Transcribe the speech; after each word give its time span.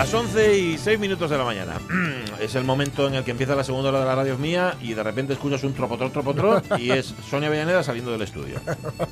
Las 0.00 0.14
11 0.14 0.56
y 0.58 0.78
6 0.78 0.98
minutos 0.98 1.28
de 1.30 1.36
la 1.36 1.44
mañana. 1.44 1.74
es 2.40 2.54
el 2.54 2.64
momento 2.64 3.06
en 3.06 3.16
el 3.16 3.22
que 3.22 3.32
empieza 3.32 3.54
la 3.54 3.64
segunda 3.64 3.90
hora 3.90 4.00
de 4.00 4.06
la 4.06 4.14
radio 4.14 4.38
mía 4.38 4.74
y 4.80 4.94
de 4.94 5.02
repente 5.02 5.34
escuchas 5.34 5.62
un 5.62 5.74
tropotro, 5.74 6.10
tropotro 6.10 6.62
y 6.78 6.90
es 6.90 7.14
Sonia 7.28 7.48
Avellaneda 7.48 7.82
saliendo 7.82 8.10
del 8.10 8.22
estudio. 8.22 8.62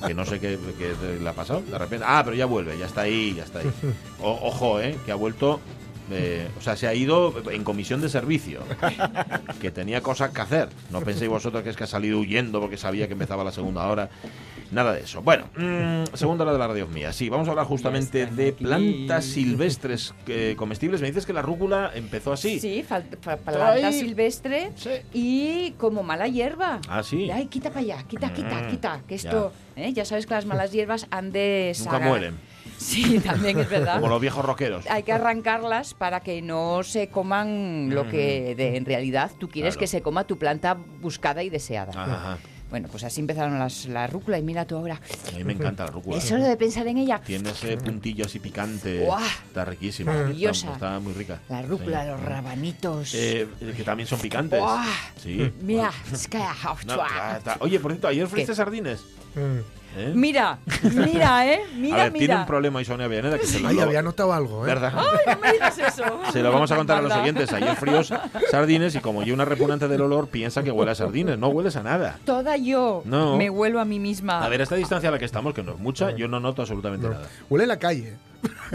Que 0.06 0.14
no 0.14 0.24
sé 0.24 0.40
qué, 0.40 0.58
qué 0.78 0.94
le 1.20 1.28
ha 1.28 1.34
pasado. 1.34 1.60
De 1.60 1.76
repente, 1.76 2.06
ah, 2.08 2.22
pero 2.24 2.34
ya 2.36 2.46
vuelve, 2.46 2.78
ya 2.78 2.86
está 2.86 3.02
ahí, 3.02 3.34
ya 3.36 3.44
está 3.44 3.58
ahí. 3.58 3.70
Ojo, 4.22 4.80
eh, 4.80 4.96
que 5.04 5.12
ha 5.12 5.14
vuelto. 5.14 5.60
eh, 6.10 6.48
o 6.58 6.62
sea, 6.62 6.74
se 6.74 6.86
ha 6.86 6.94
ido 6.94 7.34
en 7.50 7.64
comisión 7.64 8.00
de 8.00 8.08
servicio. 8.08 8.60
Que 9.60 9.70
tenía 9.70 10.00
cosas 10.00 10.30
que 10.30 10.40
hacer. 10.40 10.70
No 10.88 11.02
penséis 11.02 11.28
vosotros 11.28 11.62
que 11.64 11.68
es 11.68 11.76
que 11.76 11.84
ha 11.84 11.88
salido 11.88 12.18
huyendo 12.18 12.62
porque 12.62 12.78
sabía 12.78 13.08
que 13.08 13.12
empezaba 13.12 13.44
la 13.44 13.52
segunda 13.52 13.86
hora. 13.86 14.08
Nada 14.70 14.92
de 14.92 15.00
eso. 15.00 15.22
Bueno, 15.22 15.46
mm, 15.56 16.14
segunda 16.14 16.44
hora 16.44 16.52
de 16.52 16.58
la 16.58 16.66
radio 16.68 16.86
mía. 16.86 17.12
Sí, 17.12 17.28
vamos 17.30 17.48
a 17.48 17.52
hablar 17.52 17.64
justamente 17.66 18.26
de 18.26 18.52
plantas 18.52 19.24
silvestres 19.24 20.14
eh, 20.26 20.54
comestibles. 20.58 21.00
Me 21.00 21.06
dices 21.06 21.24
que 21.24 21.32
la 21.32 21.40
rúcula 21.42 21.90
empezó 21.94 22.32
así. 22.32 22.60
Sí, 22.60 22.84
planta 23.44 23.92
silvestre 23.92 24.72
Sí. 24.76 24.90
y 25.14 25.70
como 25.78 26.02
mala 26.02 26.28
hierba. 26.28 26.80
Ah, 26.88 27.02
sí. 27.02 27.30
Ay, 27.30 27.46
quita 27.46 27.70
para 27.70 27.80
allá, 27.80 28.02
quita, 28.06 28.32
quita, 28.32 28.62
Mm, 28.62 28.70
quita. 28.70 29.00
Que 29.08 29.14
esto, 29.14 29.52
¿eh? 29.76 29.92
ya 29.92 30.04
sabes 30.04 30.26
que 30.26 30.34
las 30.34 30.44
malas 30.46 30.70
hierbas 30.72 31.06
han 31.10 31.32
de 31.32 31.72
Nunca 31.78 31.90
sagar. 31.92 32.08
mueren. 32.08 32.34
Sí, 32.76 33.18
también 33.20 33.58
es 33.58 33.68
verdad. 33.68 33.94
Como 33.94 34.08
los 34.08 34.20
viejos 34.20 34.44
rockeros. 34.44 34.86
Hay 34.88 35.02
que 35.02 35.12
arrancarlas 35.12 35.94
para 35.94 36.20
que 36.20 36.42
no 36.42 36.82
se 36.84 37.08
coman 37.08 37.88
lo 37.92 38.06
que 38.06 38.54
de- 38.54 38.76
en 38.76 38.84
realidad 38.84 39.30
tú 39.38 39.48
quieres 39.48 39.74
Claro. 39.74 39.80
que 39.80 39.86
se 39.88 40.02
coma 40.02 40.24
tu 40.24 40.38
planta 40.38 40.76
buscada 41.00 41.42
y 41.42 41.48
deseada. 41.50 41.92
Ajá. 42.00 42.38
Bueno, 42.70 42.88
pues 42.90 43.02
así 43.04 43.20
empezaron 43.20 43.58
las, 43.58 43.86
la 43.86 44.06
rúcula 44.06 44.38
y 44.38 44.42
mira 44.42 44.66
tú 44.66 44.76
ahora. 44.76 45.00
A 45.32 45.36
mí 45.38 45.44
me 45.44 45.54
encanta 45.54 45.84
la 45.86 45.90
rúcula. 45.90 46.18
Es 46.18 46.24
solo 46.24 46.44
de 46.44 46.56
pensar 46.56 46.86
en 46.86 46.98
ella. 46.98 47.20
Tiene 47.24 47.50
ese 47.50 47.76
puntillo 47.78 48.26
así 48.26 48.38
picante. 48.38 49.04
Guau. 49.04 49.22
Está 49.46 49.64
riquísima. 49.64 50.12
Maravillosa. 50.12 50.66
Está, 50.72 50.74
está 50.74 51.00
muy 51.00 51.12
rica. 51.14 51.40
La 51.48 51.62
rúcula, 51.62 52.02
Sí. 52.02 52.08
los 52.10 52.20
rabanitos. 52.22 53.14
Eh, 53.14 53.48
que 53.76 53.82
también 53.84 54.06
son 54.06 54.20
picantes. 54.20 54.60
Guau. 54.60 54.78
Sí. 55.22 55.50
Mira, 55.62 55.90
es 56.12 56.28
que- 56.28 56.38
No, 56.86 56.96
ya 56.96 57.36
está. 57.38 57.56
Oye, 57.60 57.80
por 57.80 57.92
cierto, 57.92 58.08
ayer 58.08 58.26
friste 58.28 58.54
sardines. 58.54 59.00
¿Eh? 59.96 60.12
Mira, 60.14 60.58
mira, 60.94 61.50
¿eh? 61.52 61.60
Mira, 61.74 62.02
a 62.02 62.04
ver, 62.04 62.12
tiene 62.12 62.36
un 62.36 62.46
problema 62.46 62.80
Isonia 62.80 63.08
Villaneda 63.08 63.38
que 63.38 63.46
se 63.46 63.58
lo, 63.58 63.68
Ay, 63.68 63.80
había 63.80 64.02
notado 64.02 64.32
algo, 64.32 64.62
¿eh? 64.64 64.66
¿Verdad? 64.66 64.92
Ay, 64.94 65.34
no 65.34 65.40
me 65.40 65.52
digas 65.52 65.78
eso. 65.78 66.04
Se 66.32 66.42
lo 66.42 66.52
vamos 66.52 66.70
a 66.70 66.76
contar 66.76 66.98
a 66.98 67.02
los 67.02 67.12
oyentes. 67.12 67.52
Ayer 67.52 67.74
fríos 67.74 68.12
sardines 68.50 68.94
y 68.94 69.00
como 69.00 69.22
yo 69.24 69.34
una 69.34 69.44
repugnante 69.46 69.88
del 69.88 70.02
olor 70.02 70.28
piensa 70.28 70.62
que 70.62 70.70
huele 70.70 70.92
a 70.92 70.94
sardines. 70.94 71.38
No 71.38 71.48
hueles 71.48 71.74
a 71.76 71.82
nada. 71.82 72.18
Toda 72.24 72.56
yo 72.58 73.02
No. 73.06 73.36
me 73.38 73.48
vuelvo 73.50 73.80
a 73.80 73.84
mí 73.86 73.98
misma. 73.98 74.44
A 74.44 74.48
ver, 74.48 74.60
a 74.60 74.64
esta 74.64 74.76
distancia 74.76 75.08
a 75.08 75.12
la 75.12 75.18
que 75.18 75.24
estamos, 75.24 75.54
que 75.54 75.62
no 75.62 75.72
es 75.72 75.78
mucha, 75.78 76.10
yo 76.12 76.28
no 76.28 76.38
noto 76.38 76.62
absolutamente 76.62 77.08
nada. 77.08 77.26
Huele 77.48 77.64
a 77.64 77.68
la 77.68 77.78
calle. 77.78 78.16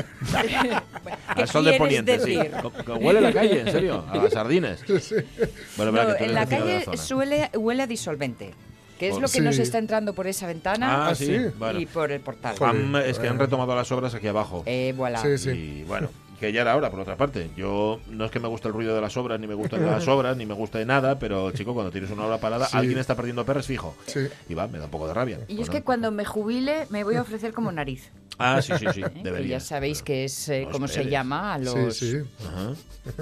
¿Qué 1.36 1.42
Al 1.42 1.48
sol 1.48 1.64
de 1.66 1.74
poniente, 1.78 2.20
sí. 2.20 2.36
decir? 2.36 2.52
Huele 3.00 3.20
a 3.20 3.22
la 3.22 3.32
calle, 3.34 3.62
en 3.62 3.72
serio, 3.72 4.04
a 4.12 4.18
las 4.18 4.34
sardines. 4.34 4.84
Bueno, 5.78 5.92
verá 5.92 6.06
No, 6.10 6.16
en 6.18 6.34
la 6.34 6.46
calle 6.46 6.86
suele, 6.98 7.50
huele 7.54 7.84
a 7.84 7.88
disolvente, 7.88 8.54
que 9.00 9.08
es 9.08 9.14
Por- 9.14 9.22
lo 9.24 9.28
que 9.30 9.42
nos 9.42 9.58
está 9.58 9.78
entrando 9.78 10.14
por 10.14 10.28
esa 10.28 10.48
ventana 10.48 11.08
Ah, 11.10 11.16
sí, 11.16 11.38
bueno. 11.58 11.80
y 11.80 11.86
por 11.86 12.12
el 12.12 12.20
portal. 12.22 12.56
Joder. 12.58 13.06
Es 13.08 13.20
que 13.20 13.28
han 13.28 13.40
retomado 13.40 13.76
las 13.76 13.92
obras 13.92 14.14
aquí 14.14 14.28
abajo. 14.28 14.64
Eh, 14.66 14.94
voilà. 14.96 15.22
Sí, 15.22 15.38
sí. 15.38 15.50
Y 15.50 15.84
bueno, 15.84 16.10
que 16.40 16.52
ya 16.52 16.62
era 16.62 16.76
hora, 16.76 16.90
por 16.92 17.00
otra 17.00 17.16
parte. 17.16 17.50
Yo 17.56 18.00
no 18.10 18.26
es 18.26 18.32
que 18.32 18.40
me 18.40 18.48
guste 18.48 18.68
el 18.68 18.74
ruido 18.74 18.94
de 18.96 19.02
las 19.02 19.16
obras, 19.18 19.40
ni 19.40 19.48
me 19.48 19.54
gustan 19.54 19.86
las 19.86 20.08
obras, 20.08 20.36
ni 20.38 20.46
me 20.46 20.54
guste 20.54 20.86
nada, 20.86 21.18
pero 21.20 21.52
chico, 21.52 21.74
cuando 21.74 21.92
tienes 21.92 22.10
una 22.12 22.26
obra 22.26 22.38
parada, 22.40 22.68
Sí. 22.68 22.78
alguien 22.78 22.98
está 22.98 23.16
perdiendo 23.16 23.46
perres 23.46 23.68
fijo. 23.68 23.96
Sí. 24.06 24.28
Y 24.50 24.54
va, 24.54 24.68
me 24.68 24.78
da 24.80 24.86
un 24.86 24.92
poco 24.92 25.08
de 25.08 25.14
rabia. 25.14 25.40
Y 25.48 25.62
es 25.62 25.70
que 25.70 25.82
cuando 25.84 26.12
me 26.12 26.26
jubile 26.26 26.88
me 26.90 27.04
voy 27.04 27.16
a 27.16 27.22
ofrecer 27.22 27.54
como 27.54 27.72
nariz. 27.72 28.12
Ah, 28.40 28.62
sí, 28.64 28.74
sí, 28.80 28.86
sí, 28.94 29.02
¿eh? 29.06 29.12
Que 29.14 29.22
debería. 29.24 29.58
ya 29.58 29.60
sabéis 29.60 30.02
que 30.02 30.24
es 30.26 30.50
eh, 30.50 30.64
No 30.66 30.72
como 30.72 30.88
se 30.88 31.06
llama 31.06 31.54
a 31.54 31.60
los... 31.60 31.96
Sí, 31.96 32.12
sí. 32.12 32.18
Ajá. 32.48 32.74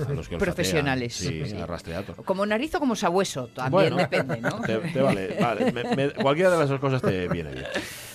A 0.09 0.13
los 0.13 0.29
que. 0.29 0.37
Profesionales. 0.37 1.13
Sí, 1.15 1.43
Sí. 1.45 1.57
a 1.57 1.65
rastreator. 1.65 2.15
Como 2.23 2.45
nariz 2.45 2.73
o 2.75 2.79
como 2.79 2.95
sabueso, 2.95 3.47
también 3.47 3.71
Bueno, 3.71 3.97
depende, 3.97 4.39
¿no? 4.39 4.61
Te, 4.61 4.77
te 4.77 5.01
vale, 5.01 5.35
vale. 5.41 5.71
Me- 5.73 5.95
me- 5.95 6.09
cualquiera 6.11 6.49
de 6.51 6.57
las 6.59 6.69
dos 6.69 6.79
cosas 6.79 7.01
te 7.01 7.27
viene 7.27 7.51
bien. 7.51 7.65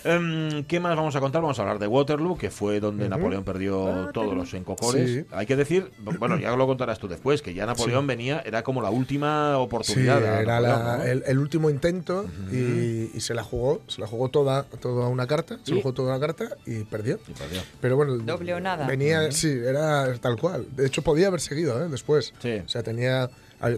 Em, 0.07 0.63
¿Qué 0.65 0.79
más 0.79 0.95
vamos 0.97 1.17
a 1.17 1.21
contar? 1.21 1.43
Vamos 1.43 1.59
a 1.59 1.63
hablar 1.63 1.79
de 1.79 1.87
Waterloo, 1.87 2.39
que 2.39 2.51
fue 2.51 2.79
donde 2.81 3.09
Napoleón 3.09 3.43
perdió 3.45 4.11
todos 4.13 4.35
los 4.37 4.55
encocores. 4.55 5.11
Sí. 5.11 5.25
Hay 5.33 5.47
que 5.47 5.57
decir, 5.57 5.91
bueno, 6.19 6.39
ya 6.41 6.55
lo 6.55 6.67
contarás 6.67 6.99
tú 6.99 7.09
después, 7.09 7.43
que 7.43 7.55
ya 7.55 7.67
Napoleón 7.67 8.07
venía, 8.07 8.41
era 8.47 8.63
como 8.63 8.83
la 8.83 8.91
última 8.91 9.55
Sí, 9.57 9.63
oportunidad. 9.63 10.21
de 10.21 10.27
era 10.43 10.61
Napoleón, 10.61 10.85
la- 10.87 10.97
¿no? 10.99 11.03
el, 11.05 11.25
el 11.27 11.39
último 11.39 11.71
intento 11.71 12.27
y, 12.53 13.11
y 13.15 13.21
se 13.21 13.35
la 13.35 13.43
jugó, 13.43 13.81
se 13.89 14.01
la 14.01 14.07
jugó 14.07 14.29
toda, 14.29 14.63
toda 14.65 15.09
una 15.09 15.27
carta, 15.27 15.57
se 15.59 15.67
Sí. 15.67 15.75
la 15.75 15.83
jugó 15.83 15.93
toda 15.95 16.17
una 16.17 16.21
carta 16.25 16.57
y 16.67 16.85
perdió. 16.85 17.19
Y 17.27 17.33
perdió. 17.33 17.61
Pero 17.81 17.97
bueno, 17.97 18.17
Doble 18.19 18.55
o 18.55 18.61
nada. 18.61 18.87
venía, 18.87 19.33
sí, 19.33 19.49
era 19.51 20.15
tal 20.19 20.37
cual. 20.39 20.67
De 20.77 20.87
hecho, 20.87 21.03
podía 21.03 21.27
haber 21.29 21.41
seguido 21.41 21.85
¿eh? 21.85 21.89
después. 21.89 22.33
Sí. 22.41 22.63
O 22.65 22.69
sea, 22.69 22.83
tenía, 22.83 23.29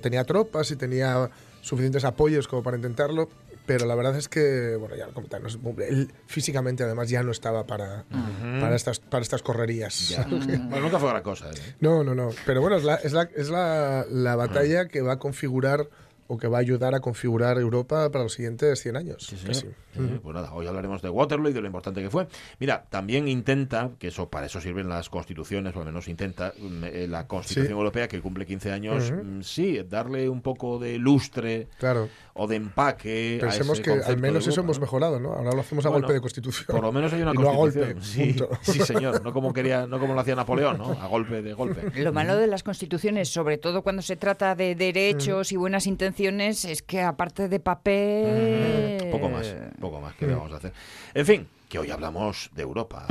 tenía 0.02 0.24
tropas 0.24 0.70
y 0.70 0.76
tenía 0.76 1.30
suficientes 1.60 2.04
apoyos 2.04 2.46
como 2.48 2.62
para 2.62 2.76
intentarlo. 2.76 3.28
Pero 3.68 3.84
la 3.84 3.94
verdad 3.94 4.16
es 4.16 4.30
que, 4.30 4.76
bueno, 4.76 4.96
ya 4.96 5.06
lo 5.06 5.12
comentamos, 5.12 5.58
él 5.86 6.10
físicamente 6.26 6.84
además 6.84 7.10
ya 7.10 7.22
no 7.22 7.30
estaba 7.32 7.66
para, 7.66 8.06
para, 8.60 8.74
estas, 8.74 8.98
para 8.98 9.20
estas 9.22 9.42
correrías. 9.42 10.08
Ya. 10.08 10.22
bueno, 10.26 10.80
nunca 10.80 10.98
fue 10.98 11.10
gran 11.10 11.22
cosa. 11.22 11.50
¿eh? 11.50 11.74
No, 11.78 12.02
no, 12.02 12.14
no. 12.14 12.30
Pero 12.46 12.62
bueno, 12.62 12.76
es 12.76 12.84
la, 12.84 12.94
es 12.94 13.12
la, 13.12 13.28
es 13.36 13.50
la, 13.50 14.06
la 14.10 14.36
batalla 14.36 14.88
que 14.88 15.02
va 15.02 15.12
a 15.12 15.18
configurar 15.18 15.90
o 16.28 16.36
que 16.38 16.46
va 16.46 16.58
a 16.58 16.60
ayudar 16.60 16.94
a 16.94 17.00
configurar 17.00 17.58
Europa 17.58 18.10
para 18.10 18.24
los 18.24 18.34
siguientes 18.34 18.80
100 18.80 18.96
años. 18.96 19.26
Sí, 19.26 19.36
señor. 19.36 19.46
casi. 19.54 19.66
Sí, 19.96 20.20
Pues 20.22 20.34
nada, 20.34 20.52
hoy 20.54 20.66
hablaremos 20.66 21.02
de 21.02 21.08
Waterloo 21.10 21.48
y 21.50 21.52
de 21.52 21.60
lo 21.60 21.66
importante 21.66 22.00
que 22.00 22.08
fue. 22.10 22.28
Mira, 22.60 22.84
también 22.88 23.26
intenta, 23.26 23.90
que 23.98 24.08
eso 24.08 24.28
para 24.28 24.46
eso 24.46 24.60
sirven 24.60 24.88
las 24.88 25.08
constituciones, 25.10 25.74
o 25.74 25.80
al 25.80 25.86
menos 25.86 26.06
intenta, 26.06 26.52
mm, 26.56 26.84
eh, 26.84 27.06
la 27.08 27.26
Constitución 27.26 27.66
Sí. 27.66 27.72
Europea, 27.72 28.06
que 28.06 28.20
cumple 28.20 28.46
15 28.46 28.70
años, 28.70 29.10
mm, 29.10 29.40
sí, 29.42 29.80
darle 29.88 30.28
un 30.28 30.40
poco 30.42 30.78
de 30.78 30.98
lustre 30.98 31.68
Claro. 31.78 32.08
o 32.34 32.46
de 32.46 32.56
empaque. 32.56 33.38
a 33.42 33.46
Pensemos 33.46 33.80
ese 33.80 33.82
que 33.82 33.90
al 34.04 34.18
menos 34.18 34.44
de 34.44 34.50
eso 34.50 34.60
Europa, 34.60 34.62
hemos 34.66 34.76
¿no? 34.78 34.80
mejorado, 34.82 35.18
¿no? 35.20 35.32
Ahora 35.32 35.52
lo 35.52 35.60
hacemos 35.60 35.84
a 35.86 35.88
Bueno, 35.88 36.02
golpe 36.06 36.14
de 36.14 36.20
constitución. 36.20 36.66
Por 36.68 36.82
lo 36.82 36.92
menos 36.92 37.12
hay 37.12 37.22
una 37.22 37.30
y 37.34 37.38
no 37.38 37.50
a 37.50 37.56
constitución. 37.56 37.94
golpe. 38.48 38.56
sí, 38.62 38.72
sí, 38.72 38.80
señor. 38.80 39.22
No 39.24 39.32
como 39.32 39.52
quería, 39.52 39.86
no 39.88 39.98
como 39.98 40.14
lo 40.14 40.20
hacía 40.20 40.36
Napoleón, 40.36 40.78
¿no? 40.78 40.92
A 40.92 41.06
golpe 41.08 41.42
de 41.42 41.54
golpe. 41.54 41.90
Lo 42.02 42.12
malo 42.12 42.36
de 42.36 42.46
las 42.46 42.62
constituciones, 42.62 43.30
sobre 43.30 43.56
todo 43.58 43.82
cuando 43.82 44.02
se 44.02 44.16
trata 44.16 44.54
de 44.54 44.74
derechos 44.74 45.50
y 45.50 45.56
buenas 45.56 45.86
intenciones, 45.86 46.17
es 46.20 46.82
que 46.82 47.00
aparte 47.00 47.48
de 47.48 47.60
papel... 47.60 49.08
Poco 49.10 49.28
más, 49.28 49.54
poco 49.80 50.00
más 50.00 50.14
que 50.14 50.26
le 50.26 50.34
vamos 50.34 50.52
a 50.52 50.56
hacer. 50.56 50.72
En 51.14 51.26
fin, 51.26 51.48
que 51.68 51.78
hoy 51.78 51.90
hablamos 51.90 52.50
de 52.54 52.62
Europa. 52.62 53.06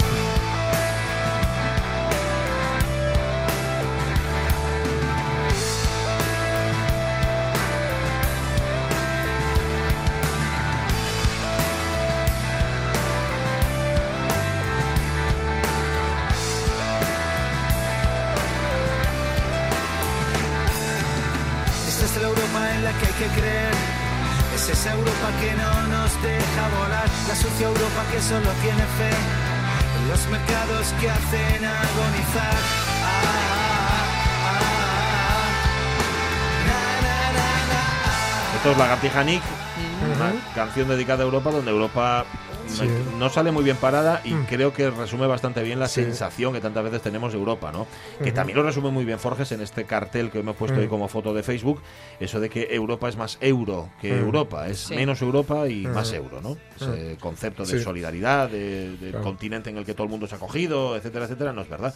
Solo 28.22 28.50
tiene 28.62 28.84
fe. 28.98 29.12
En 30.00 30.08
los 30.10 30.28
mercados 30.30 30.94
que 31.00 31.10
hacen 31.10 31.66
agonizar. 31.66 32.58
Ah, 33.04 33.22
ah, 33.24 34.04
ah. 34.46 34.68
Esto 38.56 38.72
es 38.72 38.78
Lagartija 38.78 39.24
Nick, 39.24 39.44
una 40.16 40.34
canción 40.56 40.88
dedicada 40.88 41.24
a 41.24 41.26
Europa 41.26 41.52
donde 41.52 41.72
Europa 41.72 42.26
Sí. 42.68 42.84
no 43.18 43.30
sale 43.30 43.52
muy 43.52 43.64
bien 43.64 43.78
parada 43.78 44.20
y 44.26 44.34
Mm. 44.34 44.46
creo 44.46 44.74
que 44.74 44.90
resume 44.90 45.26
bastante 45.26 45.64
bien 45.64 45.80
la 45.80 45.88
Sí. 45.88 46.04
sensación 46.04 46.52
que 46.52 46.60
tantas 46.60 46.84
veces 46.84 47.02
tenemos 47.02 47.32
de 47.32 47.40
Europa, 47.40 47.72
¿no? 47.72 47.88
Que 48.22 48.34
también 48.34 48.58
lo 48.58 48.64
resume 48.64 48.90
muy 48.92 49.06
bien 49.06 49.20
Forges 49.20 49.54
en 49.54 49.62
este 49.62 49.86
cartel 49.86 50.30
que 50.32 50.40
hemos 50.40 50.58
puesto 50.58 50.78
hoy 50.78 50.88
Mm. 50.88 50.90
como 50.90 51.08
foto 51.08 51.34
de 51.34 51.44
Facebook, 51.44 51.82
eso 52.20 52.42
de 52.42 52.50
que 52.50 52.68
Europa 52.76 53.08
es 53.08 53.16
más 53.16 53.38
euro 53.40 53.90
que 54.02 54.12
Mm. 54.12 54.20
Europa, 54.20 54.68
es 54.68 54.80
Sí. 54.80 54.96
menos 54.96 55.22
Europa 55.22 55.66
y 55.70 55.88
más 55.88 56.12
euro, 56.12 56.42
¿no? 56.42 56.58
Ese 56.76 57.16
concepto 57.22 57.64
de 57.64 57.78
Sí. 57.78 57.84
solidaridad, 57.84 58.50
de- 58.50 58.98
del 58.98 59.12
Claro. 59.12 59.24
continente 59.24 59.70
en 59.70 59.78
el 59.78 59.86
que 59.86 59.94
todo 59.94 60.04
el 60.04 60.10
mundo 60.10 60.28
se 60.28 60.36
ha 60.36 60.38
acogido, 60.38 60.98
etcétera, 60.98 61.24
etcétera, 61.24 61.54
no 61.54 61.62
es 61.62 61.70
verdad. 61.70 61.94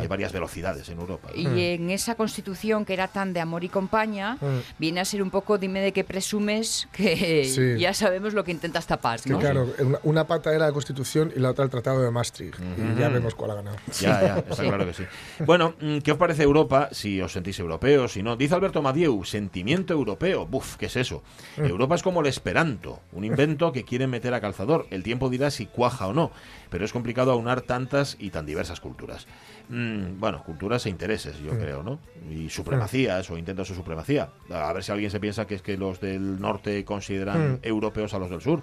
Hay 0.00 0.06
varias 0.06 0.32
velocidades 0.32 0.88
en 0.88 0.98
Europa. 0.98 1.28
Y 1.34 1.46
en 1.46 1.90
esa 1.90 2.14
constitución 2.14 2.84
que 2.84 2.94
era 2.94 3.08
tan 3.08 3.32
de 3.32 3.40
amor 3.40 3.64
y 3.64 3.68
compañía, 3.68 4.38
viene 4.78 5.00
a 5.00 5.04
ser 5.04 5.22
un 5.22 5.30
poco, 5.30 5.58
dime 5.58 5.80
de 5.80 5.92
qué 5.92 6.04
presumes, 6.04 6.88
que 6.92 7.44
Sí. 7.44 7.78
ya 7.78 7.94
sabemos 7.94 8.34
lo 8.34 8.44
que 8.44 8.50
intentas 8.52 8.86
tapar, 8.86 9.20
Que 9.20 9.30
¿no? 9.30 9.38
claro, 9.38 9.68
una, 9.78 9.98
una 10.02 10.26
pata 10.26 10.50
era 10.54 10.66
la 10.66 10.72
Constitución 10.72 11.32
y 11.34 11.40
la 11.40 11.50
otra 11.50 11.64
el 11.64 11.70
Tratado 11.70 12.00
de 12.02 12.10
Maastricht. 12.10 12.58
Y 12.60 12.98
ya 12.98 13.08
vemos 13.08 13.34
cuál 13.34 13.52
ha 13.52 13.54
ganado. 13.56 13.76
Ya, 14.00 14.20
ya, 14.20 14.38
está 14.38 14.62
claro 14.62 14.86
que 14.86 14.94
sí. 14.94 15.04
Bueno, 15.44 15.74
mm, 15.80 15.98
¿qué 15.98 16.12
os 16.12 16.18
parece 16.18 16.42
Europa? 16.42 16.88
Si 16.92 17.20
os 17.20 17.32
sentís 17.32 17.58
europeos, 17.58 18.12
si 18.12 18.22
no. 18.22 18.36
Dice 18.36 18.54
Alberto 18.54 18.82
Madieu, 18.82 19.24
sentimiento 19.24 19.92
europeo. 19.92 20.46
Buf, 20.46 20.76
¿qué 20.76 20.86
es 20.86 20.96
eso? 20.96 21.22
Europa 21.56 21.94
es 21.94 22.02
como 22.02 22.20
el 22.20 22.26
esperanto, 22.26 23.00
un 23.12 23.24
invento 23.24 23.72
que 23.72 23.84
quieren 23.84 24.10
meter 24.10 24.34
a 24.34 24.40
calzador. 24.40 24.86
El 24.90 25.02
tiempo 25.02 25.28
dirá 25.28 25.50
si 25.50 25.66
cuaja 25.66 26.06
o 26.08 26.12
no, 26.12 26.30
pero 26.70 26.84
es 26.84 26.92
complicado 26.92 27.32
aunar 27.32 27.62
tantas 27.62 28.16
y 28.18 28.30
tan 28.30 28.46
diversas 28.46 28.80
culturas. 28.80 29.26
Mm, 29.70 30.18
bueno, 30.18 30.42
culturas 30.42 30.84
e 30.86 30.90
intereses, 30.90 31.38
yo 31.38 31.56
creo, 31.56 31.84
¿no? 31.84 32.00
Y 32.28 32.48
supremacías 32.48 33.30
o 33.30 33.38
intentos 33.38 33.68
de 33.68 33.76
supremacía. 33.76 34.30
A 34.50 34.72
ver 34.72 34.82
si 34.82 34.90
alguien 34.90 35.12
se 35.12 35.20
piensa 35.20 35.46
que 35.46 35.54
es 35.54 35.62
que 35.62 35.76
los 35.76 36.00
del 36.00 36.40
norte 36.40 36.84
consideran 36.84 37.60
europeos 37.62 38.12
a 38.12 38.18
los 38.18 38.30
del 38.30 38.40
sur. 38.40 38.62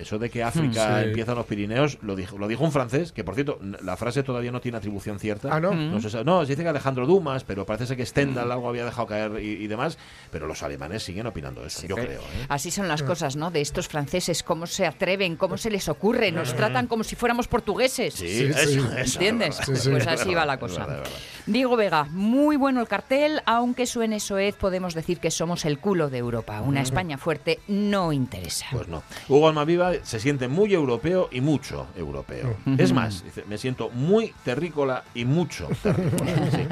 Eso 0.00 0.18
de 0.18 0.30
que 0.30 0.42
África 0.42 0.98
Sí. 1.02 1.08
empieza 1.08 1.32
en 1.32 1.38
los 1.38 1.46
Pirineos 1.46 1.98
lo 2.02 2.16
dijo, 2.16 2.38
lo 2.38 2.48
dijo 2.48 2.64
un 2.64 2.72
francés, 2.72 3.12
que 3.12 3.24
por 3.24 3.34
cierto, 3.34 3.58
la 3.82 3.96
frase 3.96 4.22
todavía 4.22 4.50
no 4.52 4.60
tiene 4.60 4.78
atribución 4.78 5.18
cierta. 5.18 5.48
Ah, 5.52 5.60
¿no? 5.60 5.74
No, 5.74 6.00
se 6.00 6.10
sabe- 6.10 6.24
no, 6.24 6.42
se 6.44 6.52
dice 6.52 6.62
que 6.62 6.68
Alejandro 6.68 7.06
Dumas, 7.06 7.44
pero 7.44 7.66
parece 7.66 7.86
ser 7.86 7.96
que 7.96 8.06
Stendhal 8.06 8.50
algo 8.50 8.68
había 8.68 8.84
dejado 8.84 9.06
caer 9.06 9.32
y, 9.42 9.62
y 9.62 9.66
demás. 9.66 9.98
Pero 10.30 10.46
los 10.46 10.62
alemanes 10.62 11.02
siguen 11.02 11.26
opinando 11.26 11.64
eso, 11.64 11.86
yo 11.86 11.96
creo. 11.96 12.20
¿eh? 12.20 12.46
Así 12.48 12.70
son 12.70 12.88
las 12.88 13.02
cosas, 13.02 13.36
¿no? 13.36 13.50
De 13.50 13.60
estos 13.60 13.88
franceses, 13.88 14.42
cómo 14.42 14.66
se 14.66 14.86
atreven, 14.86 15.36
cómo 15.36 15.56
se 15.58 15.70
les 15.70 15.88
ocurre, 15.88 16.32
nos 16.32 16.54
tratan 16.54 16.86
como 16.86 17.04
si 17.04 17.16
fuéramos 17.16 17.48
portugueses. 17.48 18.14
Sí, 18.14 18.28
Sí, 18.30 18.44
eso, 18.46 18.88
¿Entiendes? 18.96 19.58
verdad. 19.58 19.74
Sí, 19.74 19.76
sí. 19.82 19.90
Pues 19.90 20.02
Es 20.06 20.08
así 20.08 20.34
va 20.34 20.46
la 20.46 20.58
cosa. 20.58 20.86
verdad, 20.86 21.02
es 21.04 21.10
verdad. 21.10 21.18
Diego 21.46 21.76
Vega, 21.76 22.04
muy 22.10 22.56
bueno 22.56 22.80
el 22.80 22.88
cartel, 22.88 23.42
aunque 23.46 23.86
suene 23.86 24.20
soez, 24.20 24.54
podemos 24.54 24.94
decir 24.94 25.18
que 25.18 25.30
somos 25.30 25.64
el 25.64 25.78
culo 25.78 26.08
de 26.08 26.18
Europa. 26.18 26.60
Una 26.60 26.80
España 26.82 27.18
fuerte 27.18 27.58
no 27.68 28.12
interesa. 28.12 28.66
Pues 28.72 28.88
no. 28.88 29.02
Hugo 29.28 29.48
Almaviva 29.48 29.89
se 30.02 30.20
siente 30.20 30.48
muy 30.48 30.74
europeo 30.74 31.28
y 31.30 31.40
mucho 31.40 31.86
europeo. 31.96 32.56
Es 32.78 32.92
más, 32.92 33.24
dice, 33.24 33.44
me 33.48 33.58
siento 33.58 33.90
muy 33.90 34.32
terrícola 34.44 35.04
y 35.14 35.24
mucho 35.24 35.68
terrícola. 35.82 36.50
sí. 36.50 36.66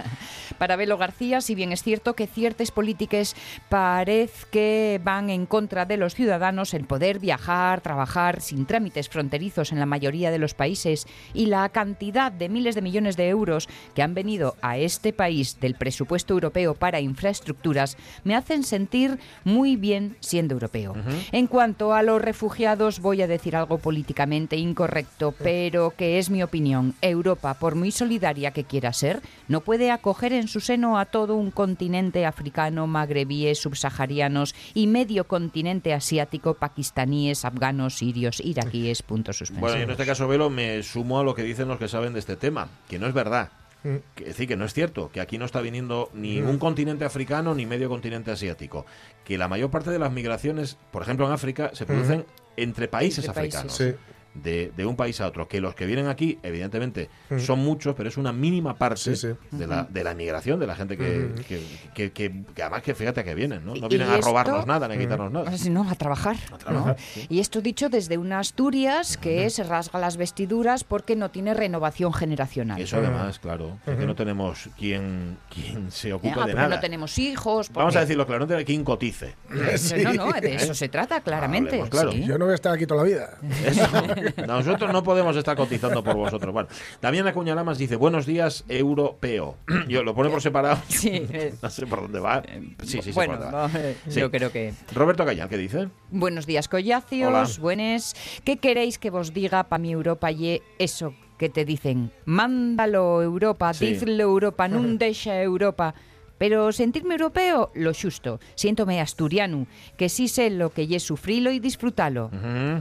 Para 0.59 0.77
Belo 0.77 0.99
García, 0.99 1.41
si 1.41 1.55
bien 1.55 1.73
es 1.73 1.83
cierto 1.83 2.15
que 2.15 2.27
ciertas 2.27 2.71
políticas 2.73 3.37
parece 3.69 4.47
que 4.51 5.01
van 5.03 5.31
en 5.31 5.47
contra 5.47 5.85
de 5.85 5.97
los 5.97 6.15
ciudadanos, 6.15 6.75
el 6.75 6.85
poder 6.85 7.21
viajar, 7.21 7.81
trabajar 7.81 8.41
sin 8.41 8.67
trámites 8.67 9.09
fronterizos 9.09 9.71
en 9.71 9.79
la 9.79 9.87
mayoría 9.87 10.31
de 10.31 10.39
los 10.39 10.55
países 10.55 11.07
y 11.33 11.47
la 11.47 11.69
cantidad 11.69 12.33
de 12.33 12.49
miles 12.49 12.75
de 12.75 12.83
millones 12.83 13.17
de 13.17 13.29
euros 13.29 13.69
que 13.95 14.03
han 14.03 14.15
venido 14.15 14.57
a 14.61 14.79
este 14.79 15.13
país 15.13 15.61
del 15.61 15.75
presupuesto 15.75 16.35
europeo 16.35 16.75
para 16.75 17.01
infraestructuras 17.01 17.97
me 18.25 18.35
hacen 18.35 18.65
sentir 18.65 19.19
muy 19.45 19.77
bien 19.77 20.17
siendo 20.21 20.55
europeo. 20.55 20.95
En 21.33 21.47
cuanto 21.47 21.95
a 21.95 22.03
los 22.03 22.21
refugiados, 22.21 23.01
voy 23.09 23.23
a 23.23 23.27
decir 23.27 23.57
algo 23.57 23.79
políticamente 23.79 24.57
incorrecto, 24.57 25.33
pero 25.43 25.95
que 25.97 26.19
es 26.19 26.29
mi 26.29 26.43
opinión. 26.43 26.95
Europa, 27.01 27.55
por 27.55 27.75
muy 27.75 27.91
solidaria 27.91 28.51
que 28.51 28.65
quiera 28.65 28.93
ser, 28.93 29.23
no 29.49 29.63
puede 29.63 29.91
acoger 29.91 30.35
en 30.35 30.47
su 30.47 30.61
seno 30.61 30.99
a 30.99 31.07
todo 31.07 31.35
un 31.35 31.51
continente 31.51 32.27
africano, 32.27 32.87
magrebíes, 32.87 33.61
subsaharianos 33.61 34.55
y 34.75 34.89
medio 34.89 35.25
continente 35.25 35.95
asiático, 35.95 36.53
pakistaníes, 36.53 37.47
afganos, 37.47 37.97
sirios, 37.97 38.41
iraquíes, 38.41 39.01
puntos 39.01 39.39
suspensivos. 39.39 39.71
Bueno, 39.71 39.81
y 39.81 39.85
en 39.85 39.91
este 39.91 40.05
caso, 40.05 40.29
Velo, 40.29 40.51
me 40.51 40.83
sumo 40.83 41.19
a 41.19 41.25
lo 41.25 41.35
que 41.35 41.45
dicen 41.45 41.67
los 41.67 41.79
que 41.79 41.89
saben 41.89 42.13
de 42.13 42.19
este 42.19 42.37
tema, 42.37 42.69
que 42.91 42.99
no 42.99 43.07
es 43.07 43.15
verdad. 43.15 43.51
Que, 43.83 44.25
es 44.25 44.29
decir, 44.29 44.49
que 44.49 44.57
no 44.57 44.67
es 44.67 44.75
cierto, 44.75 45.11
que 45.11 45.23
aquí 45.23 45.39
no 45.39 45.47
está 45.47 45.63
viniendo 45.63 46.11
ni 46.13 46.43
un 46.43 46.59
continente 46.59 47.07
africano 47.07 47.55
ni 47.55 47.65
medio 47.65 47.89
continente 47.89 48.31
asiático. 48.31 48.85
Que 49.25 49.39
la 49.39 49.49
mayor 49.49 49.71
parte 49.71 49.91
de 49.91 49.99
las 49.99 50.13
migraciones, 50.13 50.77
por 50.91 51.01
ejemplo 51.01 51.27
en 51.27 51.33
África, 51.33 51.71
se 51.73 51.87
producen 51.87 52.27
entre 52.63 52.89
países 52.89 53.25
Entre 53.25 53.35
países. 53.35 53.61
africanos. 53.61 53.77
Sí. 53.99 54.18
De, 54.43 54.73
de 54.77 54.87
un 54.87 54.97
país 54.97 55.21
a 55.21 55.27
otro. 55.27 55.49
Que 55.49 55.61
los 55.61 55.75
que 55.75 55.87
vienen 55.87 56.07
aquí, 56.09 56.39
evidentemente, 56.43 57.09
son 57.39 57.59
muchos, 57.61 57.95
pero 57.95 58.09
es 58.09 58.17
una 58.17 58.33
mínima 58.33 58.77
parte 58.77 58.89
Sí, 58.99 59.17
sí. 59.17 59.29
De, 59.51 59.67
la, 59.67 59.85
de 59.85 60.05
la 60.05 60.15
migración, 60.15 60.59
de 60.61 60.67
la 60.67 60.75
gente 60.77 60.97
que, 60.97 61.31
que, 61.47 61.61
que- 61.95 62.13
que- 62.13 62.45
que 62.55 62.63
además 62.63 62.83
que 62.83 62.95
fíjate 62.95 63.25
que 63.25 63.35
vienen, 63.35 63.65
¿no? 63.65 63.75
No 63.75 63.87
Y- 63.87 63.89
vienen 63.91 64.09
a 64.11 64.15
esto- 64.15 64.27
robarnos 64.29 64.67
nada, 64.67 64.89
ni 64.89 64.95
a 64.95 64.99
quitarnos 64.99 65.31
nada. 65.33 65.47
Ahora 65.47 65.59
sí, 65.59 65.71
no, 65.71 65.89
a 65.89 65.95
trabajar. 65.95 66.37
¿no? 66.71 66.95
Y 67.29 67.41
esto 67.41 67.61
dicho 67.61 67.89
desde 67.89 68.19
una 68.19 68.39
Asturias 68.39 69.17
que 69.17 69.49
se 69.51 69.63
rasga 69.65 69.99
las 69.99 70.17
vestiduras 70.17 70.85
porque 70.85 71.17
no 71.17 71.31
tiene 71.31 71.55
renovación 71.55 72.13
generacional. 72.13 72.81
Eso 72.81 72.97
además, 72.99 73.39
claro, 73.39 73.79
porque 73.85 74.07
no 74.07 74.15
tenemos 74.15 74.69
quien, 74.79 75.37
quien 75.53 75.91
se 75.91 76.13
ocupe 76.13 76.35
Ah, 76.41 76.47
de 76.47 76.55
nada. 76.55 76.69
no 76.77 76.81
tenemos 76.81 77.19
hijos. 77.19 77.71
Vamos 77.73 77.97
a 77.97 78.01
decirlo 78.01 78.27
claro, 78.27 78.41
no 78.41 78.47
tenemos 78.47 78.65
quien 78.67 78.85
cotice. 78.85 79.35
Eso, 79.73 79.97
No, 79.99 80.13
no, 80.15 80.33
de 80.33 80.55
eso 80.57 80.75
se 80.75 80.89
trata, 80.89 81.21
claramente. 81.21 81.71
Hablemos 81.71 81.91
claro. 81.91 82.13
sí. 82.13 82.25
Yo 82.25 82.39
no 82.39 82.45
voy 82.45 82.53
a 82.53 82.55
estar 82.57 82.73
aquí 82.75 82.87
toda 82.87 83.03
la 83.03 83.09
vida. 83.09 83.39
Eso. 83.65 83.83
Nosotros 84.47 84.93
no 84.93 85.03
podemos 85.03 85.37
estar 85.37 85.57
cotizando 85.57 86.03
por 86.03 86.17
vosotros. 86.17 86.53
Bueno, 86.53 86.69
Damián 87.01 87.27
Acuña 87.27 87.55
Lamas 87.55 87.79
dice, 87.79 87.97
buenos 87.97 88.27
días, 88.27 88.65
europeo. 88.69 89.57
Yo 89.89 90.03
lo 90.03 90.15
pone 90.15 90.31
por 90.31 90.43
separado. 90.43 90.79
Sí, 90.89 91.11
eh, 91.33 91.55
No 91.63 91.71
sé 91.71 91.87
por 91.87 92.03
dónde 92.03 92.21
va. 92.21 92.43
Sí, 92.83 93.01
sí, 93.01 93.03
sí. 93.03 93.13
bueno, 93.13 93.35
por 93.35 93.43
dónde 93.43 93.57
va. 93.57 93.69
no, 93.69 93.79
eh, 93.79 93.97
Sí. 94.09 94.21
yo 94.21 94.31
creo 94.31 94.51
que... 94.53 94.73
Roberto 94.95 95.25
Gallán, 95.25 95.49
¿qué 95.49 95.57
dice? 95.57 95.89
Buenos 96.11 96.47
días, 96.47 96.69
collacios, 96.69 97.29
Hola. 97.29 97.49
buenes. 97.63 98.15
¿Qué 98.45 98.57
queréis 98.59 98.99
que 98.99 99.11
vos 99.11 99.33
diga 99.33 99.65
para 99.65 99.79
mi 99.81 99.93
Europa 99.93 100.31
y 100.31 100.61
eso 100.79 101.15
que 101.39 101.49
te 101.49 101.65
dicen? 101.65 102.11
Mándalo 102.25 103.23
Europa, 103.23 103.73
Sí. 103.75 103.87
dizlo 103.95 104.23
Europa, 104.23 104.67
nun 104.69 104.99
deixa 104.99 105.39
Europa. 105.43 105.95
Pero 106.39 106.73
sentirme 106.73 107.15
europeo, 107.15 107.71
lo 107.75 107.93
xusto. 107.93 108.41
Siéntome 108.55 109.01
asturiano, 109.01 109.67
que 109.97 110.09
sí 110.09 110.29
sé 110.29 110.51
lo 110.51 110.71
que 110.71 110.87
es 110.89 111.03
sufrilo 111.03 111.51
y 111.51 111.59
disfrutalo. 111.59 112.31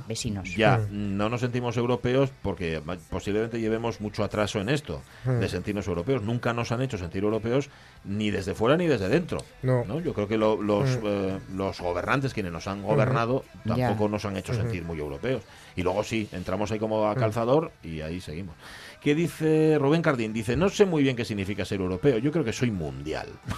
Vecinos. 0.07 0.56
Ya, 0.56 0.88
no 0.92 1.30
nos 1.30 1.42
sentimos 1.42 1.75
europeos 1.77 2.31
porque 2.42 2.81
posiblemente 3.09 3.59
llevemos 3.59 4.00
mucho 4.00 4.24
atraso 4.24 4.62
en 4.62 4.69
esto, 4.69 5.01
de 5.25 5.50
sentirnos 5.50 5.88
europeos. 5.88 6.21
Nunca 6.21 6.54
nos 6.54 6.71
han 6.71 6.81
hecho 6.81 6.98
sentir 6.98 7.24
europeos 7.24 7.69
ni 8.07 8.31
desde 8.31 8.56
fuera 8.56 8.77
ni 8.77 8.88
desde 8.88 9.09
dentro. 9.09 9.39
No. 9.62 10.00
Yo 10.00 10.13
creo 10.13 10.27
que 10.27 10.38
lo- 10.38 10.62
los, 10.62 10.98
eh, 11.04 11.38
los 11.54 11.80
gobernantes, 11.81 12.33
quienes 12.33 12.51
nos 12.51 12.68
han 12.68 12.81
gobernado, 12.83 13.44
tampoco 13.65 14.07
nos 14.09 14.25
han 14.25 14.38
hecho 14.38 14.54
sentir 14.54 14.83
muy 14.83 15.00
europeos. 15.00 15.44
Y 15.75 15.83
luego 15.83 16.04
sí, 16.04 16.27
entramos 16.31 16.71
ahí 16.71 16.80
como 16.80 17.07
a 17.07 17.15
calzador 17.15 17.71
y 17.83 18.01
ahí 18.01 18.19
seguimos. 18.21 18.56
¿Qué 19.01 19.13
dice 19.13 19.77
Rubén 19.80 20.01
Cardín? 20.01 20.33
Dice, 20.33 20.57
no 20.57 20.69
sé 20.69 20.86
muy 20.86 21.04
bien 21.04 21.15
qué 21.15 21.24
significa 21.24 21.63
ser 21.65 21.80
europeo. 21.81 22.18
Yo 22.18 22.31
creo 22.31 22.44
que 22.44 22.51
soy 22.54 22.71
mundial. 22.71 23.28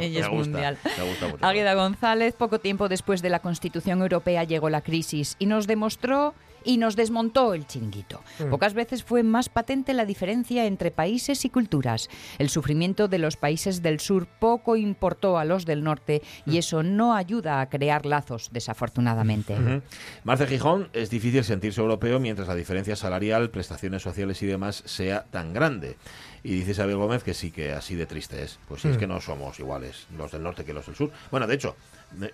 y 0.00 0.16
es 0.16 0.28
Me 0.28 0.28
gusta, 0.28 0.30
mundial. 0.30 0.78
me 0.98 1.08
gusta 1.08 1.26
mucho. 1.28 1.44
Águeda 1.44 1.74
González, 1.74 2.34
poco 2.34 2.58
tiempo 2.60 2.88
después 2.88 3.20
de 3.22 3.30
la 3.30 3.40
Constitución 3.40 4.00
Europea 4.00 4.44
llegó 4.44 4.70
la 4.70 4.80
crisis 4.82 5.36
y 5.38 5.46
nos 5.46 5.66
demostró 5.66 6.34
y 6.64 6.78
nos 6.78 6.96
desmontó 6.96 7.54
el 7.54 7.66
chinguito. 7.66 8.22
Pocas 8.50 8.74
veces 8.74 9.04
fue 9.04 9.22
más 9.22 9.48
patente 9.48 9.94
la 9.94 10.04
diferencia 10.04 10.66
entre 10.66 10.90
países 10.90 11.44
y 11.44 11.50
culturas. 11.50 12.08
El 12.38 12.48
sufrimiento 12.48 13.08
de 13.08 13.18
los 13.18 13.36
países 13.36 13.82
del 13.82 14.00
sur 14.00 14.26
poco 14.26 14.76
importó 14.76 15.38
a 15.38 15.44
los 15.44 15.64
del 15.64 15.84
norte 15.84 16.22
y 16.46 16.58
eso 16.58 16.82
no 16.82 17.14
ayuda 17.14 17.60
a 17.60 17.68
crear 17.68 18.06
lazos, 18.06 18.50
desafortunadamente. 18.52 19.54
Ujú. 19.54 19.82
Marce 20.24 20.46
Gijón, 20.46 20.88
es 20.92 21.10
difícil 21.10 21.44
sentirse 21.44 21.80
europeo 21.80 22.20
mientras 22.20 22.48
la 22.48 22.54
diferencia 22.54 22.96
salarial, 22.96 23.50
prestaciones 23.50 24.02
sociales 24.02 24.42
y 24.42 24.46
demás 24.46 24.82
sea 24.86 25.24
tan 25.30 25.52
grande. 25.52 25.96
Y 26.44 26.56
dice 26.56 26.72
Isabel 26.72 26.96
Gómez 26.96 27.22
que 27.22 27.34
sí, 27.34 27.50
que 27.52 27.72
así 27.72 27.94
de 27.94 28.06
triste 28.06 28.42
es. 28.42 28.58
Pues 28.66 28.82
sí, 28.82 28.88
es 28.88 28.98
que 28.98 29.06
no 29.06 29.20
somos 29.20 29.58
iguales 29.60 30.06
los 30.16 30.32
del 30.32 30.42
norte 30.42 30.64
que 30.64 30.72
los 30.72 30.84
del 30.86 30.96
sur. 30.96 31.10
Bueno, 31.30 31.46
de 31.46 31.54
hecho, 31.54 31.76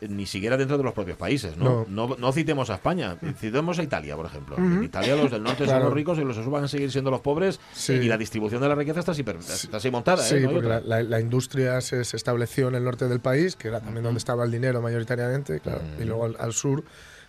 ni 0.08 0.24
siquiera 0.24 0.56
dentro 0.56 0.78
de 0.78 0.84
los 0.84 0.94
propios 0.94 1.18
países, 1.18 1.56
¿no? 1.56 1.84
No, 1.88 2.16
no 2.18 2.32
citemos 2.32 2.70
a 2.70 2.76
España, 2.76 3.16
citemos 3.38 3.78
a 3.78 3.82
Italia, 3.82 4.16
por 4.16 4.24
ejemplo. 4.26 4.56
En 4.56 4.82
Italia 4.82 5.14
los 5.14 5.30
del 5.30 5.42
norte 5.42 5.66
son 5.66 5.82
los 5.82 5.92
ricos 5.92 6.18
y 6.18 6.22
los 6.24 6.36
del 6.36 6.44
sur 6.44 6.52
van 6.52 6.64
a 6.64 6.68
seguir 6.68 6.90
siendo 6.90 7.10
los 7.10 7.20
pobres 7.20 7.60
Sí. 7.74 7.92
y 7.92 8.08
la 8.08 8.16
distribución 8.16 8.62
de 8.62 8.68
la 8.68 8.74
riqueza 8.74 9.00
está 9.00 9.12
así, 9.12 9.24
está 9.62 9.76
así 9.76 9.90
montada. 9.90 10.22
Sí, 10.22 10.36
¿eh? 10.36 10.40
No 10.40 10.48
hay 10.48 10.54
porque 10.54 10.80
la, 10.86 11.20
industria 11.20 11.80
se, 11.80 12.04
se 12.04 12.16
estableció 12.16 12.68
en 12.68 12.76
el 12.76 12.84
norte 12.84 13.08
del 13.08 13.20
país, 13.20 13.56
que 13.56 13.68
era 13.68 13.80
también 13.80 14.04
donde 14.04 14.18
estaba 14.18 14.44
el 14.44 14.50
dinero 14.50 14.80
mayoritariamente, 14.80 15.60
claro, 15.60 15.82
y 16.00 16.04
luego 16.04 16.24
al, 16.24 16.36
al 16.40 16.52
sur 16.54 16.82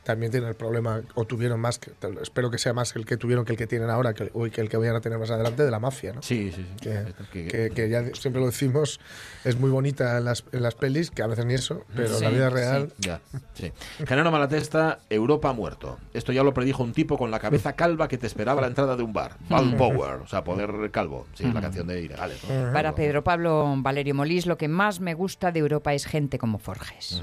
también 0.09 0.31
tienen 0.31 0.49
el 0.49 0.55
problema, 0.55 1.03
o 1.13 1.25
tuvieron 1.25 1.59
más, 1.59 1.77
que, 1.77 1.91
espero 2.23 2.49
que 2.49 2.57
sea 2.57 2.73
más 2.73 2.95
el 2.95 3.05
que 3.05 3.15
tuvieron 3.15 3.45
que 3.45 3.51
el 3.51 3.59
que 3.59 3.67
tienen 3.67 3.91
ahora, 3.91 4.15
que, 4.15 4.31
o 4.33 4.45
que 4.49 4.59
el 4.59 4.67
que 4.67 4.75
vayan 4.75 4.95
a 4.95 5.01
tener 5.01 5.19
más 5.19 5.29
adelante, 5.29 5.61
de 5.63 5.69
la 5.69 5.77
mafia, 5.77 6.13
¿no? 6.13 6.23
Sí, 6.23 6.51
sí, 6.51 6.65
sí. 6.67 6.75
Que, 6.81 7.13
Que- 7.31 7.45
que- 7.47 7.69
que 7.69 7.89
ya 7.89 8.03
siempre 8.15 8.39
lo 8.41 8.47
decimos, 8.47 8.99
es 9.45 9.59
muy 9.59 9.69
bonita 9.69 10.17
en 10.17 10.25
las, 10.25 10.45
en 10.51 10.63
las 10.63 10.73
pelis, 10.73 11.11
que 11.11 11.21
a 11.21 11.27
veces 11.27 11.45
ni 11.45 11.53
eso, 11.53 11.83
pero 11.95 12.17
en 12.17 12.23
la 12.23 12.29
Sí, 12.29 12.35
vida 12.35 12.49
sí. 12.49 12.55
real... 12.55 12.93
Ya, 12.97 13.21
sí. 13.53 13.71
Genaro 14.07 14.31
Malatesta, 14.31 14.97
Europa 15.11 15.49
ha 15.49 15.53
muerto. 15.53 15.99
Esto 16.15 16.31
ya 16.31 16.41
lo 16.43 16.55
predijo 16.55 16.81
un 16.83 16.93
tipo 16.93 17.15
con 17.15 17.29
la 17.29 17.39
cabeza 17.39 17.73
calva 17.73 18.07
que 18.07 18.17
te 18.17 18.25
esperaba 18.25 18.57
a 18.57 18.61
la 18.63 18.67
entrada 18.69 18.95
de 18.95 19.03
un 19.03 19.13
bar. 19.13 19.35
Ball 19.47 19.75
Power, 19.75 20.21
o 20.23 20.27
sea, 20.27 20.43
poder 20.43 20.89
calvo. 20.91 21.27
Sí, 21.35 21.43
la 21.53 21.61
canción 21.61 21.85
de 21.85 22.01
Ilegales. 22.01 22.39
¿no? 22.43 22.73
Para 22.73 22.95
Pedro 22.95 23.23
Pablo 23.23 23.71
Valerio 23.77 24.15
Molís, 24.15 24.47
lo 24.47 24.57
que 24.57 24.67
más 24.67 24.99
me 25.01 25.13
gusta 25.13 25.51
de 25.51 25.59
Europa 25.59 25.93
es 25.93 26.05
gente 26.07 26.39
como 26.39 26.57
Forges. 26.57 27.21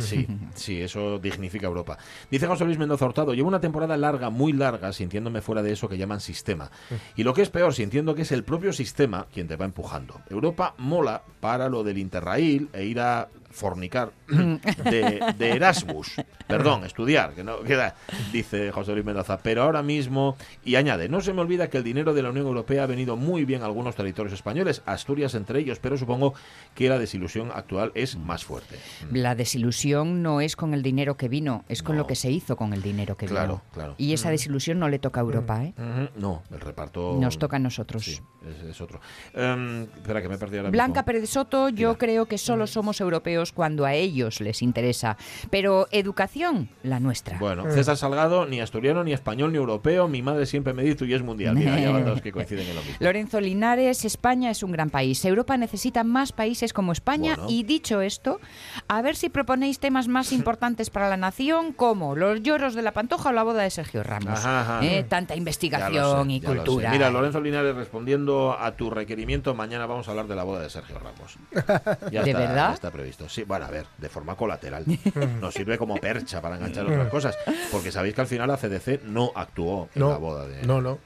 Sí, 0.00 0.26
sí, 0.54 0.82
eso 0.82 1.18
dignifica 1.20 1.66
Europa. 1.68 1.98
Dice 2.30 2.46
José 2.46 2.64
Luis 2.64 2.78
Mendoza 2.78 3.04
Hurtado, 3.04 3.34
llevo 3.34 3.48
una 3.48 3.60
temporada 3.60 3.96
larga, 3.96 4.30
muy 4.30 4.52
larga, 4.52 4.92
sintiéndome 4.92 5.40
fuera 5.40 5.62
de 5.62 5.72
eso 5.72 5.88
que 5.88 5.98
llaman 5.98 6.20
sistema. 6.20 6.70
Y 7.16 7.22
lo 7.22 7.34
que 7.34 7.42
es 7.42 7.50
peor, 7.50 7.74
sintiendo 7.74 8.14
que 8.14 8.22
es 8.22 8.32
el 8.32 8.44
propio 8.44 8.72
sistema 8.72 9.26
quien 9.32 9.48
te 9.48 9.56
va 9.56 9.64
empujando. 9.64 10.20
Europa 10.30 10.74
mola 10.78 11.22
para 11.40 11.68
lo 11.68 11.84
del 11.84 11.98
Interrail 11.98 12.68
e 12.72 12.84
ir 12.84 13.00
a 13.00 13.28
fornicar 13.54 14.12
de, 14.28 15.32
de 15.38 15.50
Erasmus. 15.52 16.12
Perdón, 16.46 16.84
estudiar, 16.84 17.34
que 17.34 17.44
no 17.44 17.60
queda, 17.62 17.94
dice 18.32 18.70
José 18.72 18.92
Luis 18.92 19.04
Mendoza. 19.04 19.38
Pero 19.38 19.62
ahora 19.62 19.82
mismo, 19.82 20.36
y 20.64 20.74
añade, 20.74 21.08
no 21.08 21.20
se 21.20 21.32
me 21.32 21.40
olvida 21.40 21.70
que 21.70 21.78
el 21.78 21.84
dinero 21.84 22.12
de 22.12 22.22
la 22.22 22.30
Unión 22.30 22.46
Europea 22.46 22.82
ha 22.82 22.86
venido 22.86 23.16
muy 23.16 23.44
bien 23.44 23.62
a 23.62 23.66
algunos 23.66 23.94
territorios 23.94 24.34
españoles, 24.34 24.82
Asturias 24.86 25.34
entre 25.34 25.60
ellos, 25.60 25.78
pero 25.78 25.96
supongo 25.96 26.34
que 26.74 26.88
la 26.88 26.98
desilusión 26.98 27.50
actual 27.54 27.92
es 27.94 28.16
más 28.16 28.44
fuerte. 28.44 28.76
La 29.10 29.34
desilusión 29.34 30.22
no 30.22 30.40
es 30.40 30.56
con 30.56 30.74
el 30.74 30.82
dinero 30.82 31.16
que 31.16 31.28
vino, 31.28 31.64
es 31.68 31.82
con 31.82 31.94
No. 31.96 32.02
lo 32.02 32.06
que 32.06 32.16
se 32.16 32.30
hizo 32.30 32.56
con 32.56 32.72
el 32.72 32.82
dinero 32.82 33.16
que 33.16 33.26
Claro, 33.26 33.62
vino. 33.62 33.62
claro. 33.72 33.94
Y 33.98 34.12
esa 34.12 34.30
desilusión 34.30 34.78
no 34.80 34.88
le 34.88 34.98
toca 34.98 35.20
a 35.20 35.22
Europa, 35.22 35.64
¿eh? 35.64 35.74
Ujú, 35.78 36.08
No, 36.20 36.42
el 36.52 36.60
reparto. 36.60 37.16
Nos 37.20 37.38
toca 37.38 37.56
a 37.56 37.60
nosotros. 37.60 38.04
Sí, 38.04 38.18
es, 38.48 38.64
es 38.70 38.80
otro. 38.80 39.00
Em, 39.32 39.82
espera, 39.84 40.20
que 40.20 40.28
me 40.28 40.34
he 40.34 40.38
perdido 40.38 40.60
ahora 40.60 40.70
Blanca 40.70 41.00
mismo. 41.00 41.04
Pérez 41.06 41.30
Soto, 41.30 41.68
yo 41.68 41.90
Mira. 41.90 41.98
creo 41.98 42.26
que 42.26 42.36
solo 42.38 42.66
somos 42.66 43.00
europeos 43.00 43.43
cuando 43.52 43.84
a 43.84 43.94
ellos 43.94 44.40
les 44.40 44.62
interesa. 44.62 45.16
Pero 45.50 45.86
educación, 45.90 46.68
la 46.82 47.00
nuestra. 47.00 47.38
Bueno, 47.38 47.64
César 47.70 47.96
Salgado, 47.96 48.46
ni 48.46 48.60
asturiano, 48.60 49.04
ni 49.04 49.12
español, 49.12 49.52
ni 49.52 49.58
europeo. 49.58 50.08
Mi 50.08 50.22
madre 50.22 50.46
siempre 50.46 50.72
me 50.72 50.82
dice 50.82 51.04
y 51.06 51.12
es 51.14 51.22
mundial. 51.22 51.54
Mira, 51.56 51.78
ya 51.78 51.90
van 51.90 52.04
dos 52.04 52.20
que 52.20 52.32
coinciden 52.32 52.66
en 52.68 52.76
lo 52.76 52.82
mismo. 52.82 52.96
Lorenzo 53.00 53.40
Linares, 53.40 54.04
España 54.04 54.50
es 54.50 54.62
un 54.62 54.72
gran 54.72 54.90
país. 54.90 55.24
Europa 55.24 55.56
necesita 55.56 56.04
más 56.04 56.32
países 56.32 56.72
como 56.72 56.92
España. 56.92 57.34
Bueno. 57.36 57.50
Y 57.50 57.64
dicho 57.64 58.00
esto, 58.00 58.40
a 58.88 59.02
ver 59.02 59.16
si 59.16 59.28
proponéis 59.28 59.78
temas 59.80 60.08
más 60.08 60.32
importantes 60.38 60.90
para 60.90 61.08
la 61.08 61.16
nación, 61.16 61.72
como 61.72 62.14
los 62.16 62.42
lloros 62.42 62.74
de 62.74 62.82
la 62.82 62.92
pantoja 62.92 63.30
o 63.30 63.32
la 63.32 63.42
boda 63.42 63.62
de 63.62 63.70
Sergio 63.70 64.02
Ramos. 64.02 64.38
Ajá, 64.38 64.60
ajá. 64.60 64.84
Eh, 64.84 65.04
Tanta 65.08 65.34
investigación 65.36 66.28
sé, 66.28 66.32
y 66.32 66.40
lo 66.40 66.54
cultura. 66.54 66.90
Mira, 66.90 67.10
Lorenzo 67.10 67.40
Linares 67.40 67.74
respondiendo 67.74 68.56
a 68.58 68.72
tu 68.76 68.90
requerimiento, 68.90 69.54
mañana 69.54 69.86
vamos 69.86 70.08
a 70.08 70.12
hablar 70.12 70.26
de 70.26 70.36
la 70.36 70.44
boda 70.44 70.60
de 70.62 70.70
Sergio 70.70 70.98
Ramos. 70.98 71.36
Ya 72.10 72.22
¿De 72.22 72.30
está, 72.30 72.40
verdad? 72.40 72.68
ya 72.68 72.74
está 72.74 72.90
previsto. 72.90 73.28
Sí, 73.34 73.42
bueno, 73.42 73.64
a 73.64 73.70
ver, 73.70 73.84
de 73.98 74.08
forma 74.08 74.36
colateral. 74.36 74.84
Nos 75.40 75.52
sirve 75.54 75.76
como 75.76 75.96
percha 75.96 76.40
para 76.40 76.54
enganchar 76.54 76.86
otras 76.86 77.08
cosas. 77.08 77.36
Porque 77.72 77.90
sabéis 77.90 78.14
que 78.14 78.20
al 78.20 78.26
final 78.28 78.46
la 78.46 78.56
CDC 78.56 79.02
no 79.02 79.32
actuó 79.34 79.88
en 79.92 80.00
No, 80.02 80.10
la 80.10 80.18
boda 80.18 80.46
de 80.46 80.64
no, 80.64 80.80
no. 80.80 80.98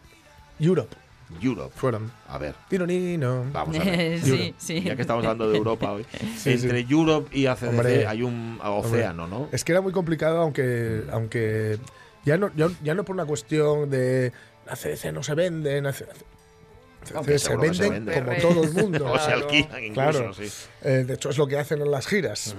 Europe, 0.60 0.94
Europe. 1.40 1.72
fueron. 1.74 2.12
A 2.28 2.36
ver, 2.36 2.54
Tironino. 2.68 3.46
vamos 3.50 3.78
a 3.78 3.82
ver. 3.84 4.20
sí, 4.22 4.54
sí. 4.58 4.82
Ya 4.82 4.94
que 4.94 5.00
estamos 5.02 5.24
hablando 5.24 5.48
de 5.50 5.56
Europa 5.56 5.90
hoy. 5.92 6.04
Sí, 6.36 6.50
Entre 6.52 6.80
Europe 6.80 7.34
y 7.34 7.46
ACDC 7.46 7.68
Hombre. 7.70 8.06
hay 8.06 8.22
un 8.22 8.60
océano, 8.62 9.26
¿no? 9.26 9.48
Es 9.52 9.64
que 9.64 9.72
era 9.72 9.80
muy 9.80 9.92
complicado, 9.92 10.42
aunque, 10.42 11.04
aunque 11.10 11.78
ya 12.26 12.36
no, 12.36 12.50
ya, 12.56 12.68
ya 12.82 12.94
no 12.94 13.04
por 13.04 13.14
una 13.14 13.24
cuestión 13.24 13.88
de 13.88 14.32
la 14.66 14.76
CDC 14.76 15.12
no 15.14 15.22
se 15.22 15.34
vende, 15.34 15.80
la 15.80 15.92
CDC, 15.92 16.12
Aunque 17.14 17.38
se 17.38 17.56
venden 17.56 17.90
vende. 18.06 18.12
como 18.14 18.34
todo 18.36 18.64
el 18.64 18.72
mundo. 18.72 19.06
O 19.12 19.18
se 19.18 19.32
alquilan 19.32 19.84
incluso, 19.84 20.10
Claro. 20.10 20.34
sí. 20.34 20.48
Eh, 20.82 21.04
de 21.06 21.14
hecho, 21.14 21.30
es 21.30 21.38
lo 21.38 21.46
que 21.46 21.58
hacen 21.58 21.80
en 21.82 21.90
las 21.90 22.06
giras. 22.06 22.54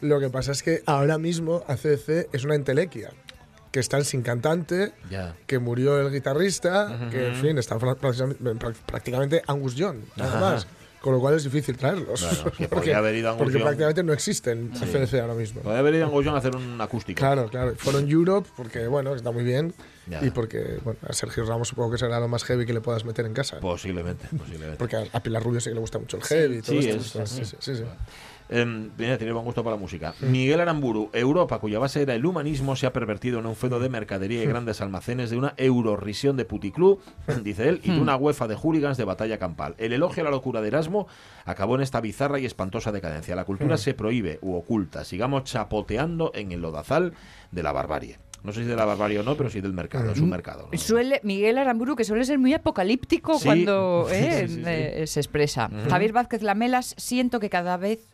Lo 0.00 0.20
que 0.20 0.30
pasa 0.30 0.52
es 0.52 0.62
que 0.62 0.82
ahora 0.86 1.18
mismo 1.18 1.64
ACDC 1.66 2.28
es 2.32 2.44
una 2.44 2.54
entelequia. 2.54 3.10
Que 3.72 3.80
están 3.80 4.04
sin 4.04 4.22
cantante, 4.22 4.92
que 5.48 5.58
murió 5.58 5.98
el 6.00 6.12
guitarrista, 6.12 7.08
que 7.10 7.26
en 7.28 7.34
fin, 7.34 7.58
está 7.58 7.76
prácticamente- 8.86 9.42
Angus 9.48 9.74
Young, 9.74 9.96
nada 10.16 10.38
más. 10.40 10.66
Con 11.04 11.12
lo 11.12 11.20
cual 11.20 11.34
es 11.34 11.44
difícil 11.44 11.76
traerlos. 11.76 12.18
Claro, 12.22 12.50
que 12.50 12.66
porque 12.70 12.94
haber 12.94 13.14
ido 13.14 13.36
porque 13.36 13.58
prácticamente 13.58 14.02
no 14.02 14.14
existen 14.14 14.72
ACDC 14.72 15.20
ahora 15.20 15.34
mismo. 15.34 15.60
Podría 15.60 15.80
haber 15.80 15.96
ido 15.96 16.04
a 16.04 16.06
Angus 16.06 16.24
Young 16.24 16.34
a 16.34 16.38
hacer 16.38 16.56
un 16.56 16.80
acústico. 16.80 17.18
Claro, 17.18 17.50
claro. 17.50 17.74
Fueron 17.76 18.08
Europe 18.10 18.48
porque, 18.56 18.86
bueno, 18.86 19.14
está 19.14 19.30
muy 19.30 19.44
bien. 19.44 19.74
Ya. 20.06 20.24
Y 20.24 20.30
porque, 20.30 20.78
bueno, 20.82 20.98
a 21.06 21.12
Sergio 21.12 21.44
Ramos 21.44 21.68
supongo 21.68 21.90
que 21.90 21.98
será 21.98 22.18
lo 22.20 22.28
más 22.28 22.42
heavy 22.44 22.64
que 22.64 22.72
le 22.72 22.80
puedas 22.80 23.04
meter 23.04 23.26
en 23.26 23.34
casa. 23.34 23.60
Posiblemente, 23.60 24.26
posiblemente. 24.34 24.78
Porque 24.78 24.96
a, 24.96 25.22
Pilar 25.22 25.42
Rubio 25.42 25.60
sí 25.60 25.68
que 25.68 25.74
le 25.74 25.80
gusta 25.80 25.98
mucho 25.98 26.16
el 26.16 26.22
heavy 26.22 26.56
y 26.56 26.62
todo 26.62 26.80
sí, 26.80 26.88
esto. 26.88 27.22
es 27.22 27.28
sí, 27.28 27.44
sí, 27.44 27.76
sí. 27.76 27.84
Mira, 28.50 29.18
tiene 29.18 29.32
buen 29.32 29.44
gusto 29.44 29.64
para 29.64 29.76
la 29.76 29.80
música. 29.80 30.14
Miguel 30.20 30.60
Aramburu, 30.60 31.10
Europa, 31.12 31.58
cuya 31.58 31.78
base 31.78 32.02
era 32.02 32.14
el 32.14 32.24
humanismo, 32.26 32.76
se 32.76 32.86
ha 32.86 32.92
pervertido 32.92 33.38
en 33.38 33.46
un 33.46 33.56
feudo 33.56 33.80
de 33.80 33.88
mercadería 33.88 34.42
y 34.42 34.46
grandes 34.46 34.80
almacenes 34.80 35.30
de 35.30 35.36
una 35.36 35.54
eurorisión 35.56 36.36
de 36.36 36.44
puticlub, 36.44 37.00
dice 37.42 37.68
él, 37.68 37.80
y 37.82 37.90
de 37.92 38.00
una 38.00 38.16
UEFA 38.16 38.46
de 38.48 38.54
hooligans 38.56 38.96
de 38.96 39.04
batalla 39.04 39.38
campal. 39.38 39.74
El 39.78 39.92
elogio 39.92 40.22
a 40.22 40.24
la 40.24 40.30
locura 40.30 40.60
de 40.60 40.68
Erasmo 40.68 41.06
acabó 41.44 41.74
en 41.76 41.82
esta 41.82 42.00
bizarra 42.00 42.38
y 42.38 42.46
espantosa 42.46 42.92
decadencia. 42.92 43.34
La 43.36 43.44
cultura 43.44 43.76
se 43.76 43.94
prohíbe 43.94 44.38
u 44.42 44.54
oculta. 44.54 45.04
Sigamos 45.04 45.44
chapoteando 45.44 46.30
en 46.34 46.52
el 46.52 46.60
lodazal 46.60 47.12
de 47.50 47.62
la 47.62 47.72
barbarie. 47.72 48.18
No 48.42 48.52
sé 48.52 48.60
si 48.60 48.66
de 48.66 48.76
la 48.76 48.84
barbarie 48.84 49.18
o 49.18 49.22
no, 49.22 49.36
pero 49.38 49.48
sí 49.48 49.62
del 49.62 49.72
mercado. 49.72 50.12
Es 50.12 50.20
un 50.20 50.28
mercado. 50.28 50.68
¿no? 50.70 50.78
Suele, 50.78 51.18
Miguel 51.22 51.56
Aramburu, 51.56 51.96
que 51.96 52.04
suele 52.04 52.26
ser 52.26 52.38
muy 52.38 52.52
apocalíptico 52.52 53.38
Sí. 53.38 53.46
cuando 53.46 54.06
eh, 54.12 54.44
Sí, 54.46 54.54
sí, 54.56 54.60
sí. 54.60 54.62
eh, 54.66 55.06
se 55.06 55.20
expresa. 55.20 55.70
Javier 55.88 56.12
Vázquez 56.12 56.42
Lamelas, 56.42 56.94
siento 56.98 57.40
que 57.40 57.48
cada 57.48 57.78
vez 57.78 58.06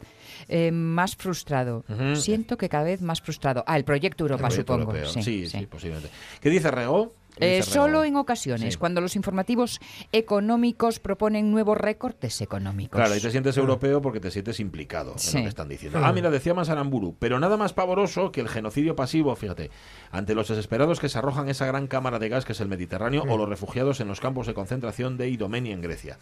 eh, 0.49 0.71
más 0.73 1.17
frustrado. 1.17 1.85
Siento 2.15 2.57
que 2.57 2.69
cada 2.69 2.85
vez 2.85 3.01
más 3.03 3.21
frustrado. 3.21 3.65
Ah, 3.67 3.77
el 3.77 3.85
proyecto 3.85 4.25
Europa, 4.25 4.45
El 4.47 4.49
proyecto 4.49 4.73
supongo. 4.75 4.97
europeo. 4.97 5.23
Sí, 5.23 5.47
sí. 5.47 5.59
sí, 5.59 5.67
posiblemente. 5.67 6.11
¿Qué 6.41 6.51
dice 6.51 6.71
Rego? 6.71 7.15
¿Qué 7.37 7.59
Eh, 7.59 7.63
solo 7.63 8.05
en 8.05 8.17
ocasiones, 8.17 8.75
Sí. 8.75 8.79
cuando 8.79 9.01
los 9.01 9.17
informativos 9.17 9.81
económicos 10.13 11.01
proponen 11.01 11.51
nuevos 11.51 11.77
recortes 11.79 12.41
económicos. 12.41 12.99
Claro, 12.99 13.17
y 13.17 13.21
te 13.21 13.31
sientes 13.31 13.57
europeo 13.57 14.03
porque 14.03 14.21
te 14.21 14.31
sientes 14.31 14.61
implicado 14.61 15.15
en 15.29 15.35
lo 15.35 15.43
que 15.43 15.49
están 15.49 15.69
diciendo. 15.69 15.99
Ah, 16.03 16.13
mira, 16.13 16.31
decía 16.31 16.55
Masaramburu, 16.55 17.17
pero 17.19 17.41
nada 17.41 17.57
más 17.57 17.73
pavoroso 17.73 18.31
que 18.33 18.41
el 18.41 18.49
genocidio 18.49 18.95
pasivo, 18.97 19.35
fíjate, 19.37 19.71
ante 20.11 20.35
los 20.35 20.49
desesperados 20.49 21.01
que 21.01 21.09
se 21.09 21.19
arrojan 21.19 21.49
esa 21.49 21.67
gran 21.67 21.87
cámara 21.87 22.19
de 22.19 22.29
gas 22.29 22.45
que 22.45 22.53
es 22.53 22.61
el 22.61 22.69
Mediterráneo 22.69 23.25
o 23.29 23.37
los 23.37 23.49
refugiados 23.49 24.01
en 24.01 24.09
los 24.09 24.21
campos 24.21 24.47
de 24.47 24.55
concentración 24.55 25.17
de 25.17 25.29
Idomeni 25.29 25.73
en 25.73 25.81
Grecia. 25.81 26.19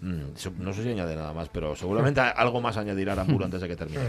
Mm, 0.00 0.22
no 0.58 0.72
sé 0.72 0.82
si 0.82 0.88
añade 0.90 1.14
nada 1.16 1.32
más, 1.32 1.48
pero 1.48 1.76
seguramente 1.76 2.20
algo 2.20 2.60
más 2.60 2.76
añadirá 2.76 3.12
Aramburu 3.12 3.44
antes 3.44 3.60
de 3.60 3.68
que 3.68 3.76
termine. 3.76 4.02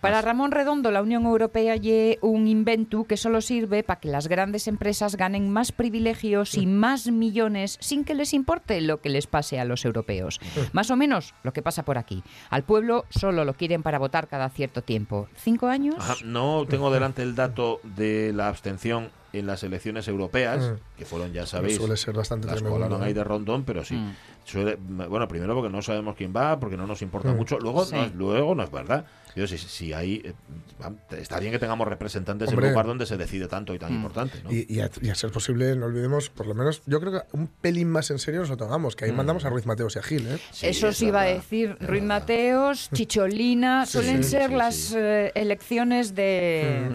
Para 0.00 0.22
Ramón 0.22 0.52
Redondo, 0.52 0.90
la 0.90 1.02
Unión 1.02 1.24
Europea 1.24 1.76
lle 1.76 2.18
un 2.22 2.48
invento 2.48 3.04
que 3.04 3.16
solo 3.16 3.40
sirve 3.40 3.82
para 3.82 4.00
que 4.00 4.08
las 4.08 4.28
grandes 4.28 4.68
empresas 4.68 5.16
ganen 5.16 5.50
más 5.52 5.72
privilegios 5.92 6.54
y 6.54 6.66
más 6.66 7.06
millones 7.10 7.78
sin 7.80 8.04
que 8.04 8.14
les 8.14 8.34
importe 8.34 8.80
lo 8.82 9.00
que 9.00 9.08
les 9.08 9.26
pase 9.26 9.58
a 9.58 9.64
los 9.64 9.86
europeos. 9.86 10.38
Más 10.74 10.90
o 10.90 10.96
menos 10.96 11.32
lo 11.42 11.54
que 11.54 11.62
pasa 11.62 11.82
por 11.82 11.96
aquí. 11.96 12.22
Al 12.50 12.62
pueblo 12.62 13.06
solo 13.08 13.46
lo 13.46 13.54
quieren 13.54 13.82
para 13.82 13.98
votar 13.98 14.28
cada 14.28 14.50
cierto 14.50 14.82
tiempo. 14.82 15.28
¿Cinco 15.36 15.68
años? 15.68 15.94
Ajá, 15.98 16.16
no 16.24 16.66
tengo 16.68 16.90
delante 16.90 17.22
el 17.22 17.34
dato 17.34 17.80
de 17.84 18.32
la 18.34 18.48
abstención 18.48 19.08
en 19.32 19.46
las 19.46 19.62
elecciones 19.62 20.08
europeas, 20.08 20.72
que 20.96 21.04
fueron, 21.04 21.32
ya 21.34 21.44
sabéis, 21.46 21.76
Suele 21.76 21.96
ser 21.98 22.14
bastante 22.14 22.46
las 22.46 22.62
colaron 22.62 23.02
ahí 23.02 23.12
de 23.12 23.22
rondón, 23.24 23.62
pero 23.64 23.84
sí. 23.84 23.94
Mm. 23.94 24.14
Suele- 24.46 24.76
bueno, 24.80 25.28
primero 25.28 25.54
porque 25.54 25.68
no 25.70 25.82
sabemos 25.82 26.16
quién 26.16 26.32
va, 26.34 26.58
porque 26.58 26.78
no 26.78 26.86
nos 26.86 27.02
importa 27.02 27.32
Mm. 27.32 27.36
mucho. 27.36 27.58
Luego, 27.58 27.84
Sí. 27.84 27.94
no, 27.94 28.08
luego 28.14 28.54
no 28.54 28.62
es 28.62 28.70
verdad. 28.70 29.04
Yo, 29.38 29.46
si, 29.46 29.56
si 29.58 29.92
hay, 29.92 30.22
eh, 30.24 30.32
está 31.18 31.38
bien 31.40 31.52
que 31.52 31.58
tengamos 31.58 31.86
representantes 31.88 32.48
en 32.48 32.54
Hombre. 32.54 32.66
un 32.66 32.72
lugar 32.72 32.86
donde 32.86 33.06
se 33.06 33.16
decide 33.16 33.46
tanto 33.48 33.74
y 33.74 33.78
tan 33.78 33.92
Mm. 33.92 33.96
importante. 33.96 34.42
¿no? 34.42 34.52
Y, 34.52 34.66
y 34.68 34.80
a, 34.80 34.90
y 35.00 35.10
a 35.10 35.14
ser 35.14 35.30
posible, 35.30 35.74
no 35.76 35.86
olvidemos, 35.86 36.28
por 36.30 36.46
lo 36.46 36.54
menos, 36.54 36.82
yo 36.86 37.00
creo 37.00 37.12
que 37.12 37.20
un 37.32 37.46
pelín 37.48 37.88
más 37.88 38.10
en 38.10 38.18
serio 38.18 38.40
nos 38.40 38.50
lo 38.50 38.56
tomamos, 38.56 38.96
que 38.96 39.04
ahí 39.04 39.12
mandamos 39.12 39.44
a 39.44 39.50
Ruiz 39.50 39.66
Mateos 39.66 39.96
y 39.96 39.98
a 39.98 40.02
Gil, 40.02 40.26
¿eh? 40.28 40.38
Sí, 40.50 40.66
Eso 40.66 40.90
iba 41.04 41.22
a 41.22 41.24
decir, 41.24 41.76
Ruiz. 41.80 42.02
Mateos, 42.02 42.90
Chicholina, 42.94 43.86
Sí, 43.86 43.92
suelen 43.92 44.24
sí, 44.24 44.30
ser 44.30 44.50
sí, 44.50 44.56
las 44.56 44.74
sí. 44.74 44.94
eh, 44.98 45.32
elecciones 45.34 46.14
de, 46.14 46.88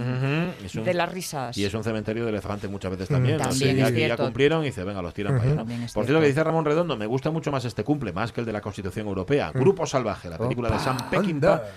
un- 0.75 0.83
de 0.83 0.93
las 0.93 1.11
risas. 1.11 1.57
Y 1.57 1.65
es 1.65 1.73
un 1.73 1.83
cementerio 1.83 2.23
de 2.25 2.29
elefantes 2.31 2.69
muchas 2.69 2.91
veces 2.91 3.07
también. 3.09 3.37
¿no? 3.37 3.43
También 3.43 3.79
es 3.79 3.93
ya, 3.95 4.17
cumplieron 4.17 4.63
y 4.63 4.67
dice, 4.67 4.83
venga, 4.83 5.01
los 5.01 5.13
tiran 5.13 5.37
para 5.37 5.43
allá. 5.51 5.55
¿no? 5.55 5.65
Por 5.65 5.67
cierto, 5.77 6.03
cierto. 6.03 6.19
que 6.21 6.27
dice 6.27 6.43
Ramón 6.43 6.65
Redondo, 6.65 6.97
me 6.97 7.05
gusta 7.05 7.31
mucho 7.31 7.51
más 7.51 7.65
este 7.65 7.83
cumple, 7.83 8.11
más 8.13 8.31
que 8.31 8.41
el 8.41 8.45
de 8.45 8.53
la 8.53 8.61
Constitución 8.61 9.07
Europea. 9.07 9.51
Grupo 9.53 9.85
Salvaje, 9.85 10.29
la 10.29 10.37
película 10.37 10.69
de 10.69 10.79
Sam 10.79 10.97
Peckinpah, 11.09 11.53
anda. 11.53 11.71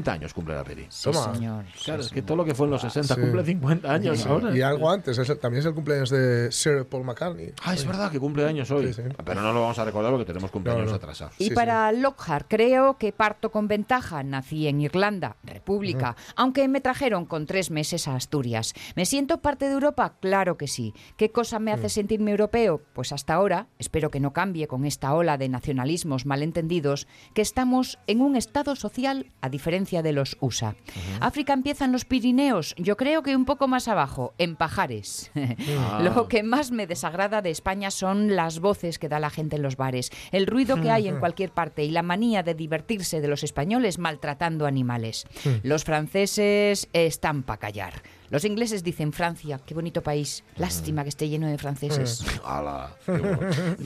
50 0.00 0.12
años 0.12 0.34
cumple 0.34 0.54
la 0.54 0.64
peli. 0.64 0.86
Sí, 0.88 1.10
Toma. 1.10 1.34
señor. 1.34 1.64
Claro, 1.84 2.02
es 2.02 2.10
que 2.10 2.22
todo 2.22 2.36
lo 2.36 2.44
que 2.44 2.54
fue 2.54 2.66
en 2.66 2.72
los 2.72 2.82
60 2.82 3.14
Sí. 3.14 3.20
cumple 3.20 3.44
50 3.44 3.92
años 3.92 4.18
Sí. 4.20 4.28
ahora. 4.28 4.56
Y 4.56 4.62
algo 4.62 4.90
antes, 4.90 5.18
es 5.18 5.28
el- 5.28 5.38
también 5.38 5.60
es 5.60 5.66
el 5.66 5.74
cumpleaños 5.74 6.10
de 6.10 6.50
Sir 6.52 6.86
Paul 6.86 7.04
McCartney. 7.04 7.52
Ah, 7.64 7.74
es 7.74 7.84
verdad 7.86 8.10
que 8.10 8.18
cumple 8.18 8.46
años 8.46 8.70
hoy. 8.70 8.92
Sí, 8.92 9.02
sí. 9.02 9.08
Pero 9.24 9.42
no 9.42 9.52
lo 9.52 9.60
vamos 9.62 9.78
a 9.78 9.84
recordar 9.84 10.10
porque 10.12 10.24
tenemos 10.26 10.50
cumpleaños 10.50 10.84
No, 10.86 10.90
no. 10.90 10.96
atrasados. 10.96 11.34
Y 11.38 11.44
Sí, 11.48 11.50
para 11.54 11.92
Lockhart, 11.92 12.46
creo 12.48 12.96
que 12.98 13.12
parto 13.12 13.50
con 13.50 13.68
ventaja. 13.68 14.22
Nací 14.22 14.66
en 14.68 14.80
Irlanda, 14.80 15.36
República, 15.44 16.16
aunque 16.36 16.66
me 16.68 16.80
trajeron 16.80 17.26
con 17.26 17.46
tres 17.46 17.70
meses 17.70 18.08
a 18.08 18.14
Asturias. 18.16 18.74
¿Me 18.96 19.06
siento 19.06 19.38
parte 19.38 19.66
de 19.66 19.72
Europa? 19.72 20.14
Claro 20.20 20.56
que 20.56 20.68
sí. 20.68 20.94
¿Qué 21.16 21.30
cosa 21.30 21.58
me 21.58 21.72
hace 21.72 21.88
sentirme 21.88 22.30
europeo? 22.30 22.80
Pues 22.94 23.12
hasta 23.12 23.34
ahora, 23.34 23.66
espero 23.78 24.10
que 24.10 24.20
no 24.20 24.32
cambie 24.32 24.66
con 24.66 24.84
esta 24.84 25.12
ola 25.14 25.36
de 25.38 25.48
nacionalismos 25.48 26.26
malentendidos, 26.26 27.06
que 27.34 27.42
estamos 27.42 27.98
en 28.06 28.20
un 28.20 28.36
estado 28.36 28.76
social 28.76 29.26
a 29.40 29.48
diferencia 29.48 29.79
de 30.02 30.12
los 30.12 30.36
USA. 30.40 30.74
África 31.20 31.52
empieza 31.52 31.84
en 31.84 31.92
los 31.92 32.04
Pirineos, 32.04 32.74
yo 32.76 32.96
creo 32.96 33.22
que 33.22 33.34
un 33.34 33.44
poco 33.44 33.66
más 33.66 33.88
abajo, 33.88 34.34
en 34.38 34.56
Pajares. 34.56 35.30
Ah. 35.82 36.00
Lo 36.02 36.28
que 36.28 36.42
más 36.42 36.70
me 36.70 36.86
desagrada 36.86 37.42
de 37.42 37.50
España 37.50 37.90
son 37.90 38.34
las 38.34 38.60
voces 38.60 38.98
que 38.98 39.08
da 39.08 39.20
la 39.20 39.30
gente 39.30 39.56
en 39.56 39.62
los 39.62 39.76
bares, 39.76 40.10
el 40.32 40.46
ruido 40.46 40.80
que 40.80 40.90
hay 40.90 41.08
en 41.08 41.20
cualquier 41.20 41.50
parte 41.50 41.84
y 41.84 41.90
la 41.90 42.02
manía 42.02 42.42
de 42.42 42.54
divertirse 42.54 43.20
de 43.20 43.28
los 43.28 43.44
españoles 43.44 43.98
maltratando 43.98 44.66
animales. 44.66 45.26
Los 45.62 45.84
franceses 45.84 46.88
están 46.92 47.42
para 47.42 47.58
callar. 47.58 48.02
Los 48.30 48.44
ingleses 48.44 48.84
dicen 48.84 49.12
Francia, 49.12 49.60
qué 49.66 49.74
bonito 49.74 50.02
país. 50.02 50.44
Lástima 50.56 51.02
que 51.02 51.08
esté 51.08 51.28
lleno 51.28 51.48
de 51.48 51.58
franceses. 51.58 52.24
Ala, 52.44 52.90
qué 53.04 53.12
bueno. 53.12 53.38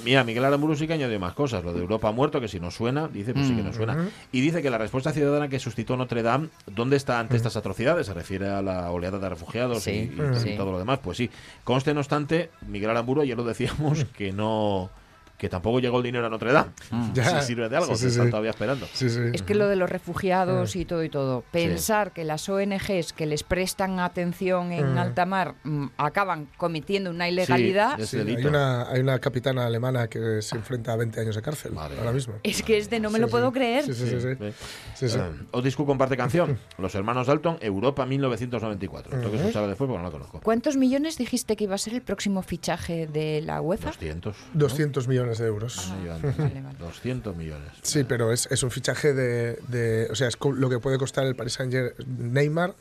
Mira, 0.04 0.22
Miguel 0.22 0.44
Aramburu 0.44 0.76
sí 0.76 0.86
que 0.86 0.92
añadió 0.92 1.18
más 1.18 1.32
cosas. 1.32 1.64
Lo 1.64 1.72
de 1.72 1.80
Europa 1.80 2.08
ha 2.08 2.12
muerto, 2.12 2.40
que 2.40 2.48
si 2.48 2.60
no 2.60 2.70
suena, 2.70 3.08
dice, 3.08 3.32
pues 3.32 3.46
sí 3.46 3.56
que 3.56 3.62
no 3.62 3.72
suena. 3.72 4.08
Y 4.32 4.40
dice 4.42 4.60
que 4.60 4.68
la 4.68 4.76
respuesta 4.78 5.12
ciudadana 5.12 5.48
que 5.48 5.58
suscitó 5.58 5.96
Notre 5.96 6.22
Dame, 6.22 6.48
¿dónde 6.66 6.96
está 6.96 7.18
ante 7.20 7.36
estas 7.36 7.56
atrocidades? 7.56 8.06
Se 8.06 8.14
refiere 8.14 8.48
a 8.48 8.60
la 8.60 8.90
oleada 8.90 9.18
de 9.18 9.28
refugiados 9.30 9.82
Sí, 9.82 9.90
y, 10.14 10.36
y 10.36 10.40
sí. 10.40 10.54
todo 10.56 10.72
lo 10.72 10.78
demás. 10.78 10.98
Pues 11.02 11.16
sí. 11.16 11.30
Conste, 11.64 11.94
no 11.94 12.00
obstante, 12.00 12.50
Miguel 12.68 12.90
Aramburu, 12.90 13.22
ayer 13.22 13.36
lo 13.36 13.44
decíamos, 13.44 14.04
que 14.16 14.32
no 14.32 14.90
que 15.38 15.48
tampoco 15.48 15.80
llegó 15.80 15.98
el 15.98 16.04
dinero 16.04 16.26
a 16.26 16.30
Notre 16.30 16.52
Dame. 16.52 16.70
Ya. 17.12 17.40
Si 17.40 17.48
sirve 17.48 17.68
de 17.68 17.76
algo, 17.76 17.94
Sí, 17.94 17.96
sí, 17.96 18.02
que 18.04 18.08
están 18.10 18.26
sí. 18.26 18.30
todavía 18.30 18.50
esperando. 18.50 18.86
Sí, 18.92 19.10
sí. 19.10 19.20
Es 19.32 19.42
que 19.42 19.54
lo 19.54 19.68
de 19.68 19.76
los 19.76 19.90
refugiados 19.90 20.76
y 20.76 20.84
todo 20.84 21.02
y 21.04 21.08
todo, 21.08 21.42
pensar 21.50 22.12
que 22.12 22.24
las 22.24 22.48
ONGs 22.48 23.12
que 23.12 23.26
les 23.26 23.42
prestan 23.42 23.98
atención 24.00 24.72
en 24.72 24.96
alta 24.98 25.26
mar 25.26 25.54
mm, 25.64 25.86
acaban 25.96 26.48
cometiendo 26.56 27.10
una 27.10 27.28
ilegalidad, 27.28 27.98
es 28.00 28.14
hay, 28.14 28.44
una, 28.46 28.88
hay 28.90 29.00
una 29.00 29.18
capitana 29.18 29.66
alemana 29.66 30.08
que 30.08 30.40
se 30.42 30.56
enfrenta 30.56 30.92
a 30.92 30.96
20 30.96 31.20
años 31.20 31.34
de 31.36 31.42
cárcel 31.42 31.72
Madre 31.72 31.94
ahora 31.98 32.10
mía. 32.10 32.12
mismo. 32.12 32.34
es 32.42 32.62
que 32.62 32.78
es 32.78 32.88
de 32.90 33.00
no 33.00 33.10
me 33.10 33.18
lo 33.18 33.28
puedo 33.28 33.48
sí. 33.48 33.54
creer. 33.54 33.84
Sí, 33.84 33.94
sí, 33.94 34.06
sí. 34.08 34.20
sí. 34.20 34.28
Sí. 34.38 34.52
Sí, 34.94 35.08
sí. 35.08 35.18
Eh, 35.18 35.46
Otis 35.50 35.74
Q 35.76 35.84
comparte 35.86 36.16
canción. 36.16 36.58
Los 36.78 36.94
hermanos 36.94 37.26
Dalton, 37.26 37.58
Europa 37.60 38.06
1994. 38.06 39.18
Tengo 39.18 39.30
que 39.30 39.36
escucharla 39.38 39.68
después 39.68 39.88
porque 39.88 39.98
no 39.98 40.04
la 40.04 40.10
conozco. 40.10 40.40
¿Cuántos 40.42 40.76
millones 40.76 41.18
dijiste 41.18 41.56
que 41.56 41.64
iba 41.64 41.74
a 41.74 41.78
ser 41.78 41.94
el 41.94 42.02
próximo 42.02 42.42
fichaje 42.42 43.06
de 43.06 43.40
la 43.42 43.60
UEFA? 43.60 43.88
200. 43.88 44.36
200 44.54 45.08
millones 45.08 45.33
de 45.38 45.46
euros. 45.46 45.90
Llevan 46.02 46.20
vale, 46.22 46.60
vale. 46.62 46.78
200 46.78 47.36
millones. 47.36 47.68
Sí, 47.82 48.04
pero 48.04 48.32
es, 48.32 48.46
es 48.50 48.62
un 48.62 48.70
fichaje 48.70 49.12
de, 49.12 49.58
de- 49.68 50.08
O 50.10 50.14
sea, 50.14 50.28
es 50.28 50.36
co- 50.36 50.52
lo 50.52 50.68
que 50.70 50.78
puede 50.78 50.98
costar 50.98 51.24
el 51.26 51.34
Paris 51.36 51.54
Saint 51.54 51.72
Germain 51.72 52.32
Neymar, 52.32 52.74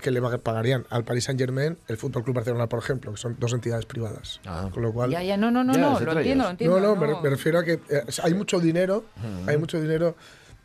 que 0.00 0.10
le 0.10 0.20
va- 0.20 0.36
pagarían 0.38 0.84
al 0.90 1.04
Paris 1.04 1.24
Saint 1.24 1.38
Germain 1.40 1.76
el 1.88 1.96
Fútbol 1.96 2.22
Club 2.24 2.36
Barcelona, 2.36 2.68
por 2.68 2.78
ejemplo, 2.78 3.10
que 3.12 3.18
son 3.18 3.36
dos 3.38 3.52
entidades 3.52 3.86
privadas. 3.86 4.40
Ah. 4.46 4.68
Con 4.72 4.82
lo 4.82 4.92
cual. 4.92 5.10
Ya, 5.10 5.22
ya, 5.22 5.36
no, 5.36 5.50
no, 5.50 5.64
no, 5.64 5.72
Ya, 5.74 5.80
no, 5.80 6.00
lo 6.00 6.12
entiendo, 6.18 6.44
lo 6.44 6.50
entiendo. 6.50 6.80
no, 6.80 6.94
no, 6.94 6.96
me, 7.00 7.06
no. 7.08 7.20
me 7.20 7.30
refiero 7.30 7.58
a 7.58 7.64
que 7.64 7.72
eh, 7.88 8.02
hay 8.22 8.34
mucho 8.34 8.60
dinero, 8.60 9.04
hay 9.46 9.56
mucho 9.56 9.80
dinero. 9.80 10.16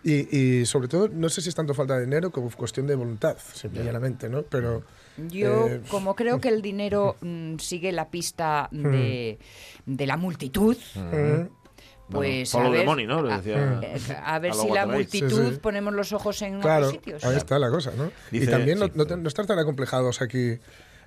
Y, 0.02 0.38
y 0.62 0.66
sobre 0.66 0.88
todo, 0.88 1.10
no 1.10 1.28
sé 1.28 1.42
si 1.42 1.50
es 1.50 1.56
tanto 1.56 1.74
falta 1.74 1.96
de 1.98 2.06
dinero 2.06 2.32
como 2.32 2.50
cuestión 2.52 2.88
de 2.88 2.96
voluntad, 2.96 3.36
simple 3.54 3.82
y 3.82 3.86
llanamente, 3.86 4.30
¿no? 4.30 4.44
Pero. 4.44 4.84
Yo, 5.30 5.68
eh, 5.68 5.82
como 5.90 6.16
creo 6.16 6.40
que 6.40 6.50
el 6.50 6.62
dinero 6.62 7.16
mm, 7.22 7.58
sigue 7.58 7.92
la 7.92 8.10
pista 8.10 8.70
de, 8.72 9.38
de 9.86 10.08
la 10.08 10.18
multitud, 10.18 10.78
mm, 10.96 12.12
pues 12.12 12.52
follow 12.52 12.68
a 12.74 12.78
ver, 12.78 12.86
money, 12.86 13.06
¿no? 13.06 13.20
A- 13.20 13.38
decía 13.38 13.80
eh, 13.84 13.98
a, 14.24 14.40
ver 14.40 14.52
a 14.52 14.54
si 14.56 14.70
la 14.70 14.86
multitud 14.88 15.30
Sí, 15.50 15.54
sí. 15.54 15.60
ponemos 15.62 15.94
los 15.94 16.12
ojos 16.14 16.42
en 16.42 16.60
Claro, 16.60 16.88
otros 16.88 17.02
sitios. 17.04 17.24
ahí 17.24 17.38
está 17.38 17.60
la 17.60 17.70
cosa, 17.70 17.92
¿no? 17.96 18.12
Dice- 18.32 18.46
y 18.46 18.48
también 18.48 18.80
no, 18.80 18.86
sí. 18.88 18.92
no 18.96 19.28
estar 19.28 19.46
tan 19.46 19.60
acomplejados 19.60 20.22
aquí 20.22 20.58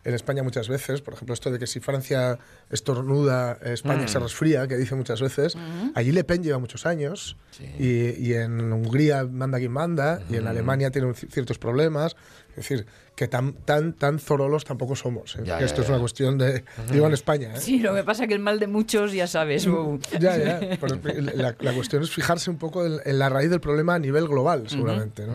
en 0.04 0.14
España 0.14 0.42
muchas 0.42 0.68
veces, 0.68 1.00
por 1.00 1.14
ejemplo, 1.14 1.32
esto 1.32 1.50
de 1.52 1.60
que 1.60 1.66
si 1.68 1.78
Francia 1.78 2.36
estornuda, 2.70 3.58
España 3.62 4.04
Mm. 4.04 4.08
se 4.08 4.18
resfría, 4.18 4.66
que 4.66 4.76
dice 4.76 4.96
muchas 4.96 5.20
veces, 5.20 5.56
allí 5.94 6.10
Le 6.10 6.24
Pen 6.24 6.42
lleva 6.42 6.58
muchos 6.58 6.86
años, 6.86 7.36
Sí. 7.52 7.64
y, 7.78 8.28
y 8.30 8.34
en 8.34 8.72
Hungría 8.72 9.24
manda 9.24 9.58
quien 9.58 9.70
manda, 9.70 10.20
y 10.28 10.36
en 10.36 10.46
Alemania 10.48 10.90
tienen 10.90 11.12
ci- 11.14 11.30
ciertos 11.30 11.58
problemas, 11.58 12.16
es 12.52 12.56
decir, 12.68 12.86
que 13.14 13.28
tan, 13.28 13.52
tan, 13.52 13.92
tan 13.92 14.18
zorolos 14.18 14.64
tampoco 14.64 14.96
somos, 14.96 15.36
¿eh? 15.36 15.40
Ya, 15.44 15.56
que 15.56 15.60
ya, 15.62 15.66
esto 15.66 15.82
es 15.82 15.86
ya. 15.88 15.92
una 15.94 16.00
cuestión 16.00 16.38
de, 16.38 16.64
digo 16.90 17.06
en 17.06 17.12
España, 17.12 17.52
¿eh? 17.54 17.60
Sí, 17.60 17.78
lo 17.78 17.94
que 17.94 18.02
pasa 18.04 18.22
es 18.24 18.28
que 18.28 18.34
el 18.34 18.40
mal 18.40 18.58
de 18.58 18.66
muchos, 18.66 19.12
ya 19.12 19.26
sabes. 19.26 19.66
uh, 19.66 19.98
Ya, 20.18 20.36
ya, 20.38 20.60
pero 20.80 20.98
la, 21.34 21.54
la 21.58 21.72
cuestión 21.72 22.02
es 22.02 22.10
fijarse 22.10 22.50
un 22.50 22.56
poco 22.58 22.84
en, 22.86 23.00
en 23.04 23.18
la 23.18 23.28
raíz 23.28 23.50
del 23.50 23.60
problema 23.60 23.94
a 23.94 23.98
nivel 23.98 24.26
global, 24.28 24.68
seguramente, 24.68 25.26
¿no? 25.26 25.34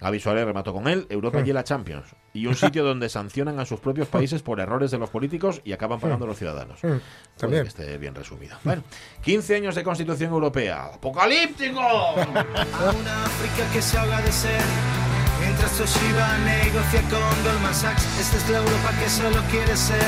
Gaby 0.00 0.20
Suárez 0.20 0.44
remató 0.46 0.72
con 0.72 0.88
él. 0.88 1.06
Europa 1.10 1.40
y 1.44 1.52
la 1.52 1.64
Champions. 1.64 2.06
Y 2.34 2.46
un 2.46 2.54
sitio 2.54 2.82
donde 2.82 3.10
sancionan 3.10 3.60
a 3.60 3.66
sus 3.66 3.78
propios 3.80 4.08
países 4.08 4.40
por 4.40 4.58
errores 4.58 4.90
de 4.90 4.98
los 4.98 5.10
políticos 5.10 5.60
y 5.64 5.72
acaban 5.72 6.00
pagando 6.00 6.26
los 6.26 6.38
ciudadanos. 6.38 6.80
También. 7.36 7.62
que 7.64 7.68
esté 7.68 7.98
bien 7.98 8.14
resumido. 8.14 8.56
Bueno, 8.64 8.82
15 9.22 9.56
años 9.56 9.74
de 9.74 9.82
Constitución 9.82 10.30
Europea. 10.32 10.86
¡Apocalíptico! 10.94 11.80
A 11.80 12.14
una 12.98 13.24
África 13.26 13.70
que 13.72 13.82
se 13.82 13.98
ahoga 13.98 14.22
de 14.22 14.32
sed 14.32 14.60
Mientras 15.52 15.72
Toshiba 15.76 16.38
negocia 16.38 17.02
con 17.10 17.44
Goldman 17.44 17.74
Sachs 17.74 18.06
Esta 18.18 18.36
es 18.38 18.48
la 18.48 18.58
Europa 18.58 18.90
que 18.98 19.10
solo 19.10 19.36
quiere 19.50 19.76
ser 19.76 19.98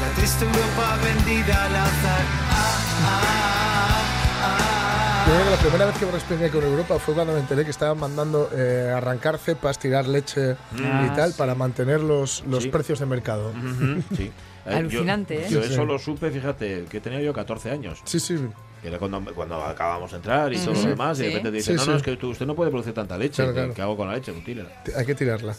La 0.00 0.08
triste 0.14 0.44
Europa 0.44 0.96
vendida 1.02 1.64
al 1.66 1.74
azar 1.74 2.24
Ah, 2.52 2.78
ah, 3.04 4.04
ah, 4.44 5.24
Yo 5.26 5.32
creo 5.34 5.44
que 5.44 5.50
la 5.50 5.56
primera 5.56 5.86
vez 5.86 5.96
que 5.98 6.06
me 6.06 6.12
respiré 6.12 6.50
con 6.50 6.62
Europa 6.62 6.98
fue 7.00 7.14
cuando 7.14 7.32
me 7.32 7.40
enteré 7.40 7.64
que 7.64 7.72
estaban 7.72 7.98
mandando 7.98 8.48
eh, 8.54 8.92
arrancar 8.94 9.38
cepas, 9.38 9.76
tirar 9.76 10.06
leche 10.06 10.56
y 10.76 11.08
tal 11.16 11.32
para 11.36 11.56
mantener 11.56 12.00
los, 12.00 12.44
los 12.46 12.62
Sí. 12.62 12.68
precios 12.68 13.00
de 13.00 13.06
mercado. 13.06 13.50
Ujú, 13.50 14.02
sí. 14.16 14.24
Eh, 14.66 14.70
yo- 14.70 14.76
Alucinante, 14.76 15.46
¿eh? 15.46 15.48
Yo, 15.50 15.60
eso 15.62 15.80
sí. 15.82 15.86
lo 15.86 15.98
supe, 15.98 16.30
fíjate, 16.30 16.84
que 16.88 17.00
tenía 17.00 17.20
yo 17.22 17.32
14 17.32 17.70
años. 17.72 18.00
Sí, 18.04 18.20
sí. 18.20 18.38
Que 18.80 18.88
era 18.88 18.98
cuando, 18.98 19.22
cuando 19.34 19.62
acabamos 19.62 20.10
de 20.10 20.16
entrar 20.16 20.52
y 20.52 20.58
todo 20.58 20.72
lo 20.74 20.80
demás. 20.82 21.18
Y 21.18 21.22
de 21.24 21.28
repente 21.28 21.50
te 21.50 21.56
dicen, 21.58 21.74
Sí, 21.74 21.78
no, 21.78 21.84
sí. 21.84 21.90
no, 21.90 21.96
es 21.96 22.02
que 22.02 22.16
tú- 22.16 22.30
usted 22.30 22.46
no 22.46 22.54
puede 22.54 22.70
producir 22.70 22.94
tanta 22.94 23.18
leche. 23.18 23.36
Claro, 23.42 23.50
¿Qué- 23.52 23.58
claro. 23.60 23.74
¿Qué 23.74 23.82
hago 23.82 23.96
con 23.96 24.08
la 24.08 24.14
leche? 24.14 24.32
Pues 24.32 24.44
tírala. 24.44 24.70
Hay 24.96 25.04
que 25.06 25.14
tirarla. 25.14 25.54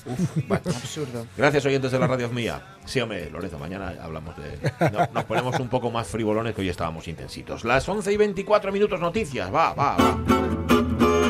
Bueno, 0.47 0.63
absurdo. 0.65 1.25
Gracias, 1.37 1.65
oyentes 1.65 1.91
de 1.91 1.99
la 1.99 2.07
radio 2.07 2.29
mía. 2.29 2.61
Sí, 2.85 2.99
hombre, 2.99 3.29
Lorenzo, 3.29 3.59
mañana 3.59 3.93
hablamos 4.01 4.35
de. 4.37 4.71
no, 4.91 5.07
nos 5.13 5.23
ponemos 5.25 5.59
un 5.59 5.69
poco 5.69 5.91
más 5.91 6.07
frivolones 6.07 6.55
que 6.55 6.61
hoy 6.61 6.69
estábamos 6.69 7.07
intensitos. 7.07 7.63
Las 7.63 7.87
11 7.87 8.11
y 8.11 8.17
24 8.17 8.71
minutos, 8.71 8.99
noticias. 8.99 9.53
Va, 9.53 9.73
va, 9.73 9.97
va. 9.97 11.21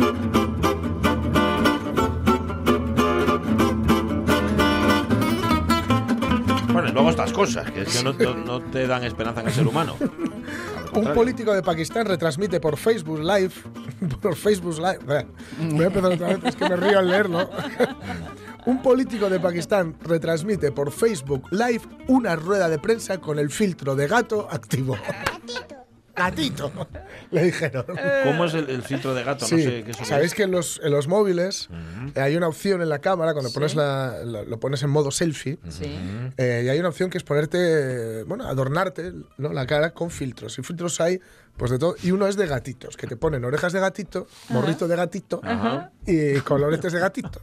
Luego 6.93 7.10
estas 7.10 7.32
cosas, 7.32 7.71
que 7.71 7.82
es 7.82 7.97
que 7.97 8.04
no, 8.04 8.12
no- 8.13 8.36
no 8.36 8.60
te 8.62 8.86
dan 8.86 9.04
esperanza 9.04 9.41
en 9.41 9.47
el 9.47 9.54
ser 9.54 9.65
humano. 9.67 9.95
Un 10.93 11.13
político 11.13 11.54
de 11.54 11.63
Pakistán 11.63 12.06
retransmite 12.06 12.60
por 12.60 12.77
Facebook 12.77 13.19
Live. 13.19 13.54
Por 14.21 14.36
Facebook 14.36 14.77
Live. 14.77 15.25
Voy 15.71 15.84
a 15.84 15.88
empezar 15.88 16.12
otra 16.12 16.27
vez, 16.30 16.39
es 16.43 16.56
que 16.56 16.67
me 16.67 16.75
río 16.75 16.99
al 16.99 17.08
leerlo. 17.08 17.49
Un 18.65 18.82
político 18.82 19.30
de 19.30 19.39
Pakistán 19.39 19.95
retransmite 20.01 20.71
por 20.71 20.91
Facebook 20.91 21.47
Live 21.49 21.82
una 22.08 22.36
rueda 22.36 22.69
de 22.69 22.77
prensa 22.77 23.17
con 23.19 23.39
el 23.39 23.49
filtro 23.49 23.95
de 23.95 24.08
gato 24.08 24.47
activo. 24.51 24.95
Gatito. 26.15 26.71
Le 27.32 27.43
dijeron. 27.45 27.86
¿Cómo 28.24 28.45
es 28.45 28.54
el, 28.54 28.69
el 28.69 28.84
filtro 28.84 29.13
de 29.13 29.24
gato? 29.24 29.45
Sí, 29.45 29.56
No 29.56 29.62
sé 29.62 29.84
qué 29.86 29.91
eso 29.91 30.06
sabéis 30.06 30.32
es. 30.32 30.36
que 30.36 30.43
en 30.43 30.52
los, 30.52 30.80
en 30.84 30.91
los 30.91 31.08
móviles 31.08 31.69
eh, 32.15 32.19
hay 32.19 32.36
una 32.36 32.47
opción 32.47 32.82
en 32.82 32.89
la 32.89 33.00
cámara 33.00 33.34
cuando 33.34 33.52
pones 33.54 33.76
la, 33.76 34.19
la- 34.26 34.43
lo 34.43 34.60
pones 34.60 34.84
en 34.84 34.89
modo 34.89 35.12
selfie 35.12 35.58
eh, 36.38 36.63
y 36.65 36.69
hay 36.69 36.80
una 36.80 36.89
opción 36.89 37.10
que 37.10 37.17
es 37.17 37.24
ponerte, 37.24 38.24
bueno, 38.24 38.47
adornarte 38.47 39.13
¿no? 39.38 39.54
la 39.54 39.65
cara 39.67 39.91
con 39.91 40.12
filtros. 40.12 40.58
Y 40.60 40.63
filtros 40.63 41.00
hay, 41.02 41.19
pues 41.62 41.69
de 41.69 41.78
todo. 41.78 41.95
Y 42.02 42.10
uno 42.10 42.26
es 42.26 42.38
de 42.38 42.47
gatitos, 42.47 42.97
que 42.97 43.06
te 43.06 43.15
ponen 43.15 43.45
orejas 43.45 43.71
de 43.71 43.80
gatito, 43.80 44.26
morrito 44.50 44.88
de 44.88 44.95
gatito 44.95 45.41
y 46.08 46.39
coloretes 46.39 46.91
de 46.91 47.00
gatito. 47.00 47.39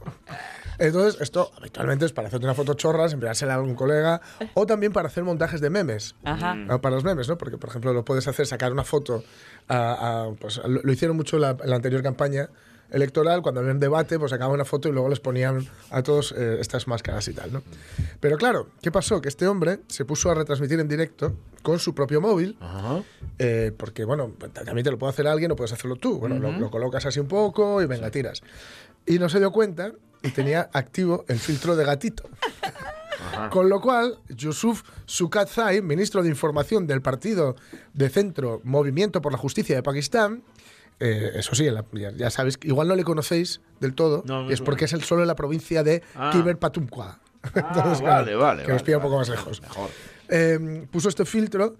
Entonces, 0.77 1.21
esto 1.21 1.51
habitualmente 1.57 2.05
es 2.05 2.11
para 2.11 2.27
hacerte 2.27 2.45
una 2.45 2.53
foto 2.53 2.73
chorras, 2.73 3.13
enviársela 3.13 3.53
a 3.53 3.55
algún 3.55 3.75
colega, 3.75 4.19
o 4.55 4.65
también 4.65 4.91
para 4.91 5.07
hacer 5.07 5.23
montajes 5.23 5.61
de 5.61 5.69
memes. 5.69 6.15
Ajá. 6.25 6.57
Ah, 6.69 6.79
Para 6.81 6.95
los 6.95 7.05
memes, 7.05 7.29
¿no? 7.29 7.37
Porque, 7.37 7.57
por 7.57 7.69
ejemplo, 7.69 7.93
lo 7.93 8.03
puedes 8.03 8.27
hacer, 8.27 8.45
sacar 8.45 8.73
una 8.73 8.83
foto. 8.83 9.23
a- 9.69 10.25
a, 10.27 10.31
pues, 10.35 10.57
lo, 10.65 10.81
lo 10.83 10.91
hicieron 10.91 11.15
mucho 11.15 11.37
en 11.37 11.43
la, 11.43 11.49
en 11.51 11.69
la 11.69 11.77
anterior 11.77 12.03
campaña 12.03 12.49
electoral, 12.91 13.41
cuando 13.41 13.61
había 13.61 13.73
un 13.73 13.79
debate, 13.79 14.17
pues 14.19 14.31
sacaban 14.31 14.53
una 14.53 14.65
foto 14.65 14.89
y 14.89 14.91
luego 14.91 15.09
les 15.09 15.19
ponían 15.19 15.67
a 15.91 16.01
todos 16.03 16.33
eh, 16.37 16.57
estas 16.59 16.87
máscaras 16.87 17.27
y 17.27 17.33
tal, 17.33 17.51
¿no? 17.53 17.61
Pero 18.19 18.37
claro, 18.37 18.69
¿qué 18.81 18.91
pasó? 18.91 19.21
Que 19.21 19.29
este 19.29 19.47
hombre 19.47 19.79
se 19.87 20.05
puso 20.05 20.29
a 20.31 20.35
retransmitir 20.35 20.79
en 20.79 20.87
directo 20.87 21.33
con 21.63 21.79
su 21.79 21.93
propio 21.93 22.21
móvil, 22.21 22.57
Ajá. 22.59 23.03
eh, 23.37 23.71
porque, 23.77 24.05
bueno, 24.05 24.31
también 24.53 24.83
te 24.83 24.91
lo 24.91 24.97
puede 24.97 25.11
hacer 25.11 25.27
alguien 25.27 25.51
o 25.51 25.55
puedes 25.55 25.73
hacerlo 25.73 25.95
tú. 25.95 26.19
Bueno, 26.19 26.39
lo, 26.39 26.51
lo 26.51 26.69
colocas 26.71 27.05
así 27.05 27.19
un 27.19 27.27
poco 27.27 27.81
y 27.81 27.85
venga, 27.85 28.09
tiras. 28.11 28.41
Y 29.05 29.19
no 29.19 29.29
se 29.29 29.39
dio 29.39 29.51
cuenta 29.51 29.91
y 30.21 30.29
tenía 30.31 30.69
activo 30.73 31.25
el 31.27 31.39
filtro 31.39 31.75
de 31.75 31.85
gatito. 31.85 32.23
Con 33.51 33.69
lo 33.69 33.79
cual, 33.81 34.17
Yusuf 34.29 34.83
Sukatzai, 35.05 35.81
ministro 35.81 36.23
de 36.23 36.29
Información 36.29 36.87
del 36.87 37.01
partido 37.01 37.55
de 37.93 38.09
centro 38.09 38.61
Movimiento 38.63 39.21
por 39.21 39.31
la 39.31 39.37
Justicia 39.37 39.75
de 39.75 39.83
Pakistán, 39.83 40.43
eh, 40.99 41.31
eso 41.35 41.55
sí, 41.55 41.69
la- 41.69 41.85
ya, 41.93 42.11
ya 42.11 42.29
sabéis, 42.29 42.57
igual 42.63 42.87
no 42.87 42.95
le 42.95 43.03
conocéis 43.03 43.61
del 43.79 43.93
todo, 43.93 44.23
No, 44.25 44.43
no 44.43 44.49
y 44.49 44.53
es 44.53 44.61
porque 44.61 44.85
es 44.85 44.93
el 44.93 45.03
solo 45.03 45.21
en 45.21 45.27
la 45.27 45.35
provincia 45.35 45.83
de 45.83 46.03
Ah. 46.15 46.31
Pakhtunkhwa. 46.59 47.19
Ah, 47.55 47.97
vale, 48.03 48.35
vale. 48.35 48.63
Que 48.63 48.67
nos 48.73 48.81
vale, 48.81 48.83
pilla 48.85 48.97
un 48.97 49.03
poco 49.03 49.17
más 49.17 49.29
lejos. 49.29 49.61
Mejor. 49.61 49.89
Eh, 50.27 50.85
puso 50.91 51.07
este 51.09 51.23
filtro 51.25 51.77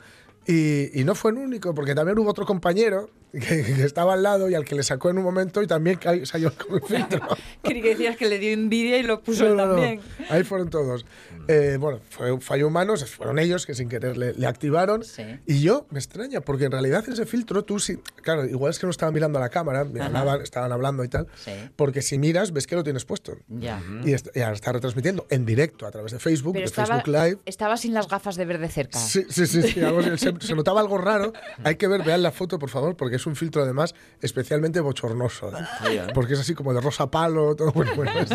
y, 0.51 0.99
y 0.99 1.03
no 1.03 1.15
fue 1.15 1.31
el 1.31 1.37
único, 1.37 1.73
porque 1.75 1.93
también 1.95 2.17
hubo 2.19 2.29
otro 2.29 2.45
compañero 2.45 3.09
que, 3.31 3.39
que 3.63 3.83
estaba 3.83 4.13
al 4.13 4.23
lado 4.23 4.49
y 4.49 4.55
al 4.55 4.65
que 4.65 4.73
le 4.75 4.81
sacó 4.83 5.09
en 5.11 5.17
un 5.19 5.23
momento 5.23 5.61
y 5.61 5.67
también 5.67 5.99
salió 6.23 6.51
con 6.55 6.75
el 6.77 6.81
filtro. 6.81 7.21
Creí 7.61 7.81
que 7.81 7.89
decías 7.89 8.17
que 8.17 8.27
le 8.27 8.39
dio 8.39 8.51
envidia 8.51 8.97
y 8.97 9.03
lo 9.03 9.21
puso 9.21 9.43
No, 9.43 9.49
él 9.51 9.57
no, 9.57 9.65
no. 9.67 9.73
también. 9.75 10.01
Ahí 10.29 10.43
fueron 10.43 10.69
todos. 10.69 11.05
Eh, 11.47 11.77
bueno, 11.79 11.99
fue 12.09 12.31
un 12.31 12.41
fallo 12.41 12.67
humano, 12.67 12.95
fueron 12.97 13.37
ellos 13.39 13.65
que 13.65 13.73
sin 13.75 13.89
querer 13.89 14.17
le, 14.17 14.33
le 14.33 14.47
activaron. 14.47 15.03
Sí. 15.03 15.23
Y 15.45 15.61
yo 15.61 15.85
me 15.91 15.99
extraña, 15.99 16.41
porque 16.41 16.65
en 16.65 16.71
realidad 16.71 17.03
ese 17.07 17.25
filtro, 17.25 17.63
tú, 17.63 17.79
si, 17.79 17.97
claro, 17.97 18.45
igual 18.45 18.71
es 18.71 18.79
que 18.79 18.85
no 18.87 18.91
estaban 18.91 19.13
mirando 19.13 19.37
a 19.39 19.41
la 19.41 19.49
cámara, 19.49 19.81
hablaban, 19.81 20.41
estaban 20.41 20.71
hablando 20.71 21.03
y 21.03 21.09
tal. 21.09 21.27
Sí. 21.43 21.51
Porque 21.75 22.01
si 22.01 22.17
miras, 22.17 22.51
ves 22.51 22.65
que 22.67 22.75
lo 22.75 22.83
tienes 22.83 23.05
puesto. 23.05 23.37
Ya. 23.47 23.81
Y, 24.05 24.13
est- 24.13 24.35
y 24.35 24.39
ahora 24.41 24.55
está 24.55 24.71
retransmitiendo 24.71 25.27
en 25.29 25.45
directo 25.45 25.85
a 25.85 25.91
través 25.91 26.11
de 26.11 26.19
Facebook, 26.19 26.53
Pero 26.53 26.63
de 26.63 26.65
estaba, 26.69 26.87
Facebook 27.01 27.07
Live. 27.15 27.37
estaba 27.45 27.77
sin 27.77 27.93
las 27.93 28.07
gafas 28.07 28.35
de 28.35 28.45
ver 28.45 28.59
de 28.59 28.69
cerca. 28.69 28.97
Sí, 28.99 29.25
sí, 29.29 29.45
sí, 29.45 29.61
sí, 29.63 29.81
algo. 29.81 30.01
se, 30.39 30.55
notaba 30.55 30.81
algo 30.81 30.97
raro. 30.97 31.33
Hay 31.63 31.75
que 31.75 31.87
ver, 31.87 32.03
vean 32.03 32.21
la 32.21 32.31
foto, 32.31 32.59
por 32.59 32.69
favor, 32.69 32.95
porque 32.95 33.17
es 33.17 33.25
un 33.25 33.35
filtro 33.35 33.63
además 33.63 33.95
especialmente 34.21 34.79
bochornoso. 34.79 35.51
¿eh? 35.57 36.07
Porque 36.13 36.33
es 36.33 36.39
así 36.39 36.53
como 36.53 36.73
de 36.73 36.81
rosa 36.81 37.09
palo, 37.09 37.55
todo. 37.55 37.71
Bueno, 37.71 37.91
bueno, 37.95 38.11
es, 38.19 38.29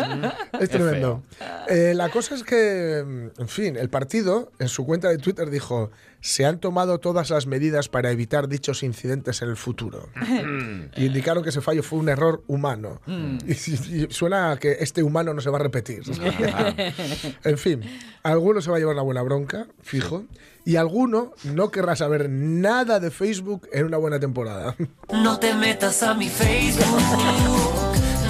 es 0.59 0.69
tremendo. 0.69 1.23
Eh, 1.67 1.93
la 1.95 2.09
cosa 2.09 2.35
es 2.35 2.43
que, 2.43 2.97
en 2.99 3.47
fin, 3.47 3.75
el 3.75 3.89
partido 3.89 4.51
en 4.59 4.69
su 4.69 4.85
cuenta 4.85 5.09
de 5.09 5.17
Twitter 5.17 5.49
dijo: 5.49 5.91
se 6.27 6.43
han 6.43 6.59
tomado 6.59 6.97
todas 6.99 7.29
las 7.29 7.45
medidas 7.45 7.87
para 7.87 8.09
evitar 8.09 8.47
dichos 8.47 8.81
incidentes 8.81 9.43
en 9.43 9.49
el 9.49 9.57
futuro. 9.57 10.09
y 10.97 11.05
indicaron 11.05 11.43
que 11.43 11.49
ese 11.49 11.61
fallo 11.61 11.83
fue 11.83 11.99
un 11.99 12.09
error 12.09 12.43
humano. 12.47 12.99
Y, 13.05 13.51
y- 13.51 14.03
y 14.05 14.07
suena 14.09 14.49
a 14.51 14.57
que 14.57 14.77
este 14.79 15.03
humano 15.03 15.35
no 15.35 15.41
se 15.41 15.51
va 15.51 15.59
a 15.59 15.61
repetir. 15.61 16.01
En 17.43 17.57
fin, 17.59 17.81
alguno 18.23 18.59
se 18.61 18.71
va 18.71 18.77
a 18.77 18.79
llevar 18.79 18.95
la 18.95 19.03
buena 19.03 19.21
bronca, 19.21 19.67
fijo, 19.83 20.25
y 20.65 20.77
alguno 20.77 21.33
no 21.43 21.69
querrá 21.69 21.95
saber 21.95 22.27
nada 22.27 22.99
de 22.99 23.11
Facebook 23.11 23.67
en 23.71 23.85
una 23.85 23.97
buena 23.97 24.19
temporada. 24.19 24.75
No 25.13 25.37
te 25.39 25.53
metas 25.53 26.01
a 26.01 26.15
mi 26.15 26.27
Facebook. 26.27 27.01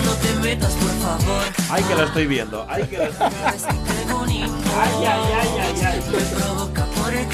No 0.04 0.14
te 0.16 0.36
metas, 0.42 0.74
por 0.74 0.90
favor. 1.00 1.44
Ay, 1.70 1.84
que 1.84 1.96
lo 1.96 2.04
estoy 2.04 2.28
viendo. 2.28 2.66
Ay, 2.70 2.84
que 2.84 2.98
lo 2.98 3.04
estoy 3.06 3.30
viendo. 3.30 4.58
Ay, 4.78 4.92
ay, 5.00 5.34
ay, 5.34 5.50
ay, 5.62 5.82
ay. 5.86 6.00
Me 6.12 6.38
provoca 6.38 6.85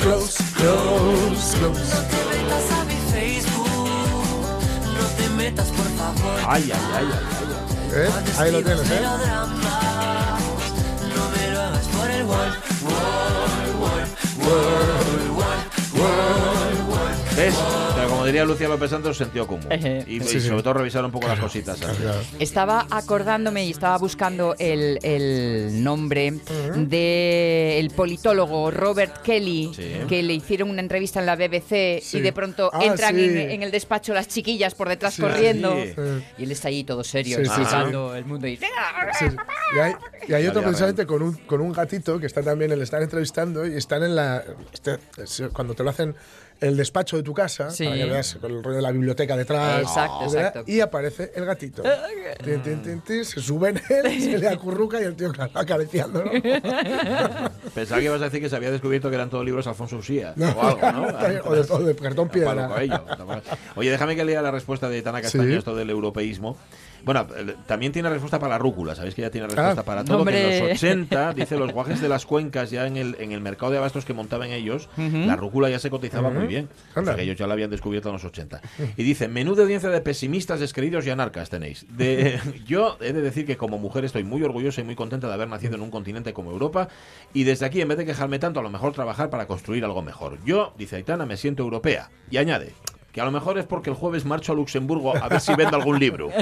close. 0.01 0.37
Close, 0.55 1.57
close. 1.57 1.95
No 1.95 2.01
te 2.07 2.19
metas 2.31 2.71
a 2.71 2.83
mi 2.85 2.97
Facebook. 3.11 3.89
No 4.85 5.05
te 5.17 5.29
metas, 5.29 5.67
por 5.69 5.87
favor. 5.97 6.39
Ay, 6.47 6.71
ay, 6.73 6.81
ay, 6.95 7.05
ay, 7.05 7.09
ay. 7.13 8.05
¿Eh? 8.05 8.09
Ahí 8.37 8.51
lo 8.51 8.61
tienes, 8.63 8.89
¿eh? 8.89 9.01
No 11.15 11.23
me 11.29 11.51
lo 11.53 11.61
hagas 11.61 11.87
por 11.87 12.11
el 12.11 12.25
wall. 12.25 12.51
¿Ves? 17.35 17.55
Como 18.21 18.27
diría 18.27 18.45
Lucía 18.45 18.67
López 18.67 18.91
Santos, 18.91 19.17
sentido 19.17 19.47
común. 19.47 19.67
Y, 20.05 20.17
y 20.17 20.21
sobre 20.21 20.61
todo 20.61 20.75
revisar 20.75 21.03
un 21.03 21.09
poco 21.11 21.27
las 21.27 21.39
cositas. 21.39 21.81
así. 21.81 22.03
Estaba 22.37 22.85
acordándome 22.91 23.65
y 23.65 23.71
estaba 23.71 23.97
buscando 23.97 24.53
el, 24.59 24.99
el 25.01 25.83
nombre 25.83 26.31
del 26.75 27.89
politólogo 27.89 28.69
Robert 28.69 29.23
Kelly, 29.23 29.71
Sí. 29.75 29.93
que 30.07 30.21
le 30.21 30.33
hicieron 30.35 30.69
una 30.69 30.81
entrevista 30.81 31.19
en 31.19 31.25
la 31.25 31.35
BBC 31.35 31.99
Sí. 32.03 32.19
y 32.19 32.21
de 32.21 32.31
pronto 32.31 32.69
Ah, 32.71 32.81
entran 32.83 33.15
sí. 33.15 33.23
en, 33.23 33.37
en 33.39 33.63
el 33.63 33.71
despacho 33.71 34.13
las 34.13 34.27
chiquillas 34.27 34.75
por 34.75 34.87
detrás 34.87 35.15
Sí. 35.15 35.23
corriendo. 35.23 35.75
Sí. 35.83 35.93
Y 36.37 36.43
él 36.43 36.51
está 36.51 36.67
allí 36.67 36.83
todo 36.83 37.03
serio, 37.03 37.37
Sí, 37.39 37.45
sí, 37.45 37.51
sí. 37.55 37.61
explicando 37.61 38.13
el 38.15 38.25
mundo. 38.25 38.45
Y, 38.45 38.57
Sí, 38.57 38.65
sí. 39.17 39.25
Y 39.75 39.79
hay, 39.79 39.93
y 40.27 40.33
hay 40.33 40.45
otro 40.45 40.61
precisamente 40.61 41.07
con 41.07 41.23
un, 41.23 41.33
con 41.33 41.59
un 41.59 41.73
gatito 41.73 42.19
que 42.19 42.27
está 42.27 42.43
también, 42.43 42.77
le 42.77 42.83
están 42.83 43.01
entrevistando 43.01 43.65
y 43.65 43.73
están 43.75 44.03
en 44.03 44.15
la... 44.15 44.43
este- 44.71 44.99
es 45.17 45.41
cuando 45.53 45.73
te 45.73 45.83
lo 45.83 45.89
hacen 45.89 46.13
el 46.61 46.77
despacho 46.77 47.17
de 47.17 47.23
tu 47.23 47.33
casa, 47.33 47.69
Sí. 47.71 47.83
para 47.85 47.95
que 47.97 48.05
veas 48.05 48.35
con 48.39 48.51
el 48.51 48.63
rollo 48.63 48.75
de 48.77 48.81
la 48.83 48.91
biblioteca 48.91 49.35
detrás. 49.35 49.81
Exacto, 49.81 50.19
etcétera, 50.25 50.47
exacto. 50.49 50.71
Y 50.71 50.79
aparece 50.79 51.31
el 51.35 51.45
gatito. 51.45 51.83
Tin, 52.43 52.61
tin, 52.63 52.81
tin, 52.81 53.01
tin, 53.01 53.25
se 53.25 53.41
sube 53.41 53.69
en 53.69 53.81
él, 53.89 54.21
se 54.21 54.37
le 54.37 54.47
acurruca 54.47 54.99
y 55.01 55.03
el 55.03 55.15
tío 55.15 55.31
claro, 55.31 55.51
acariciándolo. 55.53 56.31
Pensaba 57.75 57.99
que 57.99 58.05
ibas 58.05 58.21
a 58.21 58.25
decir 58.25 58.41
que 58.41 58.49
se 58.49 58.55
había 58.55 58.71
descubierto 58.71 59.09
que 59.09 59.15
eran 59.15 59.29
todos 59.29 59.43
libros 59.45 59.67
Alfonso 59.67 59.97
Usía 59.97 60.33
o 60.37 60.61
algo, 60.61 60.91
¿no? 60.91 61.03
o, 61.45 61.53
de, 61.55 61.61
o 61.69 61.79
de 61.79 61.95
cartón 61.95 62.29
piedra. 62.29 62.69
Oye, 63.75 63.91
déjame 63.91 64.15
que 64.15 64.23
lea 64.25 64.41
la 64.41 64.51
respuesta 64.51 64.89
de 64.89 65.01
Tana 65.01 65.21
Castaño 65.21 65.45
Sí. 65.45 65.53
esto 65.53 65.75
del 65.75 65.89
europeísmo. 65.89 66.57
Bueno, 67.03 67.27
eh, 67.35 67.55
también 67.67 67.91
tiene 67.91 68.09
respuesta 68.09 68.39
para 68.39 68.51
la 68.51 68.57
rúcula, 68.57 68.95
¿sabéis 68.95 69.15
que 69.15 69.21
ya 69.23 69.29
tiene 69.31 69.47
respuesta 69.47 69.81
Ah. 69.81 69.85
para 69.85 70.03
todo? 70.03 70.23
Que 70.25 70.53
en 70.61 70.69
los 70.69 70.71
80, 70.77 71.33
dice, 71.33 71.57
los 71.57 71.71
guajes 71.71 72.01
de 72.01 72.09
las 72.09 72.25
cuencas 72.25 72.71
ya 72.71 72.85
en 72.87 72.97
el, 72.97 73.15
en 73.19 73.31
el 73.31 73.41
mercado 73.41 73.71
de 73.71 73.77
abastos 73.77 74.05
que 74.05 74.13
montaban 74.13 74.49
ellos, 74.51 74.89
la 74.97 75.35
rúcula 75.35 75.69
ya 75.69 75.79
se 75.79 75.89
cotizaba 75.89 76.29
muy 76.29 76.47
bien. 76.47 76.69
O 76.95 77.03
sea, 77.03 77.15
que 77.15 77.23
ellos 77.23 77.37
ya 77.37 77.47
la 77.47 77.53
habían 77.53 77.69
descubierto 77.69 78.09
en 78.09 78.13
los 78.13 78.25
80. 78.25 78.61
Y 78.97 79.03
dice, 79.03 79.27
menuda 79.27 79.63
audiencia 79.63 79.89
de 79.89 80.01
pesimistas, 80.01 80.59
descreídos 80.59 81.05
y 81.05 81.09
anarcas 81.09 81.49
tenéis. 81.49 81.85
De, 81.89 82.39
yo 82.65 82.97
he 83.01 83.13
de 83.13 83.21
decir 83.21 83.45
que 83.45 83.57
como 83.57 83.77
mujer 83.77 84.05
estoy 84.05 84.23
muy 84.23 84.43
orgullosa 84.43 84.81
y 84.81 84.83
muy 84.83 84.95
contenta 84.95 85.27
de 85.27 85.33
haber 85.33 85.47
nacido 85.47 85.75
en 85.75 85.81
un 85.81 85.91
continente 85.91 86.33
como 86.33 86.51
Europa 86.51 86.87
y 87.33 87.43
desde 87.43 87.65
aquí, 87.65 87.81
en 87.81 87.87
vez 87.87 87.97
de 87.97 88.05
quejarme 88.05 88.39
tanto, 88.39 88.59
a 88.59 88.63
lo 88.63 88.69
mejor 88.69 88.93
trabajar 88.93 89.29
para 89.29 89.47
construir 89.47 89.83
algo 89.85 90.01
mejor. 90.01 90.37
Yo, 90.45 90.73
dice 90.77 90.97
Aitana, 90.97 91.25
me 91.25 91.37
siento 91.37 91.63
europea. 91.63 92.09
Y 92.29 92.37
añade, 92.37 92.73
que 93.11 93.21
a 93.21 93.25
lo 93.25 93.31
mejor 93.31 93.57
es 93.57 93.65
porque 93.65 93.89
el 93.89 93.95
jueves 93.95 94.25
marcho 94.25 94.51
a 94.53 94.55
Luxemburgo 94.55 95.15
a 95.15 95.27
ver 95.27 95.41
si 95.41 95.53
vendo 95.55 95.75
algún 95.77 95.99
libro. 95.99 96.29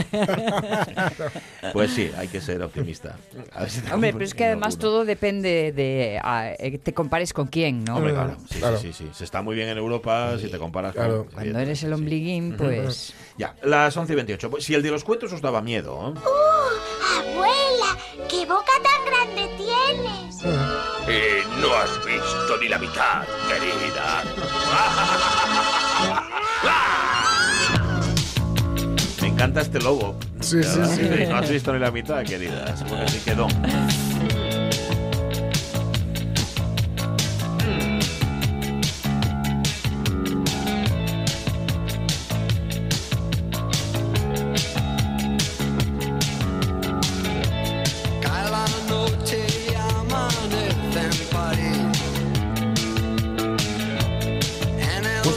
Pues 1.74 1.92
sí, 1.92 2.10
hay 2.18 2.28
que 2.28 2.40
ser 2.42 2.62
optimista. 2.64 3.18
A 3.54 3.62
ver 3.62 3.70
si 3.70 3.82
Hombre, 3.92 4.14
pero 4.14 4.26
es 4.26 4.34
que 4.34 4.46
además 4.46 4.76
alguno. 4.76 4.90
todo 4.90 5.06
depende 5.06 5.72
de 5.72 6.20
a- 6.24 6.52
eh, 6.58 6.80
te 6.82 6.94
compares 6.94 7.34
con 7.34 7.48
quién, 7.48 7.84
¿no? 7.84 7.98
Hombre, 7.98 8.14
claro, 8.14 8.38
sí, 8.50 8.60
Claro. 8.60 8.78
sí, 8.80 8.94
sí, 8.94 9.04
sí. 9.06 9.10
Se 9.14 9.24
está 9.26 9.42
muy 9.42 9.56
bien 9.56 9.70
en 9.70 9.78
Europa 9.78 10.38
si 10.40 10.48
te 10.50 10.58
comparas 10.58 10.94
Claro. 10.94 11.26
con... 11.26 11.34
Cuando 11.34 11.60
eres 11.60 11.84
el 11.84 11.94
ombliguín, 11.94 12.56
pues... 12.58 13.14
Ya, 13.38 13.56
las 13.64 13.96
11 13.96 14.14
y 14.14 14.16
28. 14.16 14.50
Pues, 14.50 14.64
si 14.64 14.74
el 14.74 14.82
de 14.82 14.92
los 14.92 15.04
cuentos 15.04 15.32
os 15.34 15.42
daba 15.42 15.62
miedo, 15.62 16.14
¿eh? 16.16 16.20
Abuela, 17.20 17.98
¿qué 18.30 18.46
boca 18.46 18.72
tan 18.82 19.06
grande 19.06 19.50
tienes? 19.58 20.44
Eh, 21.08 21.44
no 21.62 21.74
has 21.74 22.06
visto 22.06 22.58
ni 22.62 22.68
la 22.70 22.80
mitad, 22.80 23.24
querida. 23.48 24.24
me 29.22 29.28
encanta 29.28 29.62
este 29.62 29.80
logo. 29.80 30.16
Sí, 30.40 30.64
sí, 30.64 30.80
sí. 30.96 31.10
No 31.30 31.38
has 31.38 31.50
visto 31.50 31.74
ni 31.74 31.80
la 31.80 31.92
mitad, 31.92 32.24
querida. 32.24 32.76
Seguro 32.76 33.06
que 33.06 33.12
sí 33.12 33.20
quedó. 33.24 33.48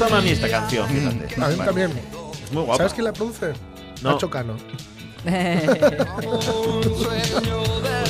En 0.07 0.09
el 0.09 0.11
Gusta 0.11 0.15
más 0.15 0.19
a 0.19 0.21
mí 0.25 0.31
esta 0.31 0.49
canción, 0.49 0.89
fíjate. 0.89 1.43
A 1.43 1.49
mí 1.49 1.57
también. 1.57 1.91
Es 2.45 2.53
muy 2.53 2.63
guapa. 2.63 2.77
¿Sabes 2.79 2.93
quién 2.95 3.05
la 3.05 3.13
produce? 3.13 3.53
No. 4.03 4.13
Nacho 4.13 4.29
Cano. 4.31 4.57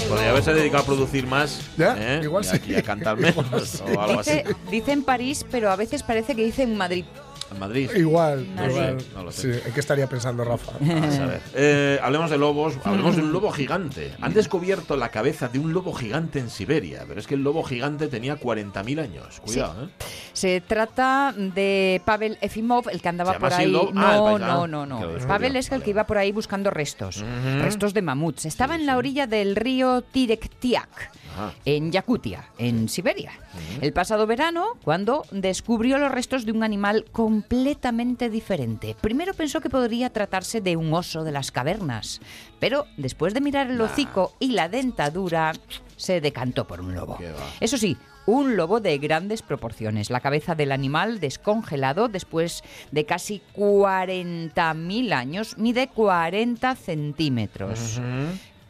Podría 0.09 0.31
haberse 0.31 0.53
dedicado 0.55 0.83
a 0.83 0.87
producir 0.87 1.27
más. 1.27 1.61
Ya, 1.77 1.97
¿eh? 1.99 2.21
igual 2.23 2.45
y, 2.45 2.49
a- 2.49 2.53
sí. 2.53 2.61
y 2.69 2.75
a 2.75 2.83
cantar 2.83 3.17
menos 3.19 3.83
o 3.83 4.01
algo 4.01 4.21
así. 4.21 4.31
Dice, 4.33 4.57
dice 4.71 4.93
en 4.93 5.03
París, 5.05 5.45
pero 5.51 5.71
a 5.71 5.77
veces 5.77 6.03
parece 6.03 6.35
que 6.35 6.45
dice 6.45 6.63
en 6.63 6.77
Madrid. 6.77 7.05
En 7.53 7.59
Madrid. 7.59 7.91
Igual, 7.95 8.47
No 8.57 8.67
igual. 8.71 8.99
sé, 9.01 9.07
no 9.15 9.25
lo 9.25 9.31
sé. 9.33 9.55
Sí, 9.55 9.61
¿en 9.67 9.75
qué 9.75 9.81
estaría 9.81 10.07
pensando 10.09 10.43
Rafa? 10.43 10.73
Vamos 10.81 11.19
a 11.19 11.27
ver. 11.27 11.41
Eh, 11.55 11.99
hablemos 12.03 12.31
de 12.31 12.39
lobos, 12.39 12.75
hablemos 12.83 13.15
de 13.17 13.23
un 13.23 13.31
lobo 13.33 13.51
gigante. 13.53 14.15
Han 14.23 14.33
descubierto 14.33 14.97
la 14.97 15.11
cabeza 15.11 15.49
de 15.49 15.59
un 15.59 15.75
lobo 15.75 15.93
gigante 15.93 16.39
en 16.39 16.49
Siberia, 16.49 17.05
pero 17.07 17.21
es 17.21 17.27
que 17.27 17.35
el 17.35 17.43
lobo 17.43 17.63
gigante 17.63 18.09
tenía 18.09 18.39
40.000 18.41 19.01
años. 19.03 19.41
Cuidado, 19.41 19.85
¿eh? 19.85 19.89
Se 20.33 20.61
trata 20.61 21.35
de 21.37 22.01
Pavel 22.05 22.39
Efimov, 22.41 22.89
el 22.89 23.01
que 23.03 23.09
andaba 23.09 23.33
¿Se 23.33 23.39
llama 23.39 23.49
por 23.49 23.59
ahí. 23.59 23.75
Ah, 23.97 24.15
No, 24.17 24.39
no, 24.39 24.63
ah, 24.63 24.67
no, 24.67 24.87
no. 24.87 25.27
Pavel 25.27 25.57
es 25.57 25.67
el 25.67 25.73
Vale, 25.73 25.85
que 25.85 25.91
iba 25.91 26.05
por 26.05 26.19
ahí 26.19 26.33
buscando 26.33 26.71
restos, 26.71 27.25
restos 27.61 27.95
de 27.95 28.03
mamuts. 28.03 28.47
Estaba 28.47 28.75
en 28.75 28.87
la 28.87 28.97
orilla 28.97 29.27
del 29.27 29.57
río 29.57 30.03
Tirektiak. 30.03 31.11
Ajá. 31.33 31.53
En 31.65 31.93
Yakutia, 31.93 32.45
en 32.59 32.89
Siberia. 32.89 33.33
El 33.81 33.93
pasado 33.93 34.27
verano, 34.27 34.77
cuando 34.85 35.25
descubrió 35.31 35.99
los 35.99 36.13
restos 36.13 36.45
de 36.45 36.53
un 36.53 36.63
animal 36.63 37.07
completamente 37.11 38.29
diferente. 38.29 38.97
Primero 39.01 39.33
pensó 39.35 39.61
que 39.61 39.71
podría 39.71 40.11
tratarse 40.11 40.61
de 40.61 40.77
un 40.77 40.93
oso 40.93 41.25
de 41.25 41.33
las 41.33 41.51
cavernas, 41.51 42.21
pero 42.59 42.87
después 42.97 43.35
de 43.35 43.41
mirar 43.41 43.71
el 43.71 43.81
hocico 43.81 44.35
y 44.41 44.49
la 44.53 44.69
dentadura, 44.69 45.53
se 45.97 46.21
decantó 46.21 46.67
por 46.67 46.81
un 46.81 46.95
lobo. 46.95 47.19
Eso 47.61 47.79
sí, 47.79 47.97
un 48.27 48.57
lobo 48.57 48.81
de 48.81 48.99
grandes 48.99 49.43
proporciones. 49.43 50.11
La 50.11 50.21
cabeza 50.21 50.55
del 50.55 50.73
animal 50.73 51.21
descongelado 51.21 52.09
después 52.09 52.63
de 52.91 53.05
casi 53.05 53.43
40.000 53.57 55.13
años 55.13 55.57
mide 55.59 55.89
40 55.89 56.75
centímetros. 56.77 58.01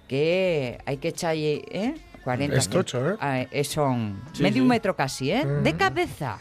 Que 0.08 0.78
hay 0.84 0.96
que 0.98 1.08
echarle, 1.08 1.62
¿eh? 1.70 1.94
40 2.24 2.56
Es 2.56 2.68
tocho, 2.68 3.10
¿eh? 3.10 3.16
Ah, 3.20 3.40
eh, 3.50 3.64
son 3.64 4.20
Sí, 4.32 4.42
medio 4.42 4.62
sí. 4.62 4.68
metro 4.68 4.94
casi, 4.94 5.30
¿eh? 5.32 5.44
De 5.44 5.74
cabeza. 5.76 6.38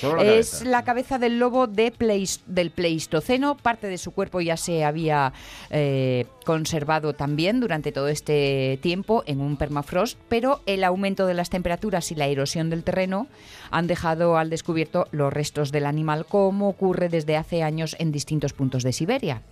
Solo 0.00 0.22
la 0.22 0.34
es 0.34 0.50
cabeza. 0.50 0.64
la 0.70 0.84
cabeza 0.84 1.18
del 1.18 1.38
lobo 1.38 1.66
de 1.66 1.92
Pleis- 1.92 2.40
del 2.46 2.70
Pleistoceno. 2.70 3.56
Parte 3.56 3.86
de 3.88 3.98
su 3.98 4.10
cuerpo 4.12 4.40
ya 4.40 4.56
se 4.56 4.84
había 4.84 5.32
eh, 5.70 6.26
conservado 6.44 7.12
también 7.14 7.60
durante 7.60 7.92
todo 7.92 8.08
este 8.08 8.78
tiempo 8.82 9.22
en 9.26 9.40
un 9.40 9.56
permafrost, 9.56 10.18
pero 10.28 10.60
el 10.66 10.84
aumento 10.84 11.26
de 11.26 11.34
las 11.34 11.50
temperaturas 11.50 12.10
y 12.12 12.14
la 12.14 12.26
erosión 12.26 12.70
del 12.70 12.82
terreno 12.84 13.26
han 13.70 13.86
dejado 13.86 14.36
al 14.36 14.50
descubierto 14.50 15.06
los 15.10 15.32
restos 15.32 15.72
del 15.72 15.86
animal, 15.86 16.26
como 16.26 16.68
ocurre 16.68 17.08
desde 17.08 17.36
hace 17.36 17.62
años 17.62 17.96
en 17.98 18.12
distintos 18.12 18.52
puntos 18.52 18.82
de 18.82 18.92
Siberia. 18.92 19.42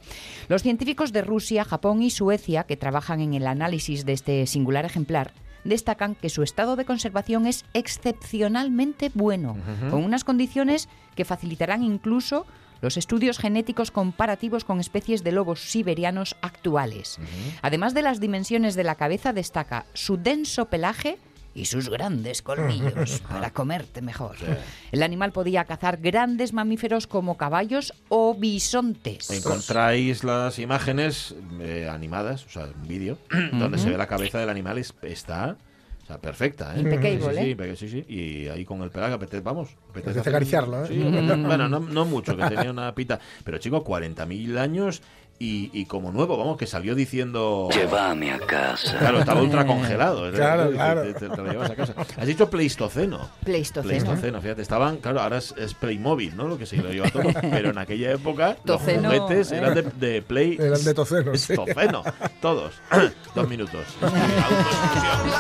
Los 0.49 0.63
científicos 0.63 1.13
de 1.13 1.23
Rusia, 1.23 1.65
Japón 1.65 2.03
y 2.03 2.11
Suecia, 2.11 2.65
que 2.65 2.77
trabajan 2.77 3.21
en 3.21 3.35
el 3.35 3.47
análisis 3.47 4.05
de 4.05 4.13
este 4.13 4.47
singular 4.47 4.85
ejemplar, 4.85 5.33
destacan 5.65 6.15
que 6.15 6.29
su 6.29 6.43
estado 6.43 6.77
de 6.77 6.85
conservación 6.85 7.47
es 7.47 7.65
excepcionalmente 7.75 9.11
bueno, 9.15 9.57
con 9.91 10.05
unas 10.05 10.25
condiciones 10.25 10.89
que 11.15 11.25
facilitarán 11.25 11.83
incluso 11.83 12.47
los 12.81 12.97
estudios 12.97 13.39
genéticos 13.39 13.91
comparativos 13.91 14.65
con 14.65 14.81
especies 14.81 15.23
de 15.23 15.33
lobos 15.33 15.61
siberianos 15.61 16.37
actuales. 16.43 17.19
Además 17.63 17.95
de 17.95 18.03
las 18.03 18.21
dimensiones 18.21 18.75
de 18.75 18.85
la 18.85 18.97
cabeza, 18.97 19.33
destaca 19.33 19.87
su 19.95 20.17
denso 20.17 20.67
pelaje 20.67 21.19
y 21.55 21.67
sus 21.67 21.89
grandes 21.89 22.41
colmillos 22.43 23.21
para 23.29 23.51
comerte 23.53 24.01
mejor. 24.03 24.37
El 24.91 25.03
animal 25.03 25.33
podía 25.33 25.65
cazar 25.65 25.99
grandes 25.99 26.53
mamíferos 26.53 27.07
como 27.07 27.37
caballos 27.37 27.93
o 28.09 28.35
bisontes. 28.35 29.31
Encontráis 29.31 30.25
las 30.25 30.59
imágenes 30.59 31.35
eh, 31.61 31.89
animadas, 31.91 32.45
o 32.47 32.49
sea, 32.49 32.65
un 32.81 32.89
vídeo, 32.89 33.19
donde 33.53 33.79
se 33.79 33.91
ve 33.91 33.97
la 33.99 34.07
cabeza 34.07 34.39
del 34.39 34.49
animal, 34.49 34.79
es- 34.79 34.95
está 35.03 35.57
o 36.03 36.07
sea, 36.07 36.19
perfecta. 36.19 36.75
¿eh? 36.77 36.81
Impeccable, 36.81 37.21
sí, 37.21 37.31
sí, 37.37 37.39
¿eh? 37.51 37.57
impe- 37.57 37.77
sí, 37.77 37.89
sí. 37.89 38.05
Y 38.09 38.49
ahí 38.49 38.65
con 38.65 38.83
el 38.83 38.91
pelaje, 38.91 39.13
apetece, 39.15 39.41
vamos. 39.41 39.77
Apetece 39.91 40.19
acariciarlo, 40.19 40.85
¿eh? 40.85 40.89
Sí, 40.89 40.95
apetece- 41.01 41.43
bueno, 41.47 41.69
no, 41.69 41.79
no 41.79 42.05
mucho, 42.05 42.37
que 42.37 42.45
tenía 42.49 42.71
una 42.73 42.93
pita. 42.95 43.21
Pero 43.45 43.59
chico, 43.59 43.85
40.000 43.85 44.59
años 44.59 45.01
y, 45.45 45.71
y 45.73 45.87
como 45.87 46.13
nuevo, 46.13 46.37
vamos, 46.37 46.57
que 46.57 46.67
salió 46.67 46.95
diciendo... 46.95 47.69
Llévame 47.73 48.33
a 48.33 48.39
casa. 48.39 48.97
Claro, 48.99 49.19
estaba 49.21 49.43
ultra 49.43 49.67
congelado. 49.67 50.29
es 50.29 50.35
Claro, 50.35 50.63
decir, 50.65 50.77
claro. 50.77 51.03
Te, 51.03 51.15
te- 51.15 51.29
te 51.29 51.37
lo 51.37 51.51
llevas 51.51 51.71
a 51.71 51.75
casa. 51.75 51.95
Has 52.17 52.27
dicho 52.27 52.49
Pleistoceno. 52.49 53.29
Pleistoceno. 53.45 53.89
Pleistoceno, 53.89 54.41
fíjate, 54.41 54.63
estaban, 54.63 54.99
claro, 54.99 55.21
ahora 55.21 55.39
es, 55.39 55.53
es 55.59 55.75
Playmobil, 55.75 56.37
¿no? 56.37 56.47
Lo 56.47 56.57
que 56.59 56.67
se 56.67 56.77
lo 56.77 56.91
lleva 56.91 57.11
todo. 57.11 57.25
Pero 57.51 57.71
en 57.71 57.79
aquella 57.79 58.13
época 58.13 58.57
Toceno, 58.65 59.11
los 59.11 59.21
juguetes 59.21 59.51
¿eh? 59.53 59.57
eran 59.59 59.75
de, 59.75 59.83
de 59.83 60.23
Play. 60.23 60.57
Eran 60.61 60.85
de 60.85 60.95
toceno, 60.95 61.35
sí. 61.37 61.55
Toceno, 61.57 62.03
todos. 62.41 62.75
Dos 63.35 63.49
minutos. 63.49 63.81
Autoexclusión. 64.01 65.33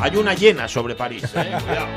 Hay 0.00 0.16
una 0.16 0.34
llena 0.34 0.68
sobre 0.68 0.94
París, 0.94 1.24
eh. 1.34 1.56
Cuidado. 1.66 1.88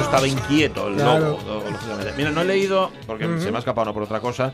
Estaba 0.00 0.26
inquieto 0.26 0.88
el 0.88 0.94
Claro. 0.96 1.38
lobo, 1.44 1.62
lógicamente. 1.70 2.12
Mira, 2.16 2.30
no 2.30 2.40
he 2.40 2.44
leído, 2.44 2.90
porque 3.06 3.24
se 3.40 3.50
me 3.50 3.56
ha 3.56 3.60
escapado, 3.60 3.86
no 3.86 3.94
por 3.94 4.02
otra 4.04 4.20
cosa. 4.20 4.52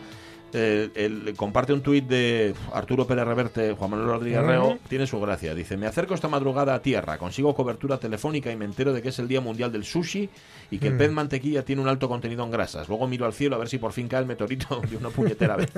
eh, 0.56 0.88
el- 0.94 1.34
comparte 1.36 1.72
un 1.72 1.80
tuit 1.82 2.04
de 2.06 2.54
Arturo 2.72 3.08
Pérez 3.08 3.24
Reverte, 3.26 3.72
Juan 3.72 3.90
Manuel 3.90 4.08
Rodríguez 4.08 4.40
Reo, 4.40 4.78
tiene 4.88 5.04
su 5.04 5.18
gracia. 5.20 5.52
Dice: 5.52 5.76
Me 5.76 5.88
acerco 5.88 6.14
esta 6.14 6.28
madrugada 6.28 6.76
a 6.76 6.80
tierra, 6.80 7.18
consigo 7.18 7.52
cobertura 7.56 7.98
telefónica 7.98 8.52
y 8.52 8.56
me 8.56 8.64
entero 8.64 8.92
de 8.92 9.02
que 9.02 9.08
es 9.08 9.18
el 9.18 9.26
Día 9.26 9.40
Mundial 9.40 9.72
del 9.72 9.84
Sushi 9.84 10.30
y 10.70 10.78
que 10.78 10.86
el 10.88 10.96
pez 10.96 11.10
mantequilla 11.10 11.64
tiene 11.64 11.82
un 11.82 11.88
alto 11.88 12.08
contenido 12.08 12.44
en 12.44 12.52
grasas. 12.52 12.88
Luego 12.88 13.08
miro 13.08 13.26
al 13.26 13.32
cielo 13.32 13.56
a 13.56 13.58
ver 13.58 13.68
si 13.68 13.78
por 13.78 13.90
fin 13.92 14.06
cae 14.06 14.20
el 14.20 14.26
meteorito 14.26 14.80
de 14.88 14.96
una 14.96 15.08
puñetera 15.08 15.56
vez. 15.56 15.72